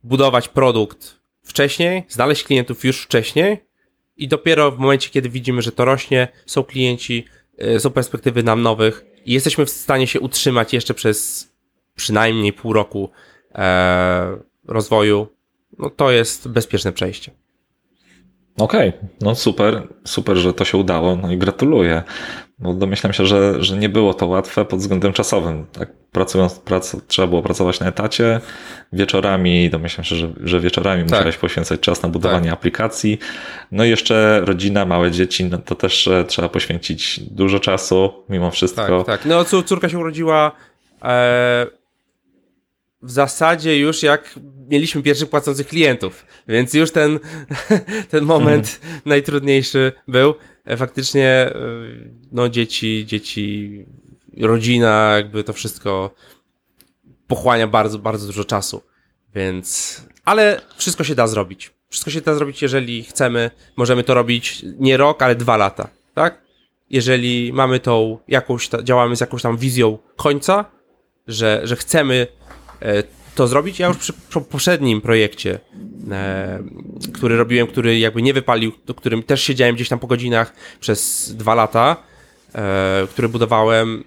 budować 0.05 0.49
produkt 0.49 1.21
wcześniej, 1.43 2.05
znaleźć 2.09 2.45
klientów 2.45 2.85
już 2.85 3.03
wcześniej 3.03 3.65
i 4.17 4.29
dopiero 4.29 4.71
w 4.71 4.79
momencie, 4.79 5.11
kiedy 5.11 5.29
widzimy, 5.29 5.63
że 5.63 5.73
to 5.73 5.85
rośnie, 5.85 6.29
są 6.47 6.65
klienci, 6.65 7.25
y, 7.63 7.81
są 7.81 7.91
perspektywy 7.91 8.43
nam 8.43 8.63
nowych 8.63 9.05
i 9.25 9.33
jesteśmy 9.33 9.67
w 9.67 9.71
stanie 9.71 10.07
się 10.07 10.21
utrzymać 10.21 10.73
jeszcze 10.73 10.95
przez 10.95 11.49
przynajmniej 11.95 12.53
pół 12.53 12.73
roku 12.73 13.11
e, 13.55 14.39
rozwoju, 14.65 15.27
no 15.79 15.91
to 15.91 16.11
jest 16.11 16.49
bezpieczne 16.49 16.93
przejście. 16.93 17.33
Okej, 18.59 18.89
okay. 18.89 19.09
no 19.21 19.35
super, 19.35 19.83
super, 20.05 20.37
że 20.37 20.55
to 20.55 20.65
się 20.65 20.79
udało, 20.79 21.17
no 21.17 21.33
i 21.33 21.39
gratuluję. 21.39 22.03
Bo 22.59 22.75
domyślam 22.75 23.13
się, 23.13 23.27
że, 23.27 23.63
że 23.63 23.77
nie 23.77 23.89
było 23.89 24.15
to 24.15 24.27
łatwe 24.27 24.65
pod 24.65 24.79
względem 24.79 25.13
czasowym. 25.13 25.67
Tak, 25.73 25.89
pracując, 26.13 26.59
prac, 26.59 26.97
trzeba 27.07 27.29
było 27.29 27.43
pracować 27.43 27.81
na 27.81 27.87
etacie, 27.87 28.41
wieczorami, 28.93 29.71
domyślam 29.71 30.05
się, 30.05 30.17
że, 30.17 30.29
że 30.45 30.61
wieczorami 30.61 31.03
tak. 31.03 31.11
musiałeś 31.11 31.37
poświęcać 31.37 31.81
czas 31.81 32.03
na 32.03 32.09
budowanie 32.09 32.51
tak. 32.51 32.59
aplikacji. 32.59 33.19
No 33.73 33.85
i 33.85 33.91
jeszcze 33.91 34.41
rodzina, 34.45 34.85
małe 34.85 35.11
dzieci, 35.11 35.45
no 35.45 35.59
to 35.59 35.75
też 35.75 36.09
e, 36.09 36.25
trzeba 36.25 36.49
poświęcić 36.49 37.21
dużo 37.21 37.61
czasu, 37.61 38.13
mimo 38.29 38.51
wszystko. 38.51 39.05
Tak, 39.05 39.21
tak. 39.21 39.27
No 39.27 39.45
córka 39.45 39.89
się 39.89 39.99
urodziła 39.99 40.53
e, 41.03 41.67
w 43.03 43.11
zasadzie 43.11 43.79
już 43.79 44.03
jak 44.03 44.35
mieliśmy 44.69 45.03
pierwszych 45.03 45.31
płacących 45.31 45.67
klientów, 45.67 46.27
więc 46.49 46.75
już 46.75 46.93
ten, 46.93 47.19
ten 48.11 48.25
moment 48.25 48.81
mm. 48.85 49.01
najtrudniejszy 49.05 49.93
był. 50.09 50.35
E, 50.65 50.77
faktycznie 50.77 51.27
e, 51.27 51.55
no 52.33 52.49
dzieci, 52.49 53.05
dzieci, 53.07 53.85
rodzina, 54.37 55.13
jakby 55.17 55.45
to 55.45 55.53
wszystko 55.53 56.15
pochłania 57.27 57.67
bardzo, 57.67 57.99
bardzo 57.99 58.27
dużo 58.27 58.45
czasu. 58.45 58.83
Więc, 59.35 60.01
ale 60.25 60.61
wszystko 60.77 61.05
się 61.05 61.15
da 61.15 61.27
zrobić. 61.27 61.71
Wszystko 61.89 62.11
się 62.11 62.21
da 62.21 62.35
zrobić, 62.35 62.63
jeżeli 62.63 63.03
chcemy. 63.05 63.51
Możemy 63.77 64.05
to 64.05 64.15
robić 64.15 64.65
nie 64.79 64.97
rok, 64.97 65.23
ale 65.23 65.35
dwa 65.35 65.57
lata, 65.57 65.89
tak? 66.15 66.43
Jeżeli 66.91 67.53
mamy 67.53 67.81
tą 67.81 68.19
jakąś, 68.29 68.69
działamy 68.83 69.17
z 69.17 69.21
jakąś 69.21 69.43
tam 69.43 69.57
wizją 69.57 69.99
końca, 70.17 70.65
że, 71.27 71.61
że 71.65 71.77
chcemy 71.77 72.27
to 73.39 73.47
zrobić. 73.47 73.79
Ja 73.79 73.89
już 73.89 73.97
przy 73.97 74.41
poprzednim 74.41 75.01
projekcie, 75.01 75.61
e, 76.11 76.63
który 77.15 77.37
robiłem, 77.37 77.67
który 77.67 77.99
jakby 77.99 78.23
nie 78.23 78.35
wypalił, 78.35 78.73
do 78.87 78.95
którym 78.95 79.23
też 79.23 79.43
siedziałem 79.43 79.75
gdzieś 79.75 79.89
tam 79.89 79.99
po 79.99 80.07
godzinach 80.07 80.53
przez 80.81 81.33
dwa 81.37 81.55
lata, 81.55 81.97
e, 82.55 83.07
który 83.11 83.29
budowałem, 83.29 84.05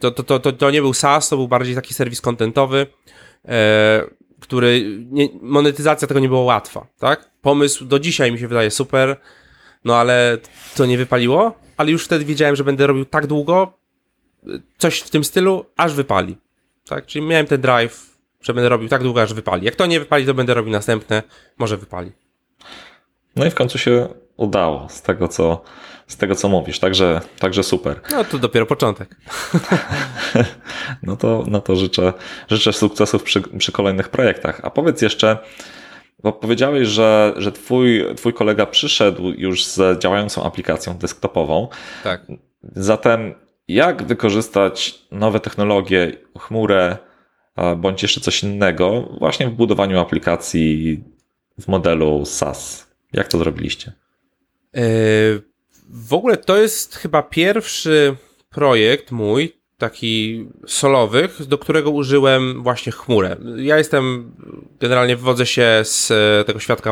to, 0.00 0.10
to, 0.10 0.40
to, 0.40 0.52
to 0.52 0.70
nie 0.70 0.80
był 0.80 0.94
SaaS, 0.94 1.28
to 1.28 1.36
był 1.36 1.48
bardziej 1.48 1.74
taki 1.74 1.94
serwis 1.94 2.20
kontentowy, 2.20 2.86
e, 3.48 4.04
który, 4.40 4.98
nie, 5.10 5.28
monetyzacja 5.42 6.08
tego 6.08 6.20
nie 6.20 6.28
była 6.28 6.42
łatwa, 6.42 6.86
tak? 6.98 7.30
Pomysł 7.42 7.84
do 7.84 7.98
dzisiaj 7.98 8.32
mi 8.32 8.38
się 8.38 8.48
wydaje 8.48 8.70
super, 8.70 9.16
no 9.84 9.96
ale 9.96 10.38
to 10.76 10.86
nie 10.86 10.98
wypaliło, 10.98 11.54
ale 11.76 11.90
już 11.90 12.04
wtedy 12.04 12.24
wiedziałem, 12.24 12.56
że 12.56 12.64
będę 12.64 12.86
robił 12.86 13.04
tak 13.04 13.26
długo, 13.26 13.72
coś 14.78 15.00
w 15.00 15.10
tym 15.10 15.24
stylu, 15.24 15.64
aż 15.76 15.94
wypali. 15.94 16.36
Tak? 16.90 17.06
Czyli 17.06 17.26
miałem 17.26 17.46
ten 17.46 17.60
drive, 17.60 18.18
że 18.40 18.54
będę 18.54 18.68
robił 18.68 18.88
tak 18.88 19.02
długo, 19.02 19.22
aż 19.22 19.34
wypali. 19.34 19.64
Jak 19.64 19.76
to 19.76 19.86
nie 19.86 20.00
wypali, 20.00 20.26
to 20.26 20.34
będę 20.34 20.54
robił 20.54 20.72
następne, 20.72 21.22
może 21.58 21.76
wypali. 21.76 22.12
No 23.36 23.46
i 23.46 23.50
w 23.50 23.54
końcu 23.54 23.78
się 23.78 24.08
udało 24.36 24.88
z 24.88 25.02
tego, 25.02 25.28
co, 25.28 25.62
z 26.06 26.16
tego, 26.16 26.34
co 26.34 26.48
mówisz. 26.48 26.78
Także, 26.78 27.20
także 27.38 27.62
super. 27.62 28.00
No 28.12 28.24
to 28.24 28.38
dopiero 28.38 28.66
początek. 28.66 29.16
no 31.02 31.16
to, 31.16 31.44
no 31.46 31.60
to 31.60 31.76
życzę, 31.76 32.12
życzę 32.48 32.72
sukcesów 32.72 33.22
przy, 33.22 33.40
przy 33.40 33.72
kolejnych 33.72 34.08
projektach. 34.08 34.60
A 34.62 34.70
powiedz 34.70 35.02
jeszcze, 35.02 35.38
bo 36.22 36.32
powiedziałeś, 36.32 36.88
że, 36.88 37.34
że 37.36 37.52
twój, 37.52 38.04
twój 38.16 38.32
kolega 38.32 38.66
przyszedł 38.66 39.32
już 39.36 39.64
z 39.64 40.02
działającą 40.02 40.44
aplikacją 40.44 40.98
desktopową. 40.98 41.68
Tak. 42.04 42.22
Zatem 42.62 43.34
jak 43.74 44.02
wykorzystać 44.02 45.02
nowe 45.10 45.40
technologie, 45.40 46.12
chmurę, 46.38 46.96
bądź 47.76 48.02
jeszcze 48.02 48.20
coś 48.20 48.42
innego 48.42 49.08
właśnie 49.18 49.48
w 49.48 49.52
budowaniu 49.52 50.00
aplikacji 50.00 51.04
w 51.60 51.68
modelu 51.68 52.24
SaaS? 52.24 52.90
Jak 53.12 53.28
to 53.28 53.38
zrobiliście? 53.38 53.92
Yy, 54.74 54.82
w 55.88 56.14
ogóle 56.14 56.36
to 56.36 56.56
jest 56.56 56.96
chyba 56.96 57.22
pierwszy 57.22 58.16
projekt 58.50 59.10
mój, 59.10 59.60
taki 59.80 60.48
solowych, 60.66 61.46
do 61.46 61.58
którego 61.58 61.90
użyłem 61.90 62.62
właśnie 62.62 62.92
chmurę. 62.92 63.36
Ja 63.56 63.78
jestem, 63.78 64.32
generalnie 64.80 65.16
wywodzę 65.16 65.46
się 65.46 65.80
z 65.82 66.10
e, 66.10 66.44
tego 66.44 66.58
świadka 66.58 66.90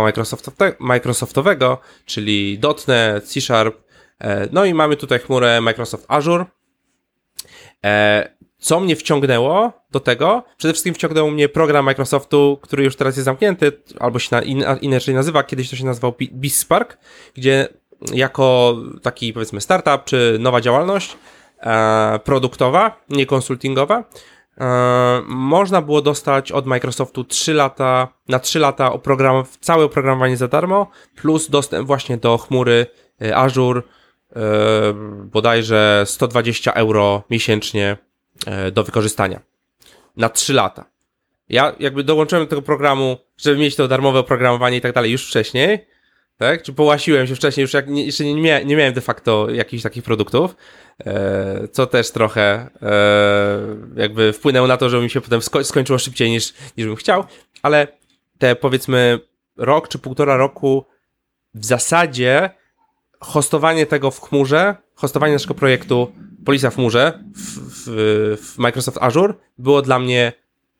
Microsoftowego, 0.78 1.78
czyli 2.04 2.60
.NET, 2.88 3.24
C 3.24 3.40
Sharp, 3.40 3.76
e, 4.20 4.48
no 4.52 4.64
i 4.64 4.74
mamy 4.74 4.96
tutaj 4.96 5.18
chmurę 5.18 5.60
Microsoft 5.60 6.04
Azure. 6.08 6.44
E, 7.84 8.28
co 8.58 8.80
mnie 8.80 8.96
wciągnęło 8.96 9.72
do 9.90 10.00
tego? 10.00 10.42
Przede 10.56 10.74
wszystkim 10.74 10.94
wciągnął 10.94 11.30
mnie 11.30 11.48
program 11.48 11.84
Microsoftu, 11.84 12.58
który 12.62 12.84
już 12.84 12.96
teraz 12.96 13.16
jest 13.16 13.24
zamknięty, 13.24 13.72
albo 14.00 14.18
się 14.18 14.28
na, 14.36 14.42
in, 14.42 14.64
inaczej 14.80 15.14
nazywa, 15.14 15.42
kiedyś 15.42 15.70
to 15.70 15.76
się 15.76 15.84
nazywał 15.84 16.14
BizSpark, 16.32 16.98
gdzie 17.34 17.68
jako 18.12 18.76
taki 19.02 19.32
powiedzmy 19.32 19.60
startup 19.60 20.04
czy 20.04 20.36
nowa 20.40 20.60
działalność 20.60 21.16
e, 21.60 22.18
produktowa, 22.24 23.04
nie 23.08 23.26
konsultingowa, 23.26 24.04
e, 24.60 25.22
można 25.26 25.82
było 25.82 26.02
dostać 26.02 26.52
od 26.52 26.66
Microsoftu 26.66 27.24
3 27.24 27.54
lata, 27.54 28.08
na 28.28 28.38
3 28.38 28.58
lata 28.58 28.92
oprogram, 28.92 29.44
całe 29.60 29.84
oprogramowanie 29.84 30.36
za 30.36 30.48
darmo, 30.48 30.86
plus 31.16 31.50
dostęp 31.50 31.86
właśnie 31.86 32.16
do 32.16 32.38
chmury 32.38 32.86
e, 33.22 33.36
Azure, 33.36 33.82
bodajże 35.24 36.02
120 36.06 36.72
euro 36.72 37.22
miesięcznie 37.30 37.96
e, 38.46 38.70
do 38.70 38.84
wykorzystania. 38.84 39.40
Na 40.16 40.28
3 40.28 40.52
lata. 40.52 40.84
Ja 41.48 41.72
jakby 41.80 42.04
dołączyłem 42.04 42.44
do 42.44 42.50
tego 42.50 42.62
programu, 42.62 43.16
żeby 43.36 43.56
mieć 43.56 43.76
to 43.76 43.88
darmowe 43.88 44.18
oprogramowanie 44.18 44.76
i 44.76 44.80
tak 44.80 44.92
dalej 44.92 45.12
już 45.12 45.26
wcześniej, 45.26 45.86
tak? 46.36 46.62
Czy 46.62 46.72
połasiłem 46.72 47.26
się 47.26 47.34
wcześniej, 47.34 47.62
już 47.62 47.74
jak 47.74 47.88
nie, 47.88 48.04
jeszcze 48.04 48.24
nie, 48.24 48.64
nie 48.64 48.76
miałem 48.76 48.94
de 48.94 49.00
facto 49.00 49.50
jakichś 49.50 49.82
takich 49.82 50.04
produktów, 50.04 50.56
e, 51.06 51.68
co 51.68 51.86
też 51.86 52.10
trochę 52.10 52.70
e, 52.82 52.90
jakby 53.96 54.32
wpłynęło 54.32 54.66
na 54.66 54.76
to, 54.76 54.88
że 54.88 55.00
mi 55.00 55.10
się 55.10 55.20
potem 55.20 55.42
sko 55.42 55.64
skończyło 55.64 55.98
szybciej 55.98 56.30
niż, 56.30 56.54
niż 56.76 56.86
bym 56.86 56.96
chciał, 56.96 57.24
ale 57.62 57.86
te 58.38 58.56
powiedzmy 58.56 59.20
rok 59.56 59.88
czy 59.88 59.98
półtora 59.98 60.36
roku 60.36 60.84
w 61.54 61.64
zasadzie 61.64 62.50
hostowanie 63.20 63.86
tego 63.86 64.10
w 64.10 64.20
chmurze, 64.20 64.76
hostowanie 64.94 65.32
naszego 65.32 65.54
projektu 65.54 66.12
Polisa 66.44 66.70
w 66.70 66.74
chmurze 66.74 67.24
w, 67.34 67.58
w, 67.70 68.46
w 68.46 68.58
Microsoft 68.58 68.98
Azure 69.00 69.34
było 69.58 69.82
dla 69.82 69.98
mnie 69.98 70.32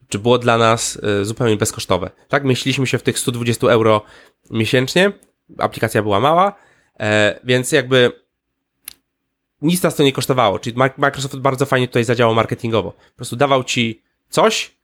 czy 0.09 0.18
było 0.18 0.39
dla 0.39 0.59
nas 0.59 0.99
e, 1.03 1.24
zupełnie 1.24 1.57
bezkosztowe. 1.57 2.11
Tak, 2.28 2.45
myśleliśmy 2.45 2.86
się 2.86 2.99
w 2.99 3.03
tych 3.03 3.18
120 3.18 3.66
euro 3.66 4.03
miesięcznie, 4.51 5.12
aplikacja 5.59 6.03
była 6.03 6.20
mała, 6.20 6.55
e, 7.01 7.41
więc 7.45 7.72
jakby 7.72 8.12
nic 9.62 9.82
nas 9.82 9.95
to 9.95 10.03
nie 10.03 10.12
kosztowało. 10.12 10.59
Czyli 10.59 10.76
Microsoft 10.97 11.36
bardzo 11.36 11.66
fajnie 11.66 11.89
tutaj 11.89 12.05
zadziałał 12.05 12.34
marketingowo. 12.34 12.93
Po 12.93 13.16
prostu 13.16 13.36
dawał 13.36 13.64
ci 13.64 14.03
coś, 14.28 14.78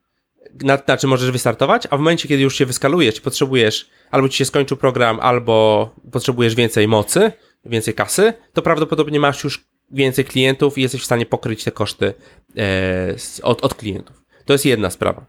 na, 0.62 0.78
na 0.88 0.96
czym 0.96 1.10
możesz 1.10 1.30
wystartować, 1.30 1.86
a 1.90 1.96
w 1.96 2.00
momencie, 2.00 2.28
kiedy 2.28 2.42
już 2.42 2.56
się 2.56 2.66
wyskalujesz, 2.66 3.20
potrzebujesz, 3.20 3.90
albo 4.10 4.28
ci 4.28 4.38
się 4.38 4.44
skończył 4.44 4.76
program, 4.76 5.20
albo 5.20 5.90
potrzebujesz 6.12 6.54
więcej 6.54 6.88
mocy, 6.88 7.32
więcej 7.64 7.94
kasy, 7.94 8.32
to 8.52 8.62
prawdopodobnie 8.62 9.20
masz 9.20 9.44
już 9.44 9.64
więcej 9.90 10.24
klientów 10.24 10.78
i 10.78 10.82
jesteś 10.82 11.02
w 11.02 11.04
stanie 11.04 11.26
pokryć 11.26 11.64
te 11.64 11.70
koszty 11.70 12.14
e, 12.56 13.14
od, 13.42 13.64
od 13.64 13.74
klientów. 13.74 14.22
To 14.44 14.52
jest 14.52 14.64
jedna 14.64 14.90
sprawa. 14.90 15.26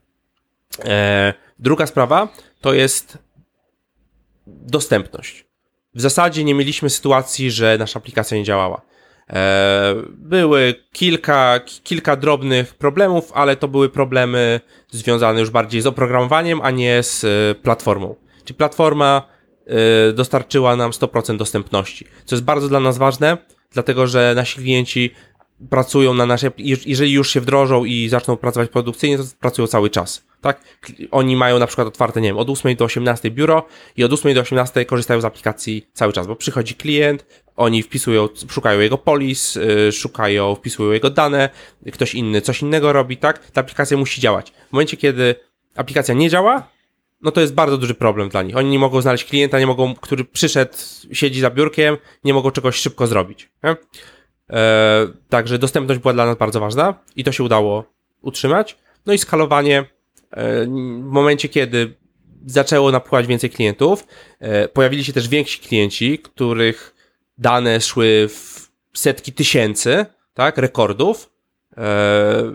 E, 0.86 1.34
druga 1.60 1.88
sprawa 1.88 2.28
to 2.62 2.74
jest 2.74 3.18
dostępność. 4.48 5.46
W 5.96 6.02
zasadzie 6.02 6.44
nie 6.44 6.54
mieliśmy 6.54 6.90
sytuacji, 6.90 7.52
że 7.52 7.78
nasza 7.78 8.00
aplikacja 8.00 8.38
nie 8.38 8.44
działała. 8.44 8.82
E, 9.30 9.96
były 10.10 10.76
kilka, 10.92 11.60
kilka 11.84 12.16
drobnych 12.16 12.74
problemów, 12.74 13.32
ale 13.34 13.56
to 13.56 13.68
były 13.68 13.90
problemy 13.90 14.60
związane 14.92 15.40
już 15.40 15.50
bardziej 15.50 15.82
z 15.82 15.88
oprogramowaniem, 15.88 16.62
a 16.64 16.72
nie 16.72 17.04
z 17.04 17.24
e, 17.24 17.56
platformą. 17.56 18.16
Czyli 18.44 18.58
platforma 18.58 19.22
e, 19.68 20.14
dostarczyła 20.14 20.76
nam 20.76 20.92
100% 20.92 21.38
dostępności, 21.38 22.08
co 22.26 22.36
jest 22.36 22.46
bardzo 22.46 22.70
dla 22.70 22.80
nas 22.80 22.98
ważne, 22.98 23.38
dlatego 23.72 24.08
że 24.08 24.34
nasi 24.36 24.60
klienci 24.60 25.12
pracują 25.70 26.14
na 26.14 26.26
naszej, 26.26 26.52
jeżeli 26.86 27.12
już 27.12 27.30
się 27.30 27.42
wdrożą 27.42 27.86
i 27.86 28.10
zaczną 28.10 28.38
pracować 28.38 28.70
produkcyjnie, 28.70 29.18
to 29.18 29.24
pracują 29.40 29.68
cały 29.68 29.90
czas, 29.90 30.24
tak? 30.42 30.62
Oni 31.12 31.36
mają 31.36 31.60
na 31.60 31.68
przykład 31.68 31.88
otwarte, 31.88 32.22
nie 32.22 32.30
wiem, 32.30 32.38
od 32.38 32.50
8 32.50 32.76
do 32.76 32.86
18 32.86 33.32
biuro 33.32 33.66
i 33.98 34.04
od 34.04 34.14
8 34.14 34.34
do 34.34 34.42
18 34.42 34.86
korzystają 34.86 35.22
z 35.22 35.26
aplikacji 35.26 35.88
cały 35.94 36.14
czas, 36.14 36.28
bo 36.28 36.36
przychodzi 36.36 36.76
klient, 36.76 37.26
oni 37.56 37.84
wpisują, 37.84 38.30
szukają 38.50 38.80
jego 38.80 38.98
polis, 38.98 39.56
yy, 39.56 39.92
szukają, 39.92 40.56
wpisują 40.56 40.92
jego 40.92 41.10
dane, 41.10 41.50
ktoś 41.94 42.16
inny 42.16 42.42
coś 42.42 42.62
innego 42.62 42.94
robi, 42.94 43.18
tak? 43.18 43.52
Ta 43.52 43.62
aplikacja 43.62 43.98
musi 43.98 44.22
działać. 44.22 44.52
W 44.70 44.74
momencie, 44.74 44.98
kiedy 44.98 45.36
aplikacja 45.76 46.14
nie 46.14 46.30
działa, 46.30 46.70
no 47.22 47.32
to 47.32 47.42
jest 47.42 47.54
bardzo 47.54 47.78
duży 47.78 47.94
problem 47.94 48.30
dla 48.30 48.44
nich. 48.44 48.58
Oni 48.58 48.70
nie 48.70 48.80
mogą 48.80 49.02
znaleźć 49.02 49.26
klienta, 49.26 49.60
nie 49.60 49.68
mogą, 49.68 49.96
który 49.96 50.26
przyszedł, 50.26 50.74
siedzi 51.12 51.42
za 51.42 51.50
biurkiem, 51.50 51.98
nie 52.24 52.34
mogą 52.34 52.52
czegoś 52.52 52.76
szybko 52.76 53.08
zrobić. 53.08 53.50
Nie? 53.64 53.76
E, 54.50 55.08
także 55.30 55.60
dostępność 55.60 56.02
była 56.02 56.14
dla 56.14 56.26
nas 56.26 56.38
bardzo 56.38 56.60
ważna 56.60 56.94
i 57.16 57.24
to 57.24 57.32
się 57.32 57.44
udało 57.44 57.84
utrzymać. 58.22 58.78
No 59.06 59.14
i 59.14 59.18
skalowanie 59.18 59.86
e, 60.32 60.66
w 60.66 61.12
momencie, 61.12 61.50
kiedy 61.50 61.96
zaczęło 62.46 62.92
napływać 62.92 63.28
więcej 63.28 63.50
klientów, 63.50 64.08
e, 64.40 64.68
pojawili 64.68 65.04
się 65.04 65.14
też 65.14 65.28
więksi 65.28 65.60
klienci, 65.60 66.20
których 66.20 66.95
dane 67.38 67.82
szły 67.82 68.30
w 68.30 68.70
setki 68.94 69.34
tysięcy, 69.34 70.06
tak, 70.34 70.58
rekordów. 70.58 71.30
E, 71.78 72.52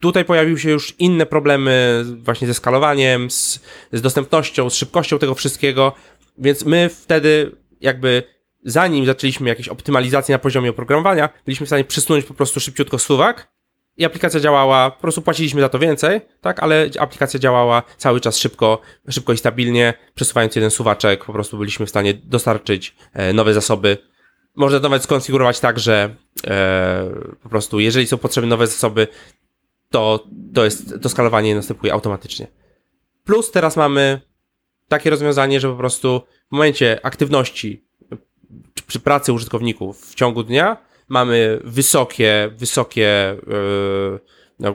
tutaj 0.00 0.24
pojawiły 0.24 0.58
się 0.58 0.70
już 0.70 0.94
inne 0.98 1.26
problemy 1.26 2.04
właśnie 2.16 2.46
ze 2.46 2.54
skalowaniem, 2.54 3.30
z, 3.30 3.60
z 3.92 4.00
dostępnością, 4.00 4.70
z 4.70 4.74
szybkością 4.74 5.18
tego 5.18 5.34
wszystkiego, 5.34 5.92
więc 6.38 6.64
my 6.64 6.90
wtedy 7.02 7.56
jakby 7.80 8.22
zanim 8.64 9.06
zaczęliśmy 9.06 9.48
jakieś 9.48 9.68
optymalizacje 9.68 10.34
na 10.34 10.38
poziomie 10.38 10.70
oprogramowania, 10.70 11.28
byliśmy 11.44 11.66
w 11.66 11.68
stanie 11.68 11.84
przesunąć 11.84 12.24
po 12.24 12.34
prostu 12.34 12.60
szybciutko 12.60 12.98
suwak 12.98 13.51
i 13.96 14.04
aplikacja 14.04 14.40
działała, 14.40 14.90
po 14.90 15.00
prostu 15.00 15.22
płaciliśmy 15.22 15.60
za 15.60 15.68
to 15.68 15.78
więcej, 15.78 16.20
tak, 16.40 16.62
ale 16.62 16.90
aplikacja 16.98 17.40
działała 17.40 17.82
cały 17.96 18.20
czas 18.20 18.38
szybko, 18.38 18.80
szybko 19.10 19.32
i 19.32 19.38
stabilnie, 19.38 19.94
przesuwając 20.14 20.56
jeden 20.56 20.70
suwaczek, 20.70 21.24
po 21.24 21.32
prostu 21.32 21.58
byliśmy 21.58 21.86
w 21.86 21.90
stanie 21.90 22.14
dostarczyć 22.14 22.96
e, 23.12 23.32
nowe 23.32 23.54
zasoby. 23.54 23.98
Można 24.56 24.78
to 24.78 24.82
nawet 24.82 25.02
skonfigurować 25.02 25.60
tak, 25.60 25.78
że 25.78 26.16
e, 26.46 27.10
po 27.42 27.48
prostu 27.48 27.80
jeżeli 27.80 28.06
są 28.06 28.18
potrzebne 28.18 28.50
nowe 28.50 28.66
zasoby, 28.66 29.08
to, 29.90 30.26
to 30.54 30.64
jest, 30.64 30.94
to 31.02 31.08
skalowanie 31.08 31.54
następuje 31.54 31.92
automatycznie. 31.92 32.46
Plus 33.24 33.50
teraz 33.50 33.76
mamy 33.76 34.20
takie 34.88 35.10
rozwiązanie, 35.10 35.60
że 35.60 35.68
po 35.68 35.76
prostu 35.76 36.22
w 36.48 36.52
momencie 36.52 37.00
aktywności 37.02 37.84
przy 38.86 39.00
pracy 39.00 39.32
użytkowników 39.32 40.10
w 40.10 40.14
ciągu 40.14 40.42
dnia 40.42 40.76
mamy 41.12 41.60
wysokie, 41.64 42.50
wysokie, 42.56 43.36
yy, 43.46 44.20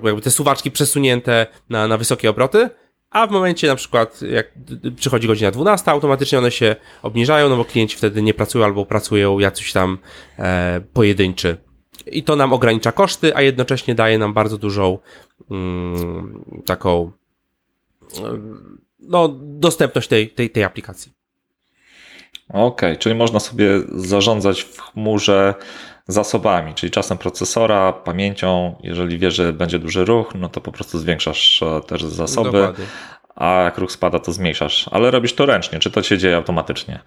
jakby 0.06 0.22
te 0.22 0.32
suwaczki 0.32 0.72
przesunięte 0.72 1.48
na, 1.70 1.88
na 1.88 1.98
wysokie 1.98 2.30
obroty, 2.30 2.70
a 3.10 3.28
w 3.28 3.32
momencie 3.32 3.68
na 3.68 3.76
przykład 3.76 4.22
jak 4.22 4.52
przychodzi 4.96 5.28
godzina 5.28 5.52
12, 5.52 5.92
automatycznie 5.92 6.38
one 6.38 6.52
się 6.52 6.76
obniżają, 7.02 7.50
no 7.50 7.58
bo 7.58 7.66
klienci 7.66 7.98
wtedy 7.98 8.22
nie 8.22 8.34
pracują 8.34 8.66
albo 8.66 8.86
pracują 8.86 9.40
jacyś 9.40 9.74
tam 9.74 9.98
e, 10.40 10.82
pojedynczy. 10.94 11.58
I 12.06 12.24
to 12.24 12.36
nam 12.36 12.54
ogranicza 12.54 12.92
koszty, 12.92 13.36
a 13.36 13.42
jednocześnie 13.42 13.96
daje 13.96 14.18
nam 14.18 14.34
bardzo 14.34 14.58
dużą 14.58 15.00
mm, 15.52 16.44
taką 16.66 17.12
no, 19.00 19.36
dostępność 19.42 20.08
tej, 20.08 20.30
tej, 20.30 20.50
tej 20.50 20.64
aplikacji. 20.64 21.12
Okej, 22.50 22.66
okay, 22.66 22.98
czyli 22.98 23.16
można 23.16 23.40
sobie 23.40 23.70
zarządzać 23.96 24.62
w 24.62 24.82
chmurze 24.82 25.54
zasobami, 26.08 26.74
czyli 26.74 26.92
czasem 26.92 27.18
procesora, 27.18 27.94
pamięcią. 27.94 28.76
Jeżeli 28.84 29.18
wiesz, 29.18 29.36
że 29.36 29.54
będzie 29.54 29.80
duży 29.80 30.06
ruch, 30.06 30.36
no 30.36 30.50
to 30.50 30.62
po 30.62 30.72
prostu 30.72 31.00
zwiększasz 31.00 31.64
e, 31.64 31.82
też 31.82 32.04
zasoby. 32.04 32.52
Dokładnie. 32.52 32.86
a 33.36 33.52
jak 33.52 33.78
ruch 33.78 33.92
spada, 33.92 34.20
to 34.20 34.32
zmniejszasz. 34.32 34.90
Ale 34.92 35.12
robisz 35.12 35.34
to 35.34 35.46
ręcznie, 35.46 35.80
czy 35.80 35.92
to 35.92 36.04
się 36.04 36.18
dzieje 36.18 36.36
automatycznie? 36.36 37.00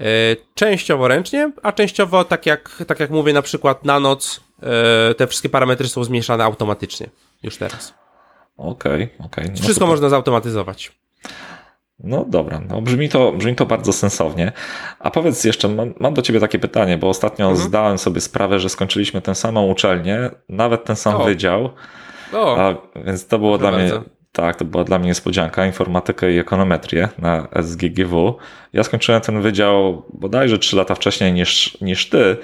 E, 0.00 0.06
częściowo 0.54 1.08
ręcznie, 1.08 1.52
a 1.62 1.72
częściowo 1.72 2.24
tak 2.24 2.46
jak, 2.46 2.82
tak 2.86 3.00
jak 3.00 3.10
mówię, 3.10 3.32
na 3.32 3.42
przykład 3.42 3.84
na 3.84 4.00
noc 4.00 4.40
e, 4.62 5.14
te 5.14 5.26
wszystkie 5.26 5.48
parametry 5.48 5.88
są 5.88 6.04
zmniejszane 6.04 6.44
automatycznie 6.44 7.06
już 7.42 7.56
teraz. 7.56 7.94
Okej, 8.56 9.04
okay, 9.04 9.26
okej. 9.26 9.26
Okay. 9.26 9.44
No 9.44 9.54
Wszystko 9.54 9.74
super. 9.74 9.88
można 9.88 10.08
zautomatyzować. 10.08 10.92
No 11.98 12.24
dobra, 12.28 12.60
no 12.68 12.82
brzmi, 12.82 13.08
to, 13.08 13.32
brzmi 13.32 13.54
to 13.54 13.66
bardzo 13.66 13.92
sensownie. 13.92 14.52
A 14.98 15.10
powiedz 15.10 15.44
jeszcze, 15.44 15.68
mam, 15.68 15.94
mam 16.00 16.14
do 16.14 16.22
ciebie 16.22 16.40
takie 16.40 16.58
pytanie, 16.58 16.98
bo 16.98 17.08
ostatnio 17.08 17.50
mhm. 17.50 17.68
zdałem 17.68 17.98
sobie 17.98 18.20
sprawę, 18.20 18.58
że 18.58 18.68
skończyliśmy 18.68 19.22
tę 19.22 19.34
samą 19.34 19.66
uczelnię, 19.66 20.30
nawet 20.48 20.84
ten 20.84 20.96
sam 20.96 21.14
o. 21.14 21.24
wydział. 21.24 21.70
O. 22.32 22.58
A, 22.58 22.74
więc 23.04 23.26
to 23.26 23.38
było 23.38 23.58
dla 23.58 23.72
bardzo. 23.72 24.00
mnie. 24.00 24.08
Tak, 24.32 24.56
to 24.56 24.64
była 24.64 24.84
dla 24.84 24.98
mnie 24.98 25.08
niespodzianka, 25.08 25.66
informatykę 25.66 26.32
i 26.32 26.38
ekonometrię 26.38 27.08
na 27.18 27.48
SGGW. 27.62 28.36
Ja 28.72 28.82
skończyłem 28.82 29.20
ten 29.20 29.42
wydział 29.42 30.02
bodajże 30.12 30.58
3 30.58 30.76
lata 30.76 30.94
wcześniej 30.94 31.32
niż, 31.32 31.80
niż 31.80 32.08
ty, 32.08 32.36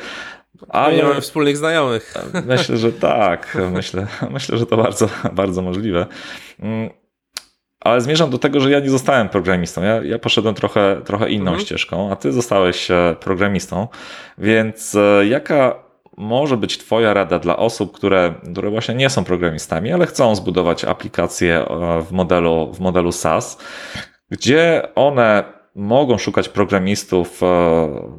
ale 0.68 0.96
nie 0.96 1.02
mamy 1.02 1.20
wspólnych 1.20 1.56
znajomych. 1.56 2.14
Myślę, 2.46 2.76
że 2.76 2.92
tak. 3.12 3.58
Myślę, 3.72 4.06
myślę, 4.30 4.58
że 4.58 4.66
to 4.66 4.76
bardzo, 4.76 5.08
bardzo 5.32 5.62
możliwe. 5.62 6.06
Ale 7.80 8.00
zmierzam 8.00 8.30
do 8.30 8.38
tego, 8.38 8.60
że 8.60 8.70
ja 8.70 8.80
nie 8.80 8.90
zostałem 8.90 9.28
programistą. 9.28 9.82
Ja, 9.82 10.02
ja 10.02 10.18
poszedłem 10.18 10.54
trochę, 10.54 11.00
trochę 11.04 11.30
inną 11.30 11.50
mhm. 11.50 11.60
ścieżką, 11.60 12.12
a 12.12 12.16
ty 12.16 12.32
zostałeś 12.32 12.90
e, 12.90 13.16
programistą. 13.20 13.88
Więc 14.38 14.94
e, 14.94 15.26
jaka 15.26 15.74
może 16.16 16.56
być 16.56 16.78
Twoja 16.78 17.14
rada 17.14 17.38
dla 17.38 17.56
osób, 17.56 17.92
które, 17.92 18.34
które 18.52 18.70
właśnie 18.70 18.94
nie 18.94 19.10
są 19.10 19.24
programistami, 19.24 19.92
ale 19.92 20.06
chcą 20.06 20.34
zbudować 20.34 20.84
aplikację 20.84 21.68
e, 21.68 22.02
w 22.02 22.12
modelu, 22.12 22.72
w 22.72 22.80
modelu 22.80 23.12
SaaS, 23.12 23.58
gdzie 24.30 24.82
one 24.94 25.59
mogą 25.74 26.18
szukać 26.18 26.48
programistów 26.48 27.42
e, 27.42 27.46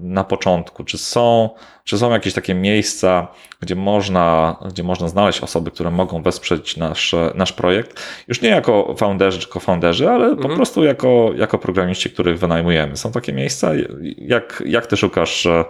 na 0.02 0.24
początku? 0.24 0.84
Czy 0.84 0.98
są, 0.98 1.50
czy 1.84 1.98
są 1.98 2.12
jakieś 2.12 2.34
takie 2.34 2.54
miejsca, 2.54 3.28
gdzie 3.60 3.76
można, 3.76 4.56
gdzie 4.70 4.84
można 4.84 5.08
znaleźć 5.08 5.42
osoby, 5.42 5.72
które 5.72 5.92
mogą 5.92 6.22
wesprzeć 6.22 6.78
nasz, 6.78 7.16
nasz 7.36 7.54
projekt? 7.54 8.00
Już 8.28 8.42
nie 8.42 8.50
jako 8.50 8.96
founderzy 8.98 9.40
czy 9.40 9.48
co-founderzy, 9.48 10.10
ale 10.10 10.26
mhm. 10.26 10.50
po 10.50 10.56
prostu 10.56 10.84
jako, 10.84 11.32
jako 11.36 11.58
programiści, 11.58 12.10
których 12.10 12.40
wynajmujemy. 12.40 12.98
Są 12.98 13.12
takie 13.12 13.34
miejsca? 13.34 13.72
Jak, 14.18 14.64
jak 14.66 14.88
ty 14.88 14.98
szukasz 14.98 15.46
e, 15.46 15.66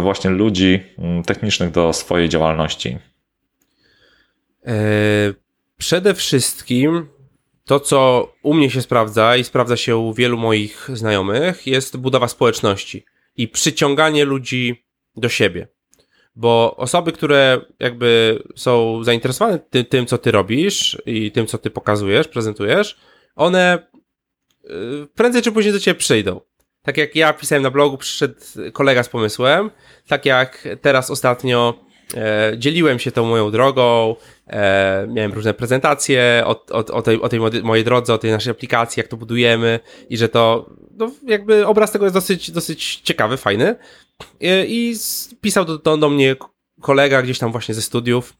właśnie 0.00 0.30
ludzi 0.30 0.82
technicznych 1.26 1.70
do 1.70 1.92
swojej 1.92 2.28
działalności? 2.28 2.98
E, 4.66 4.72
przede 5.78 6.14
wszystkim 6.14 7.08
to, 7.64 7.80
co 7.80 8.32
u 8.42 8.54
mnie 8.54 8.70
się 8.70 8.82
sprawdza 8.82 9.36
i 9.36 9.44
sprawdza 9.44 9.76
się 9.76 9.96
u 9.96 10.14
wielu 10.14 10.38
moich 10.38 10.88
znajomych, 10.92 11.66
jest 11.66 11.96
budowa 11.96 12.28
społeczności 12.28 13.04
i 13.36 13.48
przyciąganie 13.48 14.24
ludzi 14.24 14.86
do 15.16 15.28
siebie. 15.28 15.68
Bo 16.36 16.76
osoby, 16.76 17.12
które 17.12 17.60
jakby 17.78 18.42
są 18.56 19.04
zainteresowane 19.04 19.58
tym, 19.58 19.84
tym 19.84 20.06
co 20.06 20.18
ty 20.18 20.30
robisz 20.30 21.02
i 21.06 21.32
tym, 21.32 21.46
co 21.46 21.58
ty 21.58 21.70
pokazujesz, 21.70 22.28
prezentujesz, 22.28 22.98
one 23.36 23.86
y, 24.64 24.68
prędzej 25.14 25.42
czy 25.42 25.52
później 25.52 25.72
do 25.72 25.80
ciebie 25.80 25.98
przyjdą. 25.98 26.40
Tak 26.82 26.96
jak 26.96 27.16
ja 27.16 27.32
pisałem 27.32 27.62
na 27.62 27.70
blogu, 27.70 27.98
przyszedł 27.98 28.34
kolega 28.72 29.02
z 29.02 29.08
pomysłem, 29.08 29.70
tak 30.06 30.26
jak 30.26 30.68
teraz 30.80 31.10
ostatnio 31.10 31.84
e, 32.14 32.52
dzieliłem 32.58 32.98
się 32.98 33.12
tą 33.12 33.24
moją 33.24 33.50
drogą, 33.50 34.16
E, 34.52 35.06
miałem 35.08 35.32
różne 35.32 35.54
prezentacje 35.54 36.42
o, 36.46 36.64
o, 36.70 36.78
o, 36.78 37.02
tej, 37.02 37.20
o 37.20 37.28
tej 37.28 37.40
mojej 37.62 37.84
drodze, 37.84 38.14
o 38.14 38.18
tej 38.18 38.30
naszej 38.30 38.50
aplikacji, 38.50 39.00
jak 39.00 39.08
to 39.08 39.16
budujemy 39.16 39.80
i 40.10 40.16
że 40.16 40.28
to, 40.28 40.70
no, 40.96 41.12
jakby 41.26 41.66
obraz 41.66 41.92
tego 41.92 42.04
jest 42.04 42.14
dosyć, 42.14 42.50
dosyć 42.50 43.00
ciekawy, 43.04 43.36
fajny. 43.36 43.76
E, 44.40 44.66
i 44.66 44.96
pisał 45.40 45.64
do, 45.64 45.78
do, 45.78 45.96
do 45.96 46.08
mnie 46.08 46.36
kolega 46.80 47.22
gdzieś 47.22 47.38
tam 47.38 47.52
właśnie 47.52 47.74
ze 47.74 47.82
studiów, 47.82 48.36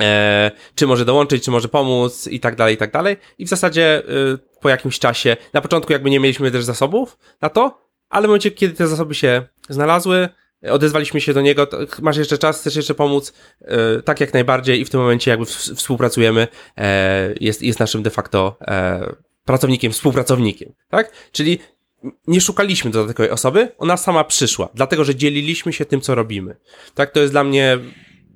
e, 0.00 0.50
czy 0.74 0.86
może 0.86 1.04
dołączyć, 1.04 1.44
czy 1.44 1.50
może 1.50 1.68
pomóc 1.68 2.26
i 2.26 2.40
tak 2.40 2.56
dalej, 2.56 2.74
i 2.74 2.78
tak 2.78 2.92
dalej. 2.92 3.16
I 3.38 3.46
w 3.46 3.48
zasadzie 3.48 4.02
y, 4.34 4.38
po 4.60 4.68
jakimś 4.68 4.98
czasie, 4.98 5.36
na 5.52 5.60
początku 5.60 5.92
jakby 5.92 6.10
nie 6.10 6.20
mieliśmy 6.20 6.50
też 6.50 6.64
zasobów 6.64 7.18
na 7.40 7.48
to, 7.48 7.80
ale 8.08 8.26
w 8.26 8.28
momencie, 8.28 8.50
kiedy 8.50 8.74
te 8.74 8.88
zasoby 8.88 9.14
się 9.14 9.42
znalazły, 9.68 10.28
Odezwaliśmy 10.62 11.20
się 11.20 11.34
do 11.34 11.40
niego, 11.40 11.66
masz 12.02 12.16
jeszcze 12.16 12.38
czas, 12.38 12.60
chcesz 12.60 12.76
jeszcze 12.76 12.94
pomóc? 12.94 13.32
E, 13.60 14.02
tak 14.02 14.20
jak 14.20 14.34
najbardziej 14.34 14.80
i 14.80 14.84
w 14.84 14.90
tym 14.90 15.00
momencie 15.00 15.30
jakby 15.30 15.46
współpracujemy, 15.46 16.48
e, 16.76 17.34
jest, 17.40 17.62
jest 17.62 17.80
naszym 17.80 18.02
de 18.02 18.10
facto 18.10 18.56
e, 18.60 19.14
pracownikiem, 19.44 19.92
współpracownikiem, 19.92 20.72
tak? 20.88 21.12
Czyli 21.32 21.58
nie 22.26 22.40
szukaliśmy 22.40 22.90
dodatkowej 22.90 23.30
osoby, 23.30 23.68
ona 23.78 23.96
sama 23.96 24.24
przyszła, 24.24 24.68
dlatego 24.74 25.04
że 25.04 25.14
dzieliliśmy 25.14 25.72
się 25.72 25.84
tym, 25.84 26.00
co 26.00 26.14
robimy. 26.14 26.56
Tak, 26.94 27.10
to 27.10 27.20
jest 27.20 27.32
dla 27.32 27.44
mnie 27.44 27.78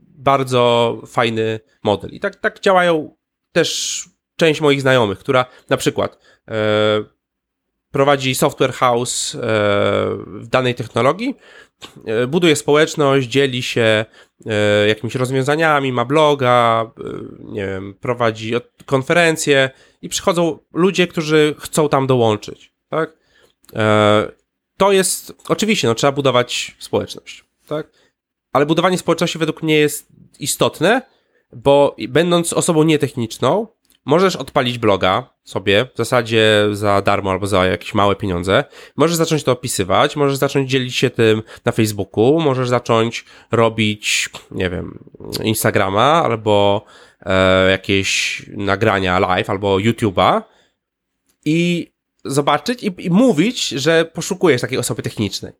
bardzo 0.08 1.02
fajny 1.06 1.60
model. 1.82 2.10
I 2.10 2.20
tak, 2.20 2.36
tak 2.36 2.60
działają 2.60 3.16
też 3.52 4.04
część 4.36 4.60
moich 4.60 4.80
znajomych, 4.80 5.18
która 5.18 5.46
na 5.68 5.76
przykład 5.76 6.18
prowadzi 7.90 8.34
software 8.34 8.72
house 8.72 9.36
w 10.26 10.46
danej 10.46 10.74
technologii, 10.74 11.36
E, 11.36 11.71
buduje 12.28 12.56
społeczność, 12.56 13.28
dzieli 13.28 13.62
się 13.62 14.04
e, 14.46 14.88
jakimiś 14.88 15.14
rozwiązaniami, 15.14 15.92
ma 15.92 16.04
bloga, 16.04 16.90
e, 16.98 17.02
nie 17.52 17.66
wiem, 17.66 17.94
prowadzi 18.00 18.52
konferencje 18.86 19.70
i 20.02 20.08
przychodzą 20.08 20.58
ludzie, 20.72 21.06
którzy 21.06 21.54
chcą 21.58 21.88
tam 21.88 22.06
dołączyć, 22.06 22.72
tak? 22.88 23.22
To 24.76 24.92
jest, 24.92 25.32
oczywiście, 25.48 25.88
no, 25.88 25.94
trzeba 25.94 26.12
budować 26.12 26.76
społeczność, 26.78 27.44
tak? 27.66 27.86
Ale 28.52 28.66
budowanie 28.66 28.98
społeczności 28.98 29.38
według 29.38 29.62
mnie 29.62 29.78
jest 29.78 30.06
istotne, 30.38 31.02
bo 31.52 31.96
będąc 32.08 32.52
osobą 32.52 32.82
nietechniczną, 32.82 33.66
Możesz 34.04 34.36
odpalić 34.36 34.78
bloga 34.78 35.32
sobie, 35.44 35.86
w 35.94 35.96
zasadzie 35.96 36.68
za 36.72 37.02
darmo 37.02 37.30
albo 37.30 37.46
za 37.46 37.66
jakieś 37.66 37.94
małe 37.94 38.16
pieniądze. 38.16 38.64
Możesz 38.96 39.16
zacząć 39.16 39.44
to 39.44 39.52
opisywać, 39.52 40.16
możesz 40.16 40.36
zacząć 40.36 40.70
dzielić 40.70 40.96
się 40.96 41.10
tym 41.10 41.42
na 41.64 41.72
Facebooku, 41.72 42.40
możesz 42.40 42.68
zacząć 42.68 43.24
robić, 43.50 44.30
nie 44.50 44.70
wiem, 44.70 45.04
Instagrama 45.44 46.22
albo 46.24 46.84
e, 47.20 47.70
jakieś 47.70 48.42
nagrania 48.56 49.18
live 49.18 49.50
albo 49.50 49.76
YouTube'a 49.76 50.42
i 51.44 51.92
zobaczyć 52.24 52.82
i, 52.82 52.94
i 52.98 53.10
mówić, 53.10 53.68
że 53.68 54.04
poszukujesz 54.04 54.60
takiej 54.60 54.78
osoby 54.78 55.02
technicznej. 55.02 55.52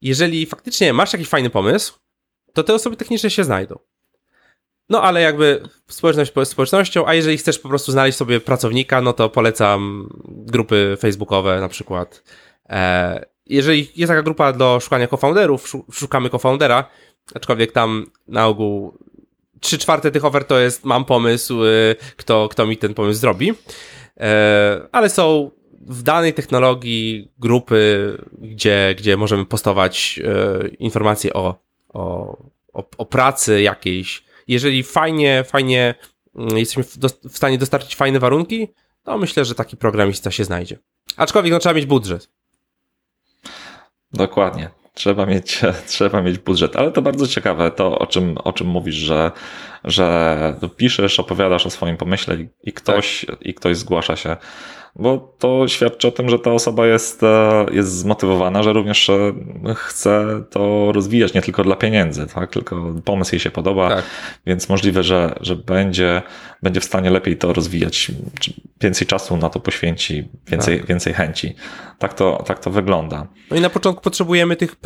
Jeżeli 0.00 0.46
faktycznie 0.46 0.92
masz 0.92 1.12
jakiś 1.12 1.28
fajny 1.28 1.50
pomysł, 1.50 1.98
to 2.52 2.62
te 2.62 2.74
osoby 2.74 2.96
techniczne 2.96 3.30
się 3.30 3.44
znajdą. 3.44 3.78
No 4.88 5.02
ale 5.02 5.20
jakby 5.20 5.62
społeczność 5.88 6.32
społecznością, 6.44 7.06
a 7.06 7.14
jeżeli 7.14 7.36
chcesz 7.36 7.58
po 7.58 7.68
prostu 7.68 7.92
znaleźć 7.92 8.18
sobie 8.18 8.40
pracownika, 8.40 9.00
no 9.00 9.12
to 9.12 9.28
polecam 9.28 10.08
grupy 10.28 10.96
facebookowe 11.00 11.60
na 11.60 11.68
przykład. 11.68 12.22
E, 12.68 13.24
jeżeli 13.46 13.88
jest 13.96 14.10
taka 14.10 14.22
grupa 14.22 14.52
do 14.52 14.80
szukania 14.80 15.06
cofounderów, 15.06 15.72
szukamy 15.92 16.30
cofoundera, 16.30 16.84
aczkolwiek 17.34 17.72
tam 17.72 18.06
na 18.28 18.46
ogół 18.46 18.98
trzy 19.64 19.78
czwarte 19.78 20.10
tych 20.10 20.24
ofert 20.24 20.48
to 20.48 20.58
jest 20.58 20.84
mam 20.84 21.04
pomysł, 21.04 21.64
y, 21.64 21.96
kto, 22.16 22.48
kto 22.48 22.66
mi 22.66 22.76
ten 22.76 22.94
pomysł 22.94 23.20
zrobi. 23.20 23.52
E, 24.20 24.80
ale 24.92 25.10
są 25.10 25.50
w 25.80 26.02
danej 26.02 26.34
technologii 26.34 27.32
grupy, 27.38 28.12
gdzie, 28.38 28.94
gdzie 28.98 29.16
możemy 29.16 29.46
postować 29.46 30.20
e, 30.24 30.68
informacje 30.68 31.32
o, 31.32 31.54
o, 31.88 32.36
o 32.98 33.06
pracy 33.06 33.62
jakiejś, 33.62 34.23
jeżeli 34.48 34.82
fajnie, 34.82 35.44
fajnie 35.46 35.94
mm, 36.34 36.58
jesteśmy 36.58 36.84
w, 37.24 37.36
stanie 37.36 37.58
dostarczyć 37.58 37.96
fajne 37.96 38.18
warunki, 38.18 38.68
to 39.02 39.18
myślę, 39.18 39.44
że 39.44 39.54
taki 39.54 39.76
programista 39.76 40.30
się 40.30 40.44
znajdzie. 40.44 40.78
Aczkolwiek 41.16 41.52
no, 41.52 41.58
trzeba 41.58 41.74
mieć 41.74 41.86
budżet. 41.86 42.28
Dokładnie. 44.12 44.70
Trzeba 44.94 45.26
mieć, 45.26 45.60
trzeba 45.86 46.22
mieć 46.22 46.38
budżet, 46.38 46.76
ale 46.76 46.92
to 46.92 47.02
bardzo 47.02 47.26
ciekawe, 47.26 47.70
to 47.70 47.98
o 47.98 48.06
czym, 48.06 48.38
o 48.38 48.52
czym 48.52 48.66
mówisz, 48.66 48.94
że, 48.94 49.32
że 49.84 50.58
piszesz, 50.76 51.20
opowiadasz 51.20 51.66
o 51.66 51.70
swoim 51.70 51.96
pomyśle 51.96 52.36
i 52.62 52.72
ktoś, 52.72 53.26
tak. 53.26 53.42
i 53.42 53.54
ktoś 53.54 53.76
zgłasza 53.76 54.16
się 54.16 54.36
bo 54.96 55.34
to 55.38 55.68
świadczy 55.68 56.08
o 56.08 56.10
tym, 56.10 56.30
że 56.30 56.38
ta 56.38 56.52
osoba 56.52 56.86
jest, 56.86 57.22
e, 57.22 57.66
jest 57.72 57.98
zmotywowana, 57.98 58.62
że 58.62 58.72
również 58.72 59.10
e, 59.10 59.34
chce 59.74 60.44
to 60.50 60.92
rozwijać 60.92 61.34
nie 61.34 61.42
tylko 61.42 61.64
dla 61.64 61.76
pieniędzy, 61.76 62.26
tak? 62.26 62.50
tylko 62.50 62.94
pomysł 63.04 63.34
jej 63.34 63.40
się 63.40 63.50
podoba, 63.50 63.88
tak. 63.88 64.04
więc 64.46 64.68
możliwe, 64.68 65.02
że, 65.02 65.34
że 65.40 65.56
będzie, 65.56 66.22
będzie 66.62 66.80
w 66.80 66.84
stanie 66.84 67.10
lepiej 67.10 67.36
to 67.36 67.52
rozwijać, 67.52 68.10
więcej 68.80 69.06
czasu 69.06 69.36
na 69.36 69.50
to 69.50 69.60
poświęci, 69.60 70.28
więcej, 70.46 70.78
tak. 70.78 70.88
więcej 70.88 71.14
chęci. 71.14 71.54
Tak 71.98 72.14
to, 72.14 72.42
tak 72.46 72.58
to 72.58 72.70
wygląda. 72.70 73.26
No 73.50 73.56
i 73.56 73.60
na 73.60 73.70
początku 73.70 74.02
potrzebujemy 74.02 74.56
tych 74.56 74.76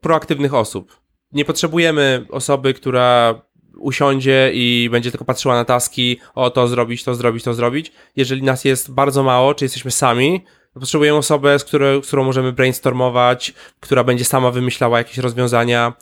proaktywnych 0.00 0.54
osób. 0.54 1.00
Nie 1.32 1.44
potrzebujemy 1.44 2.26
osoby, 2.30 2.74
która 2.74 3.34
usiądzie 3.76 4.50
i 4.54 4.88
będzie 4.92 5.10
tylko 5.10 5.24
patrzyła 5.24 5.54
na 5.54 5.64
taski, 5.64 6.20
o 6.34 6.50
to 6.50 6.68
zrobić, 6.68 7.04
to 7.04 7.14
zrobić, 7.14 7.44
to 7.44 7.54
zrobić. 7.54 7.92
Jeżeli 8.16 8.42
nas 8.42 8.64
jest 8.64 8.90
bardzo 8.90 9.22
mało, 9.22 9.54
czy 9.54 9.64
jesteśmy 9.64 9.90
sami, 9.90 10.44
potrzebujemy 10.80 11.18
osobę, 11.18 11.58
z, 11.58 11.64
którą, 11.64 12.02
z 12.02 12.06
którą 12.06 12.24
możemy 12.24 12.52
brainstormować, 12.52 13.54
która 13.80 14.04
będzie 14.04 14.24
sama 14.24 14.50
wymyślała 14.50 14.98
jakieś 14.98 15.18
rozwiązania 15.18 15.92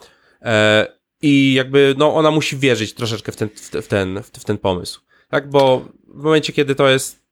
e, 0.42 0.86
i 1.22 1.54
jakby, 1.54 1.94
no, 1.98 2.14
ona 2.14 2.30
musi 2.30 2.56
wierzyć 2.56 2.94
troszeczkę 2.94 3.32
w 3.32 3.36
ten, 3.36 3.48
w, 3.48 3.70
te- 3.70 3.82
w 3.82 3.88
ten, 3.88 4.22
w, 4.22 4.44
ten 4.44 4.58
pomysł. 4.58 5.00
Tak, 5.28 5.50
bo 5.50 5.84
w 6.08 6.22
momencie, 6.22 6.52
kiedy 6.52 6.74
to 6.74 6.88
jest 6.88 7.24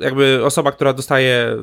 jakby 0.00 0.44
osoba, 0.44 0.72
która 0.72 0.92
dostaje. 0.92 1.56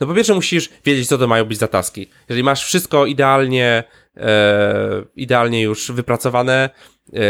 No 0.00 0.06
po 0.06 0.14
pierwsze 0.14 0.34
musisz 0.34 0.70
wiedzieć, 0.84 1.08
co 1.08 1.18
to 1.18 1.26
mają 1.26 1.44
być 1.44 1.58
za 1.58 1.68
taski. 1.68 2.10
Jeżeli 2.28 2.44
masz 2.44 2.64
wszystko 2.64 3.06
idealnie, 3.06 3.84
e, 4.16 5.04
idealnie 5.16 5.62
już 5.62 5.92
wypracowane, 5.92 6.70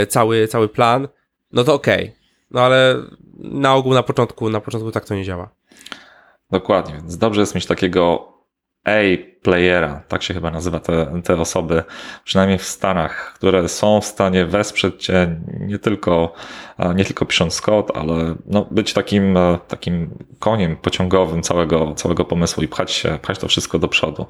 cały, 0.09 0.49
cały 0.49 0.69
plan, 0.69 1.09
no 1.53 1.65
to 1.65 1.75
okej. 1.75 2.13
No 2.51 2.61
ale 2.61 2.97
na 3.39 3.75
ogół 3.75 3.95
na 3.95 4.03
początku, 4.03 4.51
na 4.51 4.61
początku 4.61 4.93
tak 4.93 5.05
to 5.05 5.15
nie 5.15 5.25
działa. 5.25 5.51
Dokładnie, 6.51 6.95
więc 6.95 7.19
dobrze 7.19 7.41
jest 7.41 7.55
mieć 7.55 7.67
takiego 7.67 8.33
A-playera, 8.85 10.03
tak 10.09 10.23
się 10.23 10.35
chyba 10.35 10.51
nazywa 10.51 10.81
te, 10.81 11.21
te 11.25 11.41
osoby, 11.41 11.83
przynajmniej 12.25 12.59
w 12.59 12.65
Stanach, 12.65 13.33
które 13.35 13.69
są 13.69 14.01
w 14.01 14.05
stanie 14.05 14.47
wesprzeć 14.47 15.05
cię 15.05 15.41
nie 15.61 15.79
tylko, 15.79 16.33
e, 16.79 16.95
nie 16.95 17.05
tylko 17.05 17.27
pisząc 17.27 17.61
kod, 17.61 17.97
ale 17.97 18.35
no, 18.47 18.67
być 18.71 18.93
takim, 18.93 19.37
e, 19.37 19.59
takim 19.69 20.11
koniem 20.39 20.77
pociągowym 20.77 21.43
całego, 21.43 21.95
całego 21.95 22.25
pomysłu 22.25 22.63
i 22.63 22.69
pchać, 22.69 22.93
się, 22.93 23.19
pchać 23.23 23.39
to 23.39 23.49
wszystko 23.49 23.79
do 23.79 23.89
przodu. 23.89 24.27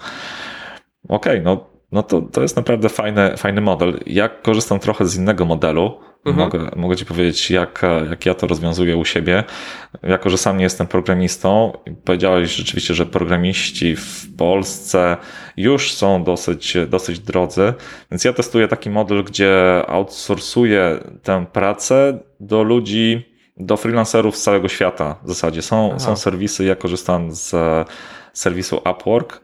Okej, 1.08 1.40
no, 1.42 1.66
no 1.92 2.02
to, 2.02 2.22
to 2.22 2.42
jest 2.42 2.56
naprawdę 2.56 2.88
fajny, 2.88 3.36
fajny 3.36 3.60
model. 3.60 4.00
Ja 4.06 4.28
korzystam 4.28 4.78
trochę 4.78 5.06
z 5.06 5.16
innego 5.16 5.44
modelu. 5.44 6.00
Mhm. 6.26 6.36
Mogę, 6.36 6.70
mogę 6.76 6.96
Ci 6.96 7.06
powiedzieć, 7.06 7.50
jak, 7.50 7.82
jak 8.10 8.26
ja 8.26 8.34
to 8.34 8.46
rozwiązuję 8.46 8.96
u 8.96 9.04
siebie. 9.04 9.44
Jako, 10.02 10.30
że 10.30 10.38
sam 10.38 10.56
nie 10.56 10.64
jestem 10.64 10.86
programistą, 10.86 11.72
powiedziałeś 12.04 12.54
rzeczywiście, 12.56 12.94
że 12.94 13.06
programiści 13.06 13.96
w 13.96 14.36
Polsce 14.36 15.16
już 15.56 15.92
są 15.92 16.24
dosyć, 16.24 16.76
dosyć 16.88 17.18
drodzy, 17.18 17.74
więc 18.10 18.24
ja 18.24 18.32
testuję 18.32 18.68
taki 18.68 18.90
model, 18.90 19.24
gdzie 19.24 19.82
outsourcuję 19.86 20.98
tę 21.22 21.46
pracę 21.52 22.18
do 22.40 22.62
ludzi, 22.62 23.34
do 23.56 23.76
freelancerów 23.76 24.36
z 24.36 24.42
całego 24.42 24.68
świata 24.68 25.16
w 25.24 25.28
zasadzie. 25.28 25.62
Są, 25.62 25.88
Aha. 25.90 25.98
są 25.98 26.16
serwisy, 26.16 26.64
ja 26.64 26.76
korzystam 26.76 27.32
z 27.32 27.54
serwisu 28.32 28.80
Upwork, 28.90 29.40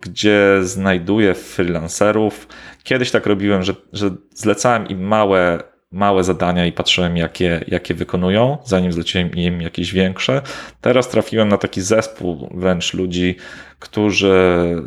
gdzie 0.00 0.58
znajduję 0.62 1.34
freelancerów. 1.34 2.48
Kiedyś 2.82 3.10
tak 3.10 3.26
robiłem, 3.26 3.62
że, 3.62 3.74
że 3.92 4.10
zlecałem 4.34 4.88
im 4.88 5.00
małe, 5.00 5.62
małe 5.92 6.24
zadania 6.24 6.66
i 6.66 6.72
patrzyłem, 6.72 7.16
jakie, 7.16 7.64
jakie 7.68 7.94
wykonują, 7.94 8.58
zanim 8.64 8.92
zleciłem 8.92 9.30
im 9.30 9.60
jakieś 9.60 9.92
większe. 9.92 10.42
Teraz 10.80 11.08
trafiłem 11.08 11.48
na 11.48 11.58
taki 11.58 11.80
zespół 11.80 12.48
wręcz 12.54 12.94
ludzi, 12.94 13.36
którzy 13.78 14.34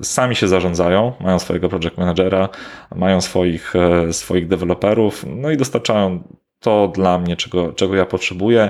sami 0.04 0.36
się 0.36 0.48
zarządzają, 0.48 1.14
mają 1.20 1.40
swojego 1.40 1.70
project 1.70 1.98
managera, 1.98 2.50
mają 2.96 3.22
swoich, 3.22 3.76
e, 3.76 4.14
swoich 4.14 4.48
deweloperów, 4.48 5.26
no 5.28 5.52
i 5.52 5.58
dostarczają 5.58 6.24
to 6.60 6.88
dla 6.88 7.20
mnie, 7.20 7.36
czego, 7.36 7.74
czego 7.74 7.96
ja 7.96 8.06
potrzebuję. 8.06 8.70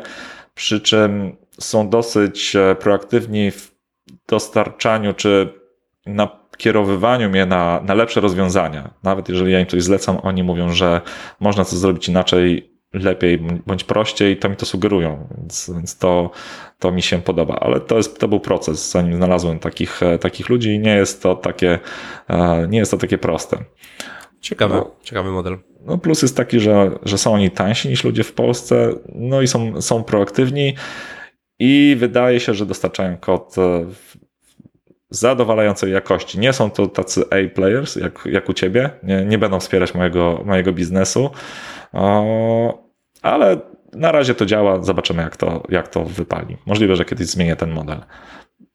Przy 0.54 0.82
czym 0.82 1.38
są 1.60 1.90
dosyć 1.90 2.56
e, 2.56 2.76
proaktywni 2.76 3.52
w 3.52 3.76
dostarczaniu 4.28 5.14
czy 5.14 5.59
nakierowywaniu 6.16 7.30
mnie 7.30 7.46
na, 7.46 7.82
na 7.86 7.94
lepsze 7.94 8.22
rozwiązania. 8.22 8.94
Nawet 9.04 9.30
jeżeli 9.30 9.52
ja 9.52 9.60
im 9.60 9.66
coś 9.66 9.84
zlecam, 9.84 10.18
oni 10.24 10.44
mówią, 10.44 10.70
że 10.72 11.02
można 11.40 11.66
to 11.66 11.76
zrobić 11.76 12.10
inaczej, 12.10 12.74
lepiej 12.94 13.40
bądź 13.68 13.84
prościej, 13.84 14.38
to 14.38 14.50
mi 14.50 14.56
to 14.56 14.66
sugerują, 14.66 15.28
więc, 15.38 15.72
więc 15.76 15.98
to, 15.98 16.32
to 16.80 16.92
mi 16.92 17.02
się 17.02 17.22
podoba. 17.22 17.56
Ale 17.56 17.80
to, 17.80 17.98
jest, 17.98 18.20
to 18.20 18.28
był 18.28 18.40
proces, 18.40 18.92
zanim 18.92 19.16
znalazłem 19.16 19.60
takich, 19.60 20.02
takich 20.22 20.50
ludzi 20.50 20.70
i 20.70 20.80
nie 20.80 20.96
jest 20.96 21.24
to 21.24 21.36
takie, 21.36 21.80
e, 22.28 22.68
nie 22.70 22.78
jest 22.78 22.92
to 22.92 22.98
takie 22.98 23.18
proste. 23.18 23.58
Ciekawy, 24.42 24.76
No. 24.76 24.92
ciekawy 25.04 25.32
model. 25.32 25.58
No 25.86 25.98
plus 25.98 26.22
jest 26.22 26.38
taki, 26.38 26.60
że, 26.60 26.92
że 27.04 27.18
są 27.18 27.34
oni 27.34 27.52
tańsi 27.52 27.90
niż 27.90 28.04
ludzie 28.04 28.24
w 28.24 28.34
Polsce, 28.34 28.94
no 29.16 29.42
i 29.42 29.48
są, 29.48 29.82
są 29.82 30.04
proaktywni 30.04 30.76
i 31.60 31.96
wydaje 32.00 32.40
się, 32.40 32.54
że 32.54 32.66
dostarczają 32.66 33.18
kod 33.18 33.58
e, 33.58 33.86
w 33.86 34.09
zadowalającej 35.10 35.92
jakości. 35.92 36.40
Nie 36.40 36.54
są 36.54 36.70
to 36.70 36.88
tacy 36.88 37.24
A-players 37.30 37.96
jak, 37.96 38.20
jak 38.26 38.50
u 38.50 38.54
ciebie, 38.54 38.90
nie, 39.04 39.26
nie 39.26 39.38
będą 39.38 39.60
wspierać 39.60 39.94
mojego, 39.94 40.42
mojego 40.46 40.74
biznesu, 40.74 41.30
o, 41.94 42.90
ale 43.22 43.58
na 43.94 44.12
razie 44.12 44.36
to 44.36 44.46
działa, 44.46 44.84
zobaczymy 44.84 45.22
jak 45.22 45.38
to, 45.38 45.64
jak 45.70 45.88
to 45.88 46.04
wypali. 46.04 46.58
Możliwe, 46.66 46.96
że 46.96 47.06
kiedyś 47.06 47.28
zmienię 47.28 47.56
ten 47.56 47.72
model. 47.72 48.00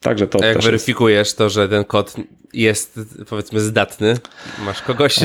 Także 0.01 0.27
to 0.27 0.39
A 0.43 0.47
jak 0.47 0.57
też 0.57 0.65
jest, 0.65 0.67
weryfikujesz 0.67 1.35
to, 1.35 1.49
że 1.49 1.69
ten 1.69 1.85
kod 1.85 2.15
jest 2.53 3.01
powiedzmy 3.29 3.61
zdatny? 3.61 4.17
Masz 4.65 4.83
kogoś, 4.83 5.19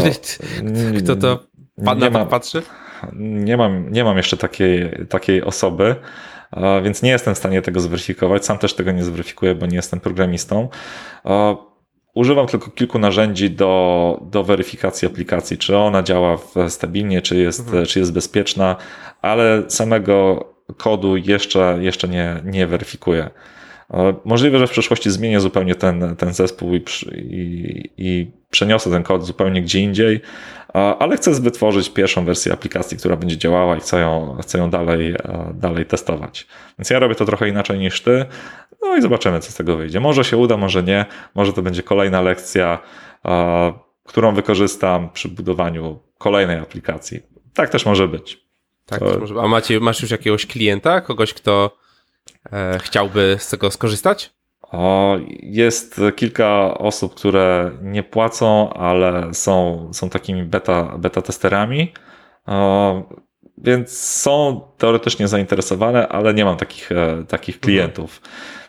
kto 1.04 1.16
to 1.16 1.40
na 1.78 2.10
mam- 2.10 2.28
patrzy? 2.28 2.62
Nie 3.14 3.58
mam, 3.58 3.92
nie 3.92 4.04
mam 4.04 4.18
jeszcze 4.18 4.38
takiej, 4.38 4.92
takiej 5.10 5.44
osoby, 5.44 5.96
więc 6.84 7.02
nie 7.02 7.10
jestem 7.10 7.36
w 7.36 7.38
stanie 7.38 7.62
tego 7.62 7.80
zweryfikować. 7.80 8.46
Sam 8.46 8.58
też 8.58 8.74
tego 8.74 8.92
nie 8.92 9.04
zweryfikuję, 9.04 9.56
bo 9.56 9.66
nie 9.66 9.76
jestem 9.76 10.00
programistą. 10.00 10.70
Używam 12.14 12.48
tylko 12.48 12.72
kilku 12.72 13.00
narzędzi 13.00 13.50
do, 13.50 14.20
do 14.32 14.44
weryfikacji 14.44 15.08
aplikacji, 15.08 15.58
czy 15.58 15.78
ona 15.78 16.04
działa 16.04 16.38
stabilnie, 16.70 17.22
czy 17.22 17.36
jest, 17.36 17.72
czy 17.88 18.00
jest 18.00 18.14
bezpieczna, 18.14 18.76
ale 19.22 19.64
samego 19.68 20.46
kodu 20.78 21.18
jeszcze, 21.18 21.78
jeszcze 21.82 22.08
nie, 22.08 22.42
nie 22.46 22.68
weryfikuję. 22.68 23.30
Możliwe, 24.26 24.60
że 24.60 24.68
w 24.68 24.72
przyszłości 24.72 25.12
zmienię 25.12 25.40
zupełnie 25.40 25.76
ten, 25.76 26.16
ten 26.16 26.34
zespół 26.34 26.76
i, 26.76 26.84
i, 27.12 27.90
i 27.98 28.32
przeniosę 28.50 28.90
ten 28.90 29.04
kod 29.04 29.26
zupełnie 29.26 29.62
gdzie 29.62 29.80
indziej, 29.80 30.22
ale 31.00 31.18
chcę 31.18 31.32
wytworzyć 31.32 31.90
pierwszą 31.90 32.26
wersję 32.26 32.54
aplikacji, 32.54 32.98
która 32.98 33.16
będzie 33.16 33.38
działała 33.38 33.78
i 33.78 33.80
chcę 33.80 34.00
ją, 34.00 34.38
chcę 34.42 34.58
ją 34.58 34.70
dalej, 34.70 35.12
e, 35.12 35.52
dalej 35.54 35.86
testować. 35.86 36.48
Więc 36.80 36.90
ja 36.90 37.00
robię 37.00 37.16
to 37.16 37.26
trochę 37.26 37.50
inaczej 37.50 37.80
niż 37.80 38.02
ty, 38.02 38.26
no 38.82 38.98
i 38.98 39.02
zobaczymy, 39.02 39.40
co 39.40 39.52
z 39.52 39.56
tego 39.56 39.78
wyjdzie. 39.78 40.00
Może 40.00 40.24
się 40.24 40.38
uda, 40.38 40.58
może 40.58 40.84
nie, 40.84 41.06
może 41.36 41.54
to 41.54 41.62
będzie 41.62 41.84
kolejna 41.84 42.22
lekcja, 42.22 42.80
którą 44.04 44.34
wykorzystam 44.36 45.10
przy 45.10 45.30
budowaniu 45.30 46.00
kolejnej 46.18 46.60
aplikacji. 46.60 47.20
Tak 47.54 47.70
też 47.70 47.86
może 47.86 48.08
być. 48.08 48.42
Tak, 48.86 49.00
To- 49.00 49.20
może- 49.20 49.36
a 49.42 49.48
macie, 49.48 49.80
masz 49.80 50.02
już 50.02 50.12
jakiegoś 50.12 50.46
klienta, 50.46 51.02
kogoś, 51.02 51.34
kto 51.34 51.78
e, 52.54 52.80
chciałby 52.82 53.36
z 53.40 53.50
tego 53.50 53.72
skorzystać? 53.72 54.34
Jest 55.42 56.02
kilka 56.16 56.78
osób, 56.78 57.16
które 57.16 57.72
nie 57.82 58.04
płacą, 58.04 58.74
ale 58.74 59.34
są, 59.34 59.88
są 59.94 60.10
takimi 60.10 60.44
beta, 60.44 60.98
beta 60.98 61.22
testerami. 61.22 61.94
Więc 63.58 63.98
są 64.00 64.62
teoretycznie 64.78 65.28
zainteresowane, 65.28 66.08
ale 66.08 66.34
nie 66.34 66.46
mam 66.46 66.58
takich, 66.58 66.92
e, 66.92 67.24
takich 67.28 67.60
klientów. 67.60 68.22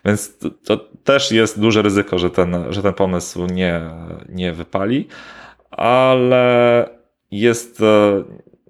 Więc 0.04 0.38
to, 0.38 0.50
to 0.50 0.76
też 1.04 1.32
jest 1.32 1.60
duże 1.60 1.82
ryzyko, 1.82 2.18
że 2.18 2.30
ten, 2.30 2.64
że 2.70 2.82
ten 2.82 2.94
pomysł 2.94 3.46
nie, 3.46 3.80
nie 4.28 4.52
wypali, 4.52 5.08
ale 5.70 6.88
jest, 7.30 7.80
e, 7.82 8.24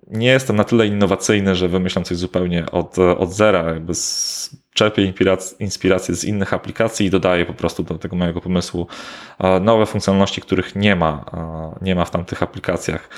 nie 0.07 0.29
jestem 0.29 0.57
na 0.57 0.65
tyle 0.65 0.87
innowacyjny, 0.87 1.55
że 1.55 1.69
wymyślam 1.69 2.05
coś 2.05 2.17
zupełnie 2.17 2.71
od, 2.71 2.99
od 2.99 3.33
zera. 3.33 3.63
Jakby 3.63 3.95
z, 3.95 4.51
czerpię 4.75 5.13
inspirac- 5.13 5.55
inspirację 5.61 6.15
z 6.15 6.25
innych 6.25 6.55
aplikacji 6.55 7.07
i 7.07 7.11
dodaję 7.11 7.45
po 7.47 7.55
prostu 7.55 7.83
do 7.83 7.99
tego 7.99 8.17
mojego 8.17 8.41
pomysłu 8.41 8.87
e, 9.39 9.61
nowe 9.61 9.87
funkcjonalności, 9.87 10.41
których 10.41 10.77
nie 10.77 10.97
ma, 10.97 11.25
e, 11.35 11.85
nie 11.85 11.95
ma 11.95 12.05
w 12.05 12.11
tamtych 12.11 12.43
aplikacjach. 12.43 13.09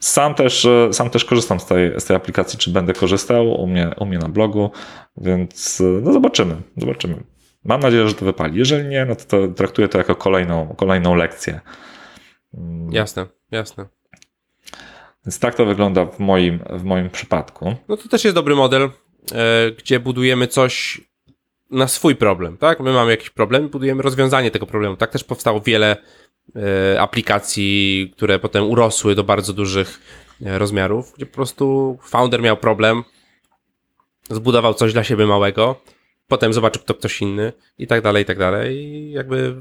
Sam 0.00 0.34
też, 0.34 0.64
e, 0.64 0.92
sam 0.92 1.10
też 1.10 1.24
korzystam 1.24 1.60
z 1.60 1.66
tej, 1.66 2.00
z 2.00 2.04
tej 2.04 2.16
aplikacji, 2.16 2.58
czy 2.58 2.70
będę 2.70 2.92
korzystał 2.92 3.62
u 3.62 3.66
mnie, 3.66 3.90
u 4.00 4.06
mnie 4.06 4.18
na 4.18 4.28
blogu, 4.28 4.70
więc 5.16 5.82
no 6.02 6.12
zobaczymy, 6.12 6.56
zobaczymy. 6.76 7.22
Mam 7.64 7.80
nadzieję, 7.80 8.08
że 8.08 8.14
to 8.14 8.24
wypali. 8.24 8.58
Jeżeli 8.58 8.88
nie, 8.88 9.04
no 9.04 9.16
to, 9.16 9.24
to 9.24 9.48
traktuję 9.48 9.88
to 9.88 9.98
jako 9.98 10.14
kolejną, 10.14 10.74
kolejną 10.76 11.14
lekcję. 11.14 11.60
Mm, 12.54 12.92
Jasne, 12.92 13.26
jasne. 13.50 13.86
Więc 15.26 15.38
tak 15.38 15.54
to 15.54 15.66
wygląda 15.66 16.04
w 16.04 16.18
moim, 16.18 16.58
w 16.70 16.84
moim 16.84 17.10
przypadku. 17.10 17.74
No 17.88 17.96
to 17.96 18.08
też 18.08 18.24
jest 18.24 18.34
dobry 18.34 18.54
model, 18.54 18.90
gdzie 19.78 20.00
budujemy 20.00 20.46
coś 20.46 21.00
na 21.70 21.88
swój 21.88 22.16
problem, 22.16 22.56
tak? 22.58 22.80
My 22.80 22.92
mamy 22.92 23.10
jakiś 23.10 23.30
problem, 23.30 23.68
budujemy 23.68 24.02
rozwiązanie 24.02 24.50
tego 24.50 24.66
problemu. 24.66 24.96
Tak 24.96 25.10
też 25.10 25.24
powstało 25.24 25.60
wiele 25.60 25.96
e, 26.56 27.00
aplikacji, 27.00 28.10
które 28.16 28.38
potem 28.38 28.64
urosły 28.64 29.14
do 29.14 29.24
bardzo 29.24 29.52
dużych 29.52 30.00
e, 30.46 30.58
rozmiarów, 30.58 31.12
gdzie 31.16 31.26
po 31.26 31.34
prostu 31.34 31.98
founder 32.02 32.42
miał 32.42 32.56
problem, 32.56 33.04
zbudował 34.30 34.74
coś 34.74 34.92
dla 34.92 35.04
siebie 35.04 35.26
małego, 35.26 35.80
potem 36.28 36.52
zobaczył 36.52 36.82
to 36.82 36.94
ktoś 36.94 37.22
inny 37.22 37.52
i 37.78 37.86
tak 37.86 38.02
dalej, 38.02 38.22
i 38.22 38.26
tak 38.26 38.38
dalej. 38.38 38.76
I 38.76 39.12
jakby 39.12 39.54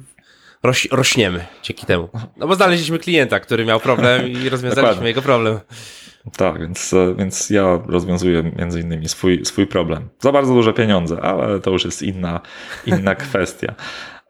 roś, 0.63 0.87
rośniemy 0.91 1.45
dzięki 1.63 1.85
temu. 1.85 2.09
No 2.37 2.47
bo 2.47 2.55
znaleźliśmy 2.55 2.99
klienta, 2.99 3.39
który 3.39 3.65
miał 3.65 3.79
problem 3.79 4.27
i 4.27 4.49
rozwiązaliśmy 4.49 5.07
jego 5.07 5.21
problem. 5.21 5.59
Tak, 6.37 6.59
więc, 6.59 6.95
więc 7.17 7.49
ja 7.49 7.79
rozwiązuję 7.87 8.51
między 8.57 8.79
innymi 8.79 9.09
swój, 9.09 9.45
swój 9.45 9.67
problem. 9.67 10.09
Za 10.19 10.31
bardzo 10.31 10.53
duże 10.53 10.73
pieniądze, 10.73 11.21
ale 11.21 11.59
to 11.59 11.71
już 11.71 11.85
jest 11.85 12.01
inna, 12.01 12.41
inna 12.85 13.15
kwestia. 13.25 13.75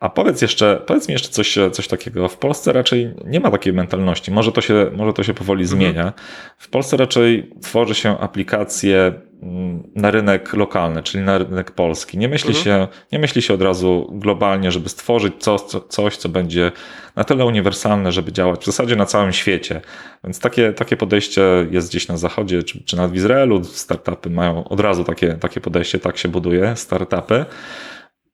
A 0.04 0.10
powiedz 0.10 0.42
jeszcze, 0.42 0.82
powiedz 0.86 1.08
mi 1.08 1.14
jeszcze 1.14 1.30
coś, 1.30 1.58
coś 1.72 1.88
takiego. 1.88 2.30
W 2.30 2.38
Polsce 2.38 2.74
raczej 2.74 3.14
nie 3.26 3.40
ma 3.40 3.52
takiej 3.52 3.74
mentalności. 3.74 4.32
Może 4.32 4.52
to 4.52 4.62
się, 4.62 4.92
może 4.96 5.14
to 5.14 5.24
się 5.24 5.34
powoli 5.34 5.64
mhm. 5.64 5.80
zmienia. 5.80 6.14
W 6.58 6.70
Polsce 6.70 6.98
raczej 6.98 7.52
tworzy 7.62 7.96
się 7.96 8.20
aplikacje 8.20 9.14
mm, 9.44 9.92
na 9.96 10.12
rynek 10.12 10.54
lokalny, 10.54 11.04
czyli 11.04 11.24
na 11.24 11.38
rynek 11.38 11.72
polski. 11.72 12.18
Nie 12.18 12.28
myśli, 12.28 12.56
mhm. 12.56 12.66
się, 12.66 12.88
nie 13.12 13.20
myśli 13.20 13.42
się 13.42 13.54
od 13.54 13.62
razu 13.62 14.10
globalnie, 14.14 14.72
żeby 14.72 14.90
stworzyć 14.90 15.34
coś, 15.40 15.62
co, 15.62 15.82
coś, 15.82 16.18
co 16.18 16.30
będzie 16.30 16.72
na 17.16 17.24
tyle 17.24 17.46
uniwersalne, 17.46 18.12
żeby 18.12 18.32
działać 18.32 18.62
w 18.62 18.66
zasadzie 18.66 18.96
na 18.96 19.06
całym 19.06 19.34
świecie. 19.34 19.82
Więc 20.24 20.40
takie, 20.40 20.74
takie 20.74 20.98
podejście 20.98 21.42
jest 21.72 21.90
gdzieś 21.90 22.08
na 22.08 22.18
zachodzie, 22.18 22.64
czy, 22.64 22.84
czy 22.84 22.98
nawet 22.98 23.12
w 23.12 23.16
Izraelu. 23.16 23.64
Startupy 23.64 24.30
mają 24.30 24.64
od 24.64 24.80
razu 24.80 25.04
takie, 25.04 25.34
takie 25.34 25.62
podejście, 25.62 26.00
tak 26.00 26.18
się 26.18 26.30
buduje 26.30 26.76
startupy. 26.76 27.46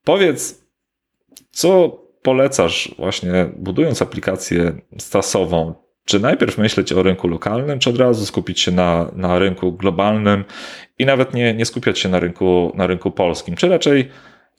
Powiedz, 0.03 0.68
co 1.59 1.99
polecasz 2.21 2.95
właśnie 2.97 3.49
budując 3.57 4.01
aplikację 4.01 4.73
stasową? 4.97 5.73
Czy 6.05 6.19
najpierw 6.19 6.57
myśleć 6.57 6.93
o 6.93 7.03
rynku 7.03 7.27
lokalnym, 7.27 7.79
czy 7.79 7.89
od 7.89 7.97
razu 7.97 8.25
skupić 8.25 8.59
się 8.59 8.71
na, 8.71 9.11
na 9.15 9.39
rynku 9.39 9.71
globalnym 9.71 10.45
i 10.99 11.05
nawet 11.05 11.33
nie, 11.33 11.53
nie 11.53 11.65
skupiać 11.65 11.99
się 11.99 12.09
na 12.09 12.19
rynku, 12.19 12.71
na 12.75 12.87
rynku 12.87 13.11
polskim? 13.11 13.55
Czy 13.55 13.69
raczej 13.69 14.09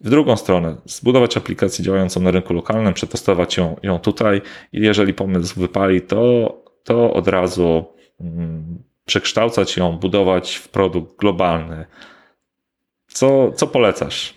w 0.01 0.11
drugą 0.11 0.36
stronę, 0.36 0.76
zbudować 0.84 1.36
aplikację 1.36 1.84
działającą 1.84 2.20
na 2.20 2.30
rynku 2.30 2.55
lokalnym, 2.55 2.94
przetestować 2.94 3.57
ją, 3.57 3.76
ją 3.82 3.98
tutaj 3.98 4.42
i 4.72 4.80
jeżeli 4.80 5.14
pomysł 5.14 5.61
wypali, 5.61 6.01
to, 6.01 6.55
to 6.84 7.12
od 7.12 7.28
razu 7.28 7.84
mm, 8.20 8.82
przekształcać 9.07 9.76
ją, 9.76 9.92
budować 9.98 10.55
w 10.55 10.68
produkt 10.68 11.16
globalny. 11.16 11.86
Co, 13.07 13.53
co 13.53 13.66
polecasz? 13.66 14.34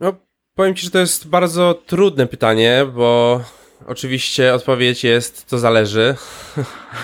No, 0.00 0.24
Powiem 0.54 0.74
Ci, 0.74 0.84
że 0.84 0.90
to 0.90 0.98
jest 0.98 1.28
bardzo 1.28 1.74
trudne 1.74 2.26
pytanie, 2.26 2.86
bo 2.94 3.40
oczywiście 3.86 4.54
odpowiedź 4.54 5.04
jest, 5.04 5.46
to 5.46 5.58
zależy. 5.58 6.14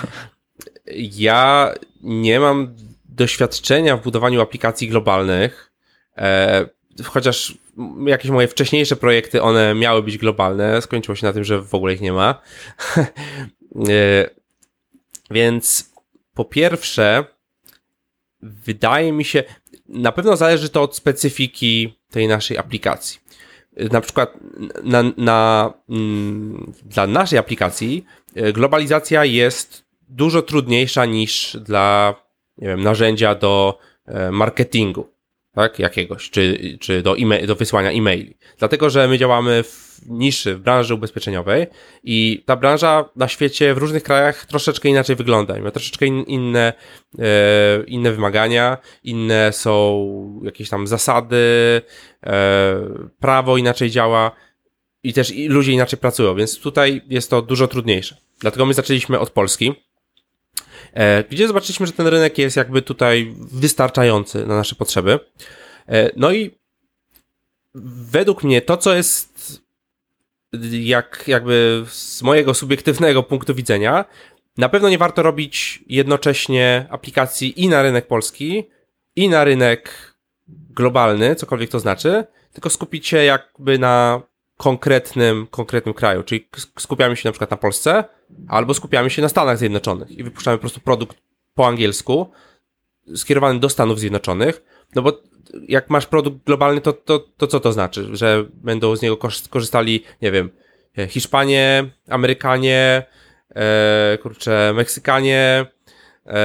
ja 1.17 1.73
nie 2.01 2.39
mam 2.39 2.75
doświadczenia 3.05 3.97
w 3.97 4.03
budowaniu 4.03 4.41
aplikacji 4.41 4.87
globalnych, 4.87 5.71
e, 6.17 6.65
chociaż 7.03 7.57
jakieś 8.05 8.31
moje 8.31 8.47
wcześniejsze 8.47 8.95
projekty, 8.95 9.41
one 9.41 9.75
miały 9.75 10.03
być 10.03 10.17
globalne, 10.17 10.81
skończyło 10.81 11.15
się 11.15 11.27
na 11.27 11.33
tym, 11.33 11.43
że 11.43 11.61
w 11.61 11.75
ogóle 11.75 11.93
ich 11.93 12.01
nie 12.01 12.13
ma. 12.13 12.41
e, 13.89 14.29
więc 15.31 15.91
po 16.33 16.45
pierwsze, 16.45 17.25
wydaje 18.41 19.11
mi 19.11 19.25
się, 19.25 19.43
na 19.87 20.11
pewno 20.11 20.37
zależy 20.37 20.69
to 20.69 20.81
od 20.81 20.95
specyfiki 20.95 21.99
tej 22.11 22.27
naszej 22.27 22.57
aplikacji 22.57 23.21
na 23.91 24.01
przykład 24.01 24.37
na, 24.83 25.03
na, 25.17 25.73
mm, 25.89 26.73
dla 26.83 27.07
naszej 27.07 27.39
aplikacji 27.39 28.05
e, 28.35 28.53
globalizacja 28.53 29.25
jest 29.25 29.85
dużo 30.09 30.41
trudniejsza 30.41 31.05
niż 31.05 31.57
dla 31.61 32.15
nie 32.57 32.67
wiem, 32.67 32.83
narzędzia 32.83 33.35
do 33.35 33.79
e, 34.05 34.31
marketingu 34.31 35.10
tak, 35.53 35.79
jakiegoś, 35.79 36.29
czy, 36.29 36.77
czy 36.79 37.01
do, 37.01 37.17
e 37.17 37.47
do 37.47 37.55
wysłania 37.55 37.91
e-maili. 37.91 38.37
Dlatego, 38.59 38.89
że 38.89 39.07
my 39.07 39.17
działamy 39.17 39.63
w 39.63 39.91
niszy, 40.05 40.55
w 40.55 40.59
branży 40.59 40.95
ubezpieczeniowej 40.95 41.67
i 42.03 42.43
ta 42.45 42.55
branża 42.55 43.09
na 43.15 43.27
świecie 43.27 43.73
w 43.73 43.77
różnych 43.77 44.03
krajach 44.03 44.45
troszeczkę 44.45 44.89
inaczej 44.89 45.15
wygląda. 45.15 45.59
Ma 45.59 45.71
troszeczkę 45.71 46.05
in, 46.05 46.23
inne, 46.23 46.73
e, 47.19 47.83
inne 47.87 48.11
wymagania, 48.11 48.77
inne 49.03 49.53
są 49.53 50.41
jakieś 50.43 50.69
tam 50.69 50.87
zasady, 50.87 51.81
e, 52.23 52.75
prawo 53.19 53.57
inaczej 53.57 53.89
działa 53.89 54.31
i 55.03 55.13
też 55.13 55.33
ludzie 55.47 55.71
inaczej 55.71 55.99
pracują, 55.99 56.35
więc 56.35 56.59
tutaj 56.59 57.01
jest 57.09 57.29
to 57.29 57.41
dużo 57.41 57.67
trudniejsze. 57.67 58.15
Dlatego 58.39 58.65
my 58.65 58.73
zaczęliśmy 58.73 59.19
od 59.19 59.29
Polski, 59.29 59.73
gdzie 61.29 61.47
zobaczyliśmy, 61.47 61.87
że 61.87 61.93
ten 61.93 62.07
rynek 62.07 62.37
jest 62.37 62.57
jakby 62.57 62.81
tutaj 62.81 63.33
wystarczający 63.37 64.45
na 64.45 64.55
nasze 64.55 64.75
potrzeby. 64.75 65.19
E, 65.87 66.11
no 66.15 66.31
i 66.31 66.51
według 67.75 68.43
mnie 68.43 68.61
to, 68.61 68.77
co 68.77 68.93
jest 68.93 69.61
jak 70.71 71.23
jakby 71.27 71.85
z 71.87 72.21
mojego 72.21 72.53
subiektywnego 72.53 73.23
punktu 73.23 73.55
widzenia, 73.55 74.05
na 74.57 74.69
pewno 74.69 74.89
nie 74.89 74.97
warto 74.97 75.23
robić 75.23 75.83
jednocześnie 75.87 76.85
aplikacji 76.89 77.63
i 77.63 77.69
na 77.69 77.81
rynek 77.81 78.07
polski, 78.07 78.69
i 79.15 79.29
na 79.29 79.43
rynek 79.43 80.13
globalny, 80.69 81.35
cokolwiek 81.35 81.69
to 81.69 81.79
znaczy, 81.79 82.23
tylko 82.53 82.69
skupić 82.69 83.07
się 83.07 83.17
jakby 83.17 83.79
na 83.79 84.21
konkretnym, 84.61 85.47
konkretnym 85.47 85.93
kraju. 85.93 86.23
Czyli 86.23 86.47
skupiamy 86.79 87.15
się 87.15 87.29
na 87.29 87.31
przykład 87.31 87.51
na 87.51 87.57
Polsce, 87.57 88.03
albo 88.47 88.73
skupiamy 88.73 89.09
się 89.09 89.21
na 89.21 89.29
Stanach 89.29 89.57
Zjednoczonych 89.57 90.11
i 90.11 90.23
wypuszczamy 90.23 90.57
po 90.57 90.61
prostu 90.61 90.79
produkt 90.79 91.17
po 91.53 91.67
angielsku, 91.67 92.31
skierowany 93.15 93.59
do 93.59 93.69
Stanów 93.69 93.99
Zjednoczonych, 93.99 94.63
no 94.95 95.01
bo 95.01 95.21
jak 95.67 95.89
masz 95.89 96.05
produkt 96.05 96.37
globalny, 96.45 96.81
to, 96.81 96.93
to, 96.93 97.19
to 97.19 97.47
co 97.47 97.59
to 97.59 97.71
znaczy? 97.73 98.07
Że 98.11 98.45
będą 98.53 98.95
z 98.95 99.01
niego 99.01 99.17
korzystali, 99.49 100.03
nie 100.21 100.31
wiem, 100.31 100.49
e, 100.97 101.07
Hiszpanie, 101.07 101.89
Amerykanie, 102.09 103.03
e, 103.55 104.17
kurczę, 104.21 104.73
Meksykanie, 104.75 105.65
e, 106.25 106.35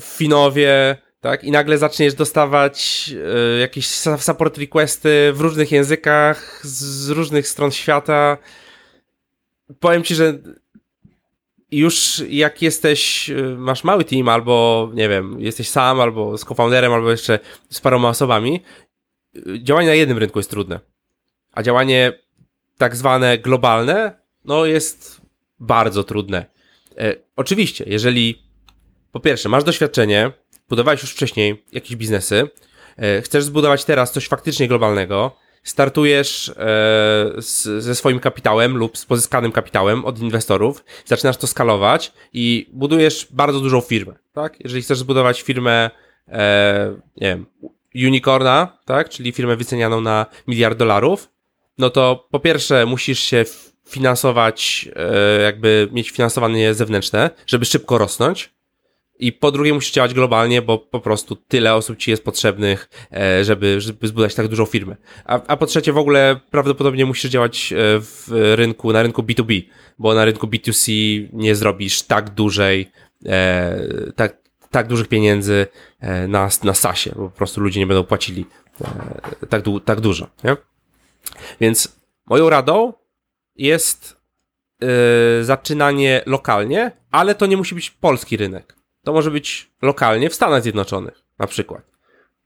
Finowie, 0.00 0.96
tak? 1.26 1.44
I 1.44 1.50
nagle 1.50 1.78
zaczniesz 1.78 2.14
dostawać 2.14 3.10
e, 3.56 3.58
jakieś 3.58 3.88
support 4.18 4.58
requesty 4.58 5.32
w 5.32 5.40
różnych 5.40 5.72
językach, 5.72 6.60
z 6.66 7.10
różnych 7.10 7.48
stron 7.48 7.70
świata. 7.70 8.38
Powiem 9.80 10.02
ci, 10.02 10.14
że 10.14 10.38
już 11.70 12.22
jak 12.28 12.62
jesteś, 12.62 13.30
y, 13.30 13.56
masz 13.58 13.84
mały 13.84 14.04
team, 14.04 14.28
albo 14.28 14.90
nie 14.94 15.08
wiem, 15.08 15.40
jesteś 15.40 15.68
sam, 15.68 16.00
albo 16.00 16.38
z 16.38 16.44
co-founderem, 16.44 16.92
albo 16.92 17.10
jeszcze 17.10 17.38
z 17.70 17.80
paroma 17.80 18.08
osobami, 18.08 18.62
y, 19.36 19.62
działanie 19.62 19.88
na 19.88 19.94
jednym 19.94 20.18
rynku 20.18 20.38
jest 20.38 20.50
trudne. 20.50 20.80
A 21.52 21.62
działanie 21.62 22.12
tak 22.78 22.96
zwane 22.96 23.38
globalne, 23.38 24.20
no 24.44 24.66
jest 24.66 25.20
bardzo 25.60 26.04
trudne. 26.04 26.46
E, 26.98 27.14
oczywiście, 27.36 27.84
jeżeli 27.88 28.42
po 29.12 29.20
pierwsze 29.20 29.48
masz 29.48 29.64
doświadczenie, 29.64 30.32
budowałeś 30.68 31.02
już 31.02 31.10
wcześniej 31.10 31.64
jakieś 31.72 31.96
biznesy, 31.96 32.50
e, 32.96 33.22
chcesz 33.22 33.44
zbudować 33.44 33.84
teraz 33.84 34.12
coś 34.12 34.28
faktycznie 34.28 34.68
globalnego, 34.68 35.36
startujesz 35.62 36.48
e, 36.48 37.42
ze 37.78 37.94
swoim 37.94 38.20
kapitałem 38.20 38.76
lub 38.76 38.98
z 38.98 39.06
pozyskanym 39.06 39.52
kapitałem 39.52 40.04
od 40.04 40.18
inwestorów, 40.18 40.84
zaczynasz 41.04 41.36
to 41.36 41.46
skalować 41.46 42.12
i 42.32 42.70
budujesz 42.72 43.28
bardzo 43.30 43.60
dużą 43.60 43.80
firmę, 43.80 44.14
tak? 44.32 44.60
Jeżeli 44.60 44.82
chcesz 44.82 44.98
zbudować 44.98 45.42
firmę, 45.42 45.90
e, 46.28 46.96
nie 47.16 47.26
wiem, 47.28 47.46
unicorna, 47.94 48.78
tak? 48.84 49.08
Czyli 49.08 49.32
firmę 49.32 49.56
wycenianą 49.56 50.00
na 50.00 50.26
miliard 50.48 50.78
dolarów, 50.78 51.28
no 51.78 51.90
to 51.90 52.28
po 52.30 52.40
pierwsze 52.40 52.86
musisz 52.86 53.20
się 53.20 53.44
finansować, 53.88 54.88
jakby 55.44 55.88
mieć 55.92 56.10
finansowanie 56.10 56.74
zewnętrzne, 56.74 57.30
żeby 57.46 57.64
szybko 57.64 57.98
rosnąć, 57.98 58.55
i 59.18 59.32
po 59.32 59.52
drugie 59.52 59.74
musisz 59.74 59.92
działać 59.92 60.14
globalnie, 60.14 60.62
bo 60.62 60.78
po 60.78 61.00
prostu 61.00 61.36
tyle 61.36 61.74
osób 61.74 61.96
ci 61.96 62.10
jest 62.10 62.24
potrzebnych, 62.24 62.88
e, 63.12 63.44
żeby, 63.44 63.80
żeby 63.80 64.08
zbudować 64.08 64.34
tak 64.34 64.48
dużą 64.48 64.66
firmę. 64.66 64.96
A, 65.24 65.40
a 65.46 65.56
po 65.56 65.66
trzecie 65.66 65.92
w 65.92 65.98
ogóle 65.98 66.40
prawdopodobnie 66.50 67.06
musisz 67.06 67.30
działać 67.30 67.72
e, 67.72 67.76
w 68.00 68.28
rynku, 68.54 68.92
na 68.92 69.02
rynku 69.02 69.22
B2B, 69.22 69.62
bo 69.98 70.14
na 70.14 70.24
rynku 70.24 70.46
B2C 70.46 70.92
nie 71.32 71.54
zrobisz 71.54 72.02
tak 72.02 72.30
dużej, 72.30 72.90
e, 73.26 73.78
tak, 74.16 74.36
tak 74.70 74.86
dużych 74.86 75.08
pieniędzy 75.08 75.66
na, 76.28 76.48
na 76.64 76.74
SASie, 76.74 77.12
bo 77.16 77.30
po 77.30 77.36
prostu 77.36 77.60
ludzie 77.60 77.80
nie 77.80 77.86
będą 77.86 78.04
płacili 78.04 78.46
tak, 79.48 79.62
tak 79.84 80.00
dużo, 80.00 80.28
nie? 80.44 80.56
Więc 81.60 82.00
moją 82.26 82.50
radą 82.50 82.92
jest 83.56 84.16
zaczynanie 85.42 86.22
lokalnie, 86.26 86.92
ale 87.10 87.34
to 87.34 87.46
nie 87.46 87.56
musi 87.56 87.74
być 87.74 87.90
polski 87.90 88.36
rynek 88.36 88.75
to 89.06 89.12
może 89.12 89.30
być 89.30 89.70
lokalnie 89.82 90.30
w 90.30 90.34
Stanach 90.34 90.62
Zjednoczonych, 90.62 91.22
na 91.38 91.46
przykład. 91.46 91.82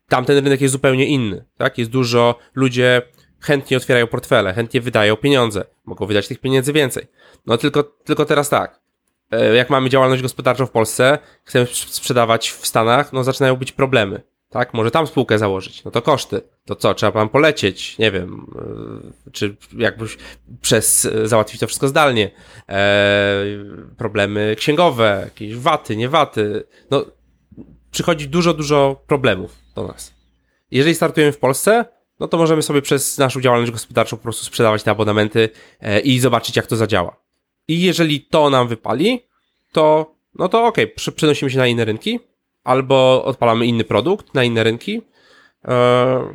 Tamten 0.08 0.44
rynek 0.44 0.61
jest 0.61 0.72
zupełnie 0.72 1.06
inny, 1.06 1.44
tak? 1.56 1.78
Jest 1.78 1.90
dużo, 1.90 2.38
ludzie 2.54 3.02
chętnie 3.40 3.76
otwierają 3.76 4.06
portfele, 4.06 4.54
chętnie 4.54 4.80
wydają 4.80 5.16
pieniądze, 5.16 5.64
mogą 5.84 6.06
wydać 6.06 6.28
tych 6.28 6.40
pieniędzy 6.40 6.72
więcej. 6.72 7.06
No 7.46 7.56
tylko, 7.56 7.82
tylko 7.82 8.24
teraz 8.24 8.48
tak, 8.48 8.80
e, 9.30 9.54
jak 9.54 9.70
mamy 9.70 9.88
działalność 9.88 10.22
gospodarczą 10.22 10.66
w 10.66 10.70
Polsce, 10.70 11.18
chcemy 11.44 11.66
sprzedawać 11.66 12.50
w 12.50 12.66
Stanach, 12.66 13.12
no 13.12 13.24
zaczynają 13.24 13.56
być 13.56 13.72
problemy, 13.72 14.22
tak? 14.51 14.74
Może 14.74 14.90
tam 14.90 15.07
spółkę 15.07 15.38
założyć, 15.38 15.84
no 15.84 15.90
to 15.90 16.03
koszty, 16.03 16.40
to 16.64 16.76
co, 16.76 16.94
trzeba 16.94 17.12
tam 17.12 17.28
polecieć, 17.28 17.98
nie 17.98 18.11
wiem, 18.11 18.46
e, 19.26 19.30
czy 19.30 19.57
jakbyś 19.76 20.18
przez, 20.61 21.09
załatwić 21.24 21.61
to 21.61 21.66
wszystko 21.66 21.88
zdalnie, 21.88 22.30
e, 22.68 23.44
problemy 23.96 24.55
księgowe, 24.59 25.20
jakieś 25.24 25.57
waty, 25.57 25.96
nie 25.96 26.09
waty, 26.09 26.64
no 26.90 27.05
przychodzi 27.90 28.28
dużo, 28.28 28.55
dużo 28.55 29.03
problemów 29.07 29.59
do 29.74 29.86
nas. 29.86 30.14
Jeżeli 30.70 30.94
startujemy 30.94 31.32
w 31.32 31.38
Polsce, 31.38 31.84
no 32.20 32.28
to 32.28 32.38
możemy 32.38 32.62
sobie 32.62 32.82
przez 32.82 33.18
naszą 33.18 33.40
działalność 33.40 33.72
gospodarczą 33.72 34.16
po 34.16 34.22
prostu 34.22 34.44
sprzedawać 34.44 34.82
te 34.82 34.90
abonamenty 34.90 35.48
e, 35.80 36.01
i 36.01 36.20
zobaczyć, 36.20 36.57
jak 36.57 36.66
to 36.66 36.76
zadziała. 36.76 37.16
I 37.68 37.82
jeżeli 37.82 38.20
to 38.20 38.51
nam 38.51 38.68
wypali, 38.68 39.26
to 39.72 40.14
no 40.34 40.48
to 40.48 40.66
okej, 40.66 40.84
okay, 40.94 41.12
przenosimy 41.12 41.51
się 41.51 41.59
na 41.59 41.66
inne 41.66 41.84
rynki, 41.84 42.20
albo 42.64 43.24
odpalamy 43.24 43.66
inny 43.66 43.84
produkt 43.84 44.34
na 44.34 44.44
inne 44.44 44.64
rynki. 44.64 45.02
E, 45.64 46.34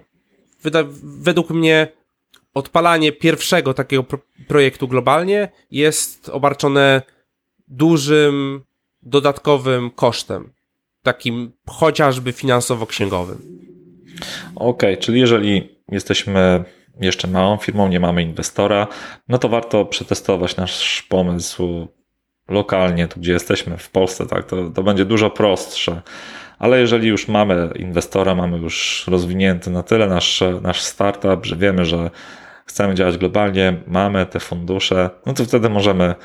według 1.04 1.50
mnie 1.50 1.88
odpalanie 2.54 3.12
pierwszego 3.12 3.74
takiego 3.74 4.04
pro 4.04 4.20
projektu 4.48 4.88
globalnie 4.88 5.52
jest 5.72 6.30
obarczone 6.30 7.02
dużym 7.68 8.64
dodatkowym 9.02 9.92
kosztem, 9.92 10.54
takim 11.04 11.52
chociażby 11.68 12.34
finansowo-księgowym. 12.34 13.38
Okej, 14.56 14.94
okay, 14.94 14.98
czyli 14.98 15.20
jeżeli 15.20 15.80
jesteśmy 15.92 16.64
jeszcze 17.02 17.28
małą 17.28 17.58
firmą, 17.58 17.88
nie 17.88 18.00
mamy 18.00 18.24
inwestora, 18.24 18.88
no 19.28 19.38
to 19.38 19.50
warto 19.50 19.86
przetestować 19.86 20.56
nasz 20.56 21.02
pomysł 21.02 21.88
lokalnie, 22.50 23.08
tu 23.08 23.20
gdzie 23.20 23.34
jesteśmy 23.34 23.78
w 23.78 23.90
Polsce, 23.90 24.26
tak, 24.26 24.46
to, 24.46 24.70
to 24.70 24.84
będzie 24.84 25.06
dużo 25.06 25.30
prostsze. 25.30 26.02
Ale 26.60 26.80
jeżeli 26.80 27.08
już 27.08 27.28
mamy 27.28 27.70
inwestora, 27.76 28.36
mamy 28.36 28.58
już 28.58 29.06
rozwinięty 29.08 29.70
na 29.70 29.84
tyle 29.84 30.08
nasz, 30.08 30.44
nasz 30.62 30.82
startup, 30.82 31.46
że 31.46 31.56
wiemy, 31.56 31.86
że 31.86 32.10
chcemy 32.66 32.96
działać 32.96 33.18
globalnie, 33.18 33.84
mamy 33.88 34.26
te 34.26 34.40
fundusze, 34.40 35.10
no 35.26 35.34
to 35.34 35.46
wtedy 35.46 35.70
możemy, 35.70 36.16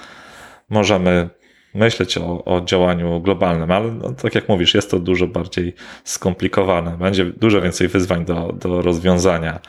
możemy 0.70 1.30
myśleć 1.74 2.18
o, 2.18 2.44
o 2.44 2.60
działaniu 2.60 3.20
globalnym, 3.20 3.70
ale 3.70 3.92
no, 3.92 4.12
tak 4.12 4.34
jak 4.34 4.48
mówisz, 4.48 4.74
jest 4.74 4.90
to 4.90 4.98
dużo 4.98 5.26
bardziej 5.26 5.74
skomplikowane. 6.04 6.96
Będzie 6.98 7.24
dużo 7.24 7.60
więcej 7.60 7.88
wyzwań 7.88 8.24
do, 8.24 8.52
do 8.52 8.82
rozwiązania. 8.82 9.60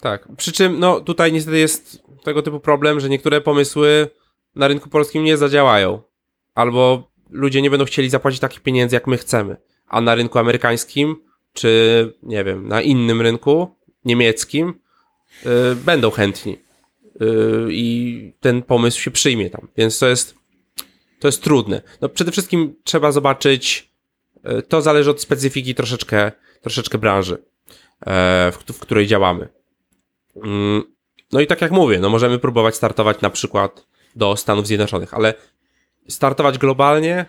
Tak, 0.00 0.28
przy 0.36 0.52
czym 0.52 0.80
no, 0.80 1.00
tutaj 1.00 1.32
niestety 1.32 1.58
jest 1.58 2.02
tego 2.24 2.42
typu 2.42 2.60
problem, 2.60 3.00
że 3.00 3.08
niektóre 3.08 3.40
pomysły 3.40 4.08
na 4.54 4.68
rynku 4.68 4.90
polskim 4.90 5.24
nie 5.24 5.36
zadziałają. 5.36 6.02
Albo 6.54 7.10
ludzie 7.30 7.62
nie 7.62 7.70
będą 7.70 7.84
chcieli 7.84 8.10
zapłacić 8.10 8.40
takich 8.40 8.60
pieniędzy, 8.60 8.96
jak 8.96 9.06
my 9.06 9.18
chcemy. 9.18 9.56
A 9.86 10.00
na 10.00 10.14
rynku 10.14 10.38
amerykańskim, 10.38 11.16
czy 11.52 12.14
nie 12.22 12.44
wiem, 12.44 12.68
na 12.68 12.82
innym 12.82 13.20
rynku, 13.20 13.74
niemieckim, 14.04 14.74
yy, 15.44 15.76
będą 15.76 16.10
chętni. 16.10 16.58
Yy, 17.20 17.68
I 17.70 18.32
ten 18.40 18.62
pomysł 18.62 19.00
się 19.00 19.10
przyjmie 19.10 19.50
tam. 19.50 19.68
Więc 19.76 19.98
to 19.98 20.08
jest, 20.08 20.34
to 21.20 21.28
jest 21.28 21.42
trudne. 21.42 21.82
No 22.00 22.08
przede 22.08 22.32
wszystkim 22.32 22.74
trzeba 22.84 23.12
zobaczyć, 23.12 23.90
yy, 24.44 24.62
to 24.62 24.82
zależy 24.82 25.10
od 25.10 25.20
specyfiki 25.20 25.74
troszeczkę, 25.74 26.32
troszeczkę 26.60 26.98
branży, 26.98 27.42
w, 28.52 28.72
w 28.72 28.78
której 28.78 29.06
działamy. 29.06 29.48
Mm, 30.36 30.82
no 31.32 31.40
i 31.40 31.46
tak 31.46 31.60
jak 31.60 31.70
mówię, 31.70 31.98
no 31.98 32.10
możemy 32.10 32.38
próbować 32.38 32.74
startować 32.74 33.20
na 33.20 33.30
przykład 33.30 33.86
do 34.16 34.36
Stanów 34.36 34.66
Zjednoczonych, 34.66 35.14
ale 35.14 35.34
startować 36.08 36.58
globalnie 36.58 37.26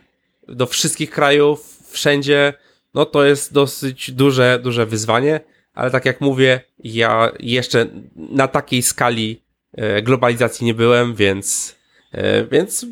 do 0.48 0.66
wszystkich 0.66 1.10
krajów, 1.10 1.80
wszędzie, 1.90 2.54
no 2.94 3.06
to 3.06 3.26
jest 3.26 3.54
dosyć 3.54 4.12
duże, 4.12 4.60
duże 4.64 4.86
wyzwanie, 4.86 5.40
ale 5.74 5.92
tak 5.92 6.06
jak 6.06 6.22
mówię, 6.22 6.62
ja 6.84 7.32
jeszcze 7.40 7.88
na 8.16 8.48
takiej 8.48 8.82
skali 8.82 9.42
e, 9.74 10.02
globalizacji 10.02 10.66
nie 10.66 10.74
byłem, 10.74 11.16
więc, 11.16 11.76
e, 12.12 12.46
więc 12.46 12.86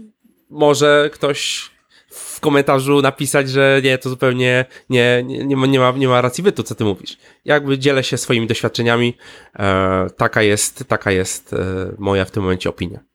może 0.50 1.10
ktoś 1.14 1.72
w 2.10 2.40
komentarzu 2.40 3.02
napisać, 3.02 3.50
że 3.50 3.82
nie, 3.84 3.98
to 3.98 4.10
zupełnie 4.10 4.66
nie, 4.90 5.24
nie, 5.26 5.46
nie, 5.46 5.58
ma, 5.58 5.66
nie, 5.66 5.80
ma, 5.80 5.92
nie 5.92 6.08
ma 6.08 6.22
racji 6.22 6.44
bytu, 6.44 6.64
co 6.64 6.76
ty 6.76 6.84
mówisz. 6.84 7.18
Jakby 7.46 7.80
dzielę 7.80 8.04
się 8.04 8.18
swoimi 8.18 8.48
doświadczeniami, 8.48 9.18
e, 9.60 10.08
taka 10.18 10.42
jest, 10.42 10.84
taka 10.88 11.12
jest 11.12 11.56
moja 11.98 12.26
w 12.26 12.32
tym 12.32 12.44
momencie 12.44 12.70
opinia. 12.70 13.11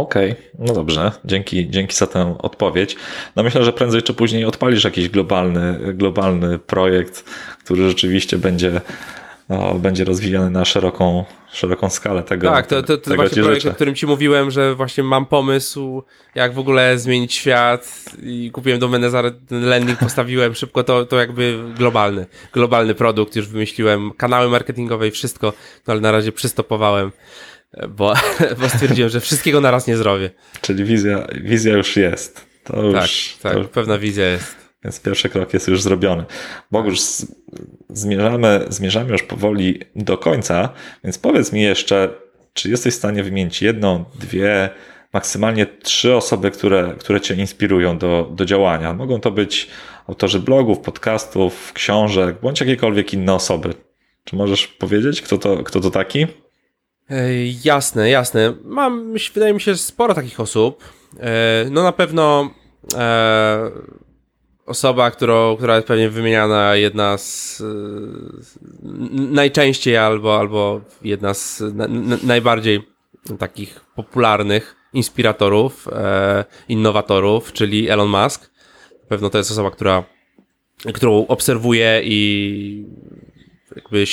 Okej, 0.00 0.32
okay. 0.32 0.44
no 0.58 0.74
dobrze, 0.74 1.12
dzięki, 1.24 1.70
dzięki 1.70 1.96
za 1.96 2.06
tę 2.06 2.36
odpowiedź. 2.38 2.96
No 3.36 3.42
myślę, 3.42 3.64
że 3.64 3.72
prędzej 3.72 4.02
czy 4.02 4.14
później 4.14 4.44
odpalisz 4.44 4.84
jakiś 4.84 5.08
globalny, 5.08 5.94
globalny 5.94 6.58
projekt, 6.58 7.24
który 7.64 7.88
rzeczywiście 7.88 8.38
będzie, 8.38 8.80
no, 9.48 9.74
będzie 9.74 10.04
rozwijany 10.04 10.50
na 10.50 10.64
szeroką, 10.64 11.24
szeroką 11.52 11.90
skalę 11.90 12.22
tego. 12.22 12.50
Tak, 12.50 12.66
to, 12.66 12.82
to, 12.82 12.96
to 12.96 13.10
tego 13.10 13.16
właśnie 13.16 13.42
projekt, 13.42 13.66
o 13.66 13.70
którym 13.74 13.94
ci 13.94 14.06
mówiłem, 14.06 14.50
że 14.50 14.74
właśnie 14.74 15.04
mam 15.04 15.26
pomysł, 15.26 16.02
jak 16.34 16.54
w 16.54 16.58
ogóle 16.58 16.98
zmienić 16.98 17.34
świat 17.34 18.04
i 18.22 18.50
kupiłem 18.50 18.78
domenę, 18.78 19.10
za 19.10 19.22
landing 19.50 19.98
postawiłem 19.98 20.54
szybko, 20.54 20.84
to, 20.84 21.06
to 21.06 21.16
jakby 21.16 21.58
globalny, 21.76 22.26
globalny 22.52 22.94
produkt, 22.94 23.36
już 23.36 23.48
wymyśliłem 23.48 24.12
kanały 24.12 24.48
marketingowe 24.48 25.08
i 25.08 25.10
wszystko, 25.10 25.52
no 25.86 25.92
ale 25.92 26.00
na 26.00 26.12
razie 26.12 26.32
przystopowałem 26.32 27.12
bo, 27.88 28.14
bo 28.60 28.68
stwierdziłem, 28.68 29.10
że 29.10 29.20
wszystkiego 29.20 29.60
naraz 29.60 29.86
nie 29.86 29.96
zrobię. 29.96 30.30
Czyli 30.60 30.84
wizja, 30.84 31.26
wizja 31.42 31.72
już 31.72 31.96
jest. 31.96 32.46
To 32.64 32.82
już, 32.82 32.94
tak, 32.94 33.42
tak, 33.42 33.58
już, 33.58 33.66
pewna 33.66 33.98
wizja 33.98 34.28
jest. 34.28 34.56
Więc 34.84 35.00
pierwszy 35.00 35.28
krok 35.28 35.54
jest 35.54 35.68
już 35.68 35.82
zrobiony. 35.82 36.24
Bo 36.70 36.84
już 36.84 37.00
zmierzamy, 37.88 38.64
zmierzamy 38.68 39.12
już 39.12 39.22
powoli 39.22 39.80
do 39.96 40.18
końca, 40.18 40.68
więc 41.04 41.18
powiedz 41.18 41.52
mi 41.52 41.62
jeszcze, 41.62 42.08
czy 42.52 42.70
jesteś 42.70 42.94
w 42.94 42.96
stanie 42.96 43.22
wymienić 43.22 43.62
jedną, 43.62 44.04
dwie, 44.20 44.70
maksymalnie 45.12 45.66
trzy 45.66 46.14
osoby, 46.16 46.50
które, 46.50 46.94
które 46.98 47.20
cię 47.20 47.34
inspirują 47.34 47.98
do, 47.98 48.30
do 48.32 48.44
działania. 48.44 48.92
Mogą 48.92 49.20
to 49.20 49.30
być 49.30 49.68
autorzy 50.06 50.40
blogów, 50.40 50.78
podcastów, 50.78 51.72
książek, 51.72 52.36
bądź 52.42 52.60
jakiekolwiek 52.60 53.14
inne 53.14 53.34
osoby. 53.34 53.74
Czy 54.24 54.36
możesz 54.36 54.66
powiedzieć, 54.66 55.22
kto 55.22 55.38
to, 55.38 55.62
kto 55.62 55.80
to 55.80 55.90
taki? 55.90 56.26
Jasne, 57.64 58.10
jasne. 58.10 58.54
Mam, 58.64 59.12
wydaje 59.34 59.54
mi 59.54 59.60
się, 59.60 59.76
sporo 59.76 60.14
takich 60.14 60.40
osób. 60.40 60.84
E, 61.20 61.66
no 61.70 61.82
na 61.82 61.92
pewno 61.92 62.50
e, 62.94 63.70
osoba, 64.66 65.10
którą, 65.10 65.56
która 65.56 65.76
jest 65.76 65.88
pewnie 65.88 66.10
wymieniana, 66.10 66.76
jedna 66.76 67.18
z 67.18 67.62
najczęściej 69.12 69.96
albo, 69.96 70.38
albo 70.38 70.80
jedna 71.02 71.34
z 71.34 71.62
najbardziej 72.22 72.82
takich 73.38 73.80
popularnych 73.94 74.76
inspiratorów, 74.92 75.88
e, 75.92 76.44
innowatorów, 76.68 77.52
czyli 77.52 77.90
Elon 77.90 78.08
Musk. 78.08 78.50
Pewno 79.08 79.30
to 79.30 79.38
jest 79.38 79.50
osoba, 79.50 79.70
która, 79.70 80.04
którą 80.94 81.26
obserwuję 81.26 82.00
i 82.04 82.86
jakby 83.76 84.04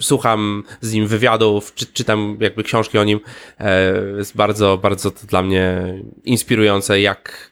słucham 0.00 0.64
z 0.80 0.92
nim 0.92 1.06
wywiadów, 1.06 1.74
czy, 1.74 1.86
czytam 1.86 2.36
jakby 2.40 2.62
książki 2.62 2.98
o 2.98 3.04
nim, 3.04 3.20
e, 3.58 3.92
jest 4.16 4.36
bardzo, 4.36 4.78
bardzo 4.78 5.10
to 5.10 5.26
dla 5.26 5.42
mnie 5.42 5.94
inspirujące, 6.24 7.00
jak, 7.00 7.50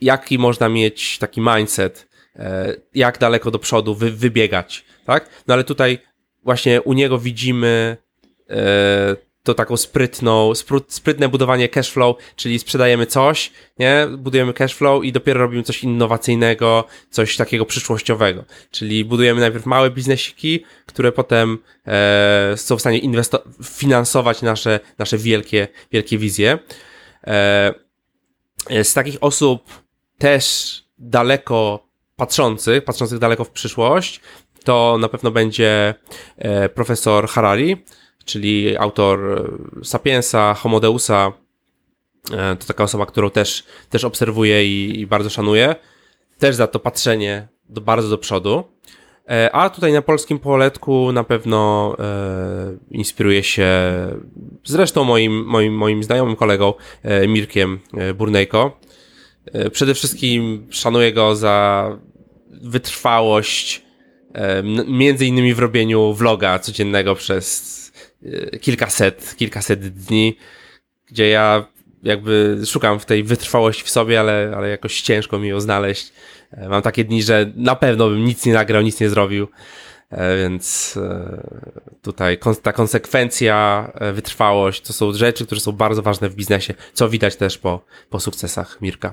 jaki 0.00 0.38
można 0.38 0.68
mieć 0.68 1.18
taki 1.18 1.40
mindset, 1.40 2.08
e, 2.36 2.74
jak 2.94 3.18
daleko 3.18 3.50
do 3.50 3.58
przodu 3.58 3.94
wy, 3.94 4.10
wybiegać, 4.10 4.84
tak? 5.04 5.28
No 5.46 5.54
ale 5.54 5.64
tutaj 5.64 5.98
właśnie 6.42 6.82
u 6.82 6.92
niego 6.92 7.18
widzimy 7.18 7.96
e, 8.50 9.27
to 9.48 9.54
taką 9.54 9.76
sprytną, 9.76 10.52
sprytne 10.88 11.28
budowanie 11.28 11.68
cashflow, 11.68 12.16
czyli 12.36 12.58
sprzedajemy 12.58 13.06
coś, 13.06 13.52
nie? 13.78 14.06
Budujemy 14.18 14.52
cashflow 14.52 15.04
i 15.04 15.12
dopiero 15.12 15.40
robimy 15.40 15.62
coś 15.62 15.82
innowacyjnego, 15.82 16.84
coś 17.10 17.36
takiego 17.36 17.64
przyszłościowego. 17.64 18.44
Czyli 18.70 19.04
budujemy 19.04 19.40
najpierw 19.40 19.66
małe 19.66 19.90
biznesiki, 19.90 20.64
które 20.86 21.12
potem 21.12 21.58
e, 21.86 22.52
są 22.56 22.76
w 22.76 22.80
stanie 22.80 23.00
finansować 23.64 24.42
nasze, 24.42 24.80
nasze 24.98 25.18
wielkie, 25.18 25.68
wielkie 25.92 26.18
wizje. 26.18 26.58
E, 27.26 27.74
z 28.82 28.94
takich 28.94 29.16
osób 29.20 29.62
też 30.18 30.74
daleko 30.98 31.88
patrzących, 32.16 32.84
patrzących 32.84 33.18
daleko 33.18 33.44
w 33.44 33.50
przyszłość, 33.50 34.20
to 34.64 34.98
na 35.00 35.08
pewno 35.08 35.30
będzie 35.30 35.94
e, 36.36 36.68
profesor 36.68 37.28
Harari, 37.28 37.84
czyli 38.28 38.76
autor 38.76 39.20
e, 39.80 39.84
Sapiensa, 39.84 40.54
Homodeusa. 40.54 41.32
E, 42.32 42.56
to 42.56 42.66
taka 42.66 42.84
osoba, 42.84 43.06
którą 43.06 43.30
też, 43.30 43.64
też 43.90 44.04
obserwuję 44.04 44.66
i, 44.66 45.00
i 45.00 45.06
bardzo 45.06 45.30
szanuję. 45.30 45.74
Też 46.38 46.56
za 46.56 46.66
to 46.66 46.78
patrzenie 46.78 47.48
do, 47.68 47.80
bardzo 47.80 48.08
do 48.08 48.18
przodu. 48.18 48.64
E, 49.28 49.50
a 49.52 49.70
tutaj 49.70 49.92
na 49.92 50.02
polskim 50.02 50.38
poletku 50.38 51.12
na 51.12 51.24
pewno 51.24 51.96
e, 51.98 52.76
inspiruje 52.90 53.42
się 53.42 53.68
zresztą 54.64 55.04
moim, 55.04 55.44
moim, 55.44 55.74
moim 55.74 56.02
znajomym 56.02 56.36
kolegą 56.36 56.74
e, 57.02 57.28
Mirkiem 57.28 57.80
Burnejko. 58.14 58.80
E, 59.52 59.70
przede 59.70 59.94
wszystkim 59.94 60.66
szanuję 60.70 61.12
go 61.12 61.36
za 61.36 61.98
wytrwałość 62.50 63.82
e, 64.34 64.62
między 64.86 65.26
innymi 65.26 65.54
w 65.54 65.58
robieniu 65.58 66.12
vloga 66.12 66.58
codziennego 66.58 67.14
przez 67.14 67.87
kilkaset, 68.60 69.34
kilkaset 69.36 69.88
dni, 69.88 70.36
gdzie 71.06 71.28
ja 71.28 71.64
jakby 72.02 72.60
szukam 72.66 73.00
w 73.00 73.04
tej 73.04 73.24
wytrwałości 73.24 73.84
w 73.84 73.90
sobie, 73.90 74.20
ale, 74.20 74.52
ale 74.56 74.68
jakoś 74.68 75.00
ciężko 75.00 75.38
mi 75.38 75.48
ją 75.48 75.60
znaleźć. 75.60 76.12
E, 76.50 76.68
mam 76.68 76.82
takie 76.82 77.04
dni, 77.04 77.22
że 77.22 77.52
na 77.56 77.76
pewno 77.76 78.08
bym 78.08 78.24
nic 78.24 78.46
nie 78.46 78.52
nagrał, 78.52 78.82
nic 78.82 79.00
nie 79.00 79.08
zrobił. 79.08 79.48
E, 80.10 80.36
więc 80.36 80.94
e, 80.96 81.42
tutaj 82.02 82.38
ta 82.62 82.72
konsekwencja, 82.72 83.90
wytrwałość 84.12 84.80
to 84.80 84.92
są 84.92 85.12
rzeczy, 85.12 85.46
które 85.46 85.60
są 85.60 85.72
bardzo 85.72 86.02
ważne 86.02 86.28
w 86.28 86.34
biznesie, 86.34 86.74
co 86.92 87.08
widać 87.08 87.36
też 87.36 87.58
po, 87.58 87.84
po 88.10 88.20
sukcesach 88.20 88.80
Mirka. 88.80 89.12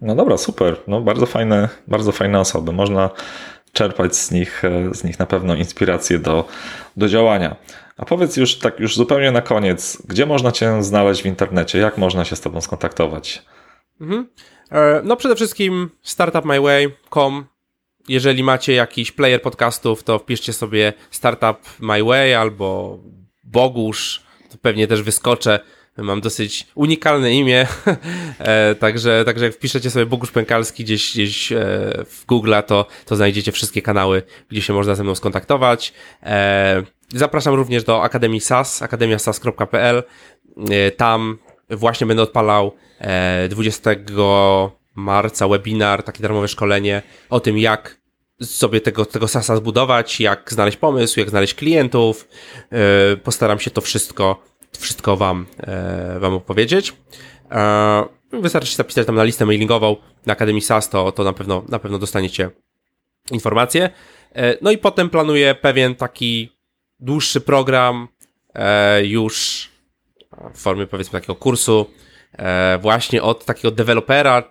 No 0.00 0.14
dobra, 0.14 0.36
super. 0.36 0.76
No 0.86 1.00
bardzo 1.00 1.26
fajne, 1.26 1.68
bardzo 1.86 2.12
fajne 2.12 2.40
osoby. 2.40 2.72
Można 2.72 3.10
czerpać 3.74 4.16
z 4.16 4.30
nich, 4.30 4.62
z 4.92 5.04
nich 5.04 5.18
na 5.18 5.26
pewno 5.26 5.54
inspirację 5.54 6.18
do, 6.18 6.48
do 6.96 7.08
działania. 7.08 7.56
A 7.96 8.04
powiedz 8.04 8.36
już 8.36 8.58
tak 8.58 8.80
już 8.80 8.96
zupełnie 8.96 9.30
na 9.30 9.40
koniec, 9.40 10.02
gdzie 10.08 10.26
można 10.26 10.52
Cię 10.52 10.82
znaleźć 10.82 11.22
w 11.22 11.26
internecie? 11.26 11.78
Jak 11.78 11.98
można 11.98 12.24
się 12.24 12.36
z 12.36 12.40
Tobą 12.40 12.60
skontaktować? 12.60 13.42
Mhm. 14.00 14.28
E, 14.72 15.00
no 15.04 15.16
przede 15.16 15.36
wszystkim 15.36 15.90
startupmyway.com. 16.02 17.46
Jeżeli 18.08 18.42
macie 18.42 18.72
jakiś 18.72 19.12
player 19.12 19.42
podcastów, 19.42 20.02
to 20.02 20.18
wpiszcie 20.18 20.52
sobie 20.52 20.92
Startup 21.10 21.58
My 21.80 22.04
Way 22.04 22.34
albo 22.34 22.98
Bogusz, 23.44 24.22
to 24.50 24.58
pewnie 24.58 24.86
też 24.86 25.02
wyskoczę. 25.02 25.60
Mam 25.96 26.20
dosyć 26.20 26.66
unikalne 26.74 27.32
imię, 27.32 27.66
e, 28.38 28.74
także, 28.74 29.24
także 29.24 29.44
jak 29.44 29.54
wpiszecie 29.54 29.90
sobie 29.90 30.06
Bogusz 30.06 30.30
Pękalski 30.30 30.84
gdzieś, 30.84 31.12
gdzieś 31.12 31.52
e, 31.52 31.56
w 32.06 32.24
Google, 32.28 32.54
to, 32.66 32.86
to 33.06 33.16
znajdziecie 33.16 33.52
wszystkie 33.52 33.82
kanały, 33.82 34.22
gdzie 34.48 34.62
się 34.62 34.72
można 34.72 34.94
ze 34.94 35.04
mną 35.04 35.14
skontaktować. 35.14 35.92
Zapraszam 37.14 37.54
również 37.54 37.84
do 37.84 38.02
Akademii 38.02 38.40
SAS, 38.40 38.82
akademiasas.pl. 38.82 40.02
Tam 40.96 41.38
właśnie 41.70 42.06
będę 42.06 42.22
odpalał 42.22 42.72
20 43.48 43.90
e, 43.90 43.96
marca 44.94 45.48
webinar, 45.48 46.02
takie 46.02 46.22
darmowe 46.22 46.48
szkolenie 46.48 47.02
o 47.30 47.40
tym, 47.40 47.58
jak 47.58 48.04
sobie 48.42 48.80
tego, 48.80 49.06
tego 49.06 49.28
SASa 49.28 49.56
zbudować, 49.56 50.20
jak 50.20 50.52
znaleźć 50.52 50.76
pomysł, 50.76 51.20
jak 51.20 51.30
znaleźć 51.30 51.54
klientów. 51.54 52.28
E, 52.72 53.16
postaram 53.16 53.58
się 53.60 53.70
to 53.70 53.80
wszystko, 53.80 54.42
wszystko 54.78 55.16
wam, 55.16 55.46
e, 55.58 56.18
wam 56.18 56.34
opowiedzieć. 56.34 56.92
Wystarczy 58.32 58.70
się 58.70 58.76
zapisać 58.76 59.06
tam 59.06 59.14
na 59.14 59.24
listę 59.24 59.46
mailingową 59.46 59.96
na 60.26 60.32
Akademii 60.32 60.62
SAS, 60.62 60.88
to, 60.88 61.12
to 61.12 61.24
na, 61.24 61.32
pewno, 61.32 61.64
na 61.68 61.78
pewno 61.78 61.98
dostaniecie 61.98 62.50
informacje. 63.30 63.90
No 64.62 64.70
i 64.70 64.78
potem 64.78 65.10
planuję 65.10 65.54
pewien 65.54 65.94
taki 65.94 66.50
dłuższy 67.00 67.40
program 67.40 68.08
już 69.02 69.68
w 70.54 70.58
formie 70.58 70.86
powiedzmy 70.86 71.20
takiego 71.20 71.34
kursu 71.34 71.86
e, 72.32 72.78
właśnie 72.78 73.22
od 73.22 73.44
takiego 73.44 73.70
dewelopera, 73.70 74.42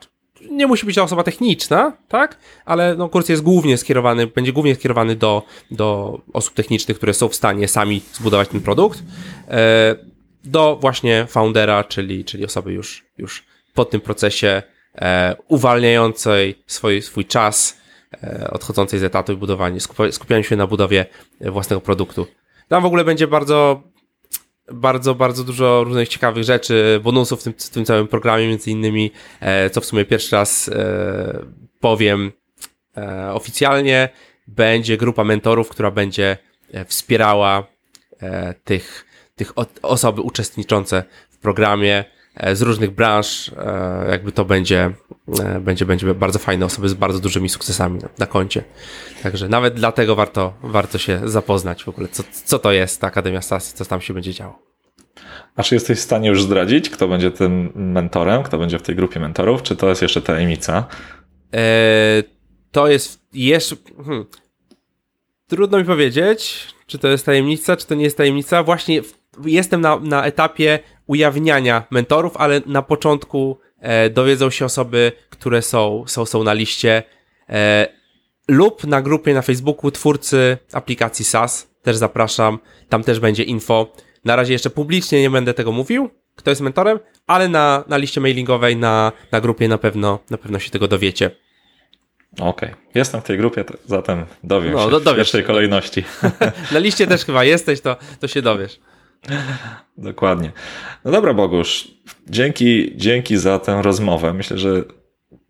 nie 0.52 0.68
musi 0.68 0.86
być 0.86 0.96
to 0.96 1.04
osoba 1.04 1.24
techniczna, 1.24 1.98
tak? 2.08 2.38
Ale 2.66 2.96
no, 2.96 3.10
kurs 3.10 3.30
jest 3.30 3.42
głównie 3.42 3.78
skierowany, 3.78 4.28
będzie 4.28 4.54
głównie 4.54 4.76
skierowany 4.76 5.16
do, 5.16 5.44
do 5.72 6.20
osób 6.34 6.54
technicznych, 6.54 6.98
które 6.98 7.14
są 7.14 7.28
w 7.28 7.36
stanie 7.36 7.68
sami 7.68 8.02
zbudować 8.14 8.50
ten 8.50 8.62
produkt, 8.62 9.04
e, 9.48 9.96
do 10.44 10.78
właśnie 10.82 11.26
foundera, 11.30 11.84
czyli, 11.84 12.26
czyli 12.26 12.46
osoby 12.46 12.74
już, 12.74 13.06
już 13.18 13.44
po 13.74 13.86
tym 13.86 14.02
procesie 14.02 14.62
e, 14.96 15.36
uwalniającej 15.48 16.64
swój, 16.68 17.02
swój 17.02 17.26
czas, 17.26 17.78
e, 18.24 18.50
odchodzącej 18.52 19.00
z 19.00 19.04
etatu 19.04 19.34
i 19.34 19.36
budowanie, 19.36 19.80
skupiając 20.12 20.48
się 20.48 20.56
na 20.56 20.68
budowie 20.68 21.06
własnego 21.42 21.82
produktu. 21.82 22.28
Tam 22.68 22.84
w 22.84 22.86
ogóle 22.86 23.06
będzie 23.06 23.28
bardzo 23.28 23.84
bardzo, 24.72 25.16
bardzo 25.16 25.44
dużo 25.44 25.84
różnych 25.84 26.10
ciekawych 26.10 26.44
rzeczy, 26.44 27.00
bonusów 27.04 27.42
w 27.42 27.44
tym, 27.44 27.54
w 27.58 27.70
tym 27.70 27.86
całym 27.86 28.08
programie, 28.08 28.48
między 28.48 28.72
innymi, 28.72 29.12
e, 29.40 29.70
co 29.70 29.82
w 29.82 29.86
sumie 29.86 30.06
pierwszy 30.06 30.36
raz 30.36 30.70
e, 30.70 31.46
powiem 31.80 32.32
e, 32.98 33.32
oficjalnie, 33.34 34.10
będzie 34.48 34.98
grupa 34.98 35.24
mentorów, 35.24 35.70
która 35.70 35.92
będzie 35.92 36.38
e, 36.74 36.86
wspierała 36.86 37.74
tych, 38.64 39.06
tych 39.36 39.54
osoby 39.82 40.22
uczestniczące 40.22 41.04
w 41.30 41.38
programie 41.38 42.06
e, 42.36 42.56
z 42.56 42.62
różnych 42.62 42.92
branż, 42.92 43.52
jakby 44.10 44.32
to 44.32 44.46
będzie, 44.46 44.92
będzie, 45.62 45.86
będzie 45.86 46.14
bardzo 46.14 46.40
fajne 46.40 46.66
osoby 46.66 46.90
z 46.90 46.94
bardzo 46.94 47.20
dużymi 47.20 47.50
sukcesami 47.50 48.00
na, 48.00 48.10
na 48.18 48.26
koncie. 48.26 48.64
Także 49.24 49.50
nawet 49.50 49.74
dlatego 49.74 50.16
warto, 50.16 50.54
warto 50.64 50.98
się 50.98 51.22
zapoznać 51.26 51.84
w 51.84 51.90
ogóle, 51.90 52.08
co, 52.08 52.24
co 52.46 52.60
to 52.60 52.72
jest 52.72 53.02
ta 53.02 53.08
Akademia 53.08 53.42
Stasy, 53.42 53.76
co 53.76 53.86
tam 53.86 54.02
się 54.02 54.14
będzie 54.14 54.34
działo. 54.34 54.74
A 55.56 55.64
czy 55.64 55.76
jesteś 55.76 55.98
w 55.98 56.02
stanie 56.02 56.30
już 56.30 56.44
zdradzić, 56.44 56.90
kto 56.90 57.08
będzie 57.08 57.32
tym 57.32 57.72
mentorem, 57.76 58.44
kto 58.44 58.58
będzie 58.58 58.80
w 58.80 58.82
tej 58.82 58.96
grupie 58.96 59.20
mentorów, 59.20 59.64
czy 59.64 59.76
to 59.76 59.90
jest 59.90 60.02
jeszcze 60.02 60.22
tajemnica? 60.22 60.88
Eee, 61.52 62.24
to 62.72 62.88
jest 62.88 63.20
jeszcze. 63.34 63.76
Hmm. 64.06 64.26
Trudno 65.48 65.78
mi 65.78 65.86
powiedzieć, 65.86 66.68
czy 66.88 66.98
to 66.98 67.08
jest 67.08 67.26
tajemnica, 67.26 67.78
czy 67.78 67.88
to 67.88 67.96
nie 67.96 68.04
jest 68.04 68.18
tajemnica. 68.18 68.64
Właśnie 68.64 69.02
jestem 69.46 69.82
na, 69.82 70.00
na 70.00 70.26
etapie 70.26 70.80
ujawniania 71.08 71.84
mentorów, 71.92 72.38
ale 72.38 72.62
na 72.66 72.82
początku 72.82 73.60
e, 73.80 74.10
dowiedzą 74.10 74.50
się 74.50 74.66
osoby, 74.66 75.12
które 75.30 75.62
są, 75.62 76.04
są, 76.08 76.26
są 76.26 76.44
na 76.44 76.54
liście. 76.54 77.04
E, 77.50 77.88
lub 78.48 78.84
na 78.84 79.02
grupie 79.02 79.34
na 79.34 79.42
Facebooku 79.42 79.92
twórcy 79.92 80.58
aplikacji 80.74 81.26
SaaS. 81.26 81.74
Też 81.82 81.98
zapraszam. 81.98 82.60
Tam 82.90 83.04
też 83.04 83.20
będzie 83.20 83.44
info. 83.44 83.94
Na 84.26 84.36
razie 84.36 84.54
jeszcze 84.54 84.70
publicznie 84.70 85.22
nie 85.22 85.30
będę 85.30 85.54
tego 85.54 85.72
mówił, 85.72 86.10
kto 86.36 86.50
jest 86.50 86.62
mentorem, 86.62 87.00
ale 87.28 87.50
na, 87.50 87.84
na 87.88 87.98
liście 87.98 88.22
mailingowej, 88.22 88.78
na, 88.78 89.12
na 89.32 89.42
grupie 89.42 89.68
na 89.68 89.78
pewno, 89.78 90.20
na 90.30 90.38
pewno 90.38 90.60
się 90.60 90.72
tego 90.72 90.88
dowiecie. 90.88 91.32
Okej, 92.34 92.50
okay. 92.50 92.76
jestem 92.96 93.22
w 93.22 93.24
tej 93.24 93.38
grupie, 93.38 93.64
zatem 93.86 94.26
dowiem 94.44 94.74
no, 94.74 94.86
się 94.86 94.92
do, 94.92 95.00
w 95.00 95.16
pierwszej 95.16 95.42
się. 95.42 95.48
kolejności. 95.48 96.04
na 96.72 96.80
liście 96.80 97.08
też 97.08 97.26
chyba 97.26 97.44
jesteś, 97.44 97.82
to, 97.82 97.96
to 98.20 98.28
się 98.28 98.42
dowiesz. 98.42 98.80
Dokładnie. 99.98 100.52
No 101.06 101.12
dobra, 101.12 101.34
Bogusz, 101.34 101.88
dzięki, 102.30 102.94
dzięki 102.96 103.38
za 103.38 103.60
tę 103.60 103.82
rozmowę. 103.82 104.34
Myślę, 104.34 104.58
że 104.58 104.84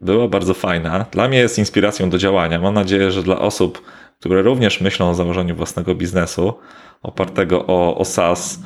była 0.01 0.27
bardzo 0.27 0.53
fajna. 0.53 1.05
Dla 1.11 1.27
mnie 1.27 1.37
jest 1.37 1.57
inspiracją 1.57 2.09
do 2.09 2.17
działania. 2.17 2.59
Mam 2.59 2.73
nadzieję, 2.73 3.11
że 3.11 3.23
dla 3.23 3.39
osób, 3.39 3.81
które 4.19 4.41
również 4.41 4.81
myślą 4.81 5.09
o 5.09 5.15
założeniu 5.15 5.55
własnego 5.55 5.95
biznesu, 5.95 6.53
opartego 7.01 7.67
o, 7.67 7.97
o 7.97 8.05
SaaS, 8.05 8.59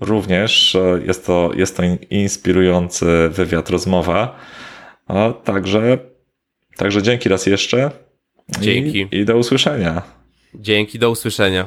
również 0.00 0.76
jest 1.06 1.26
to, 1.26 1.50
jest 1.54 1.76
to 1.76 1.82
inspirujący 2.10 3.06
wywiad, 3.30 3.70
rozmowa. 3.70 4.36
A 5.06 5.32
także, 5.44 5.98
także 6.76 7.02
dzięki 7.02 7.28
raz 7.28 7.46
jeszcze. 7.46 7.90
Dzięki. 8.60 9.08
I, 9.12 9.16
I 9.16 9.24
do 9.24 9.36
usłyszenia. 9.36 10.02
Dzięki, 10.54 10.98
do 10.98 11.10
usłyszenia. 11.10 11.66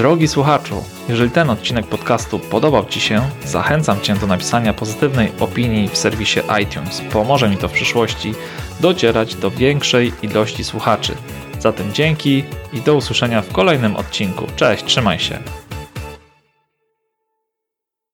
Drogi 0.00 0.28
słuchaczu, 0.28 0.84
jeżeli 1.08 1.30
ten 1.30 1.50
odcinek 1.50 1.86
podcastu 1.86 2.38
podobał 2.38 2.86
Ci 2.86 3.00
się, 3.00 3.20
zachęcam 3.44 4.00
Cię 4.00 4.14
do 4.14 4.26
napisania 4.26 4.72
pozytywnej 4.72 5.32
opinii 5.40 5.88
w 5.88 5.96
serwisie 5.96 6.40
iTunes. 6.62 7.02
Pomoże 7.12 7.48
mi 7.48 7.56
to 7.56 7.68
w 7.68 7.72
przyszłości 7.72 8.34
docierać 8.80 9.34
do 9.34 9.50
większej 9.50 10.12
ilości 10.22 10.64
słuchaczy. 10.64 11.14
Zatem 11.58 11.92
dzięki 11.92 12.44
i 12.72 12.80
do 12.80 12.94
usłyszenia 12.94 13.42
w 13.42 13.52
kolejnym 13.52 13.96
odcinku. 13.96 14.46
Cześć, 14.56 14.84
trzymaj 14.84 15.18
się. 15.18 15.38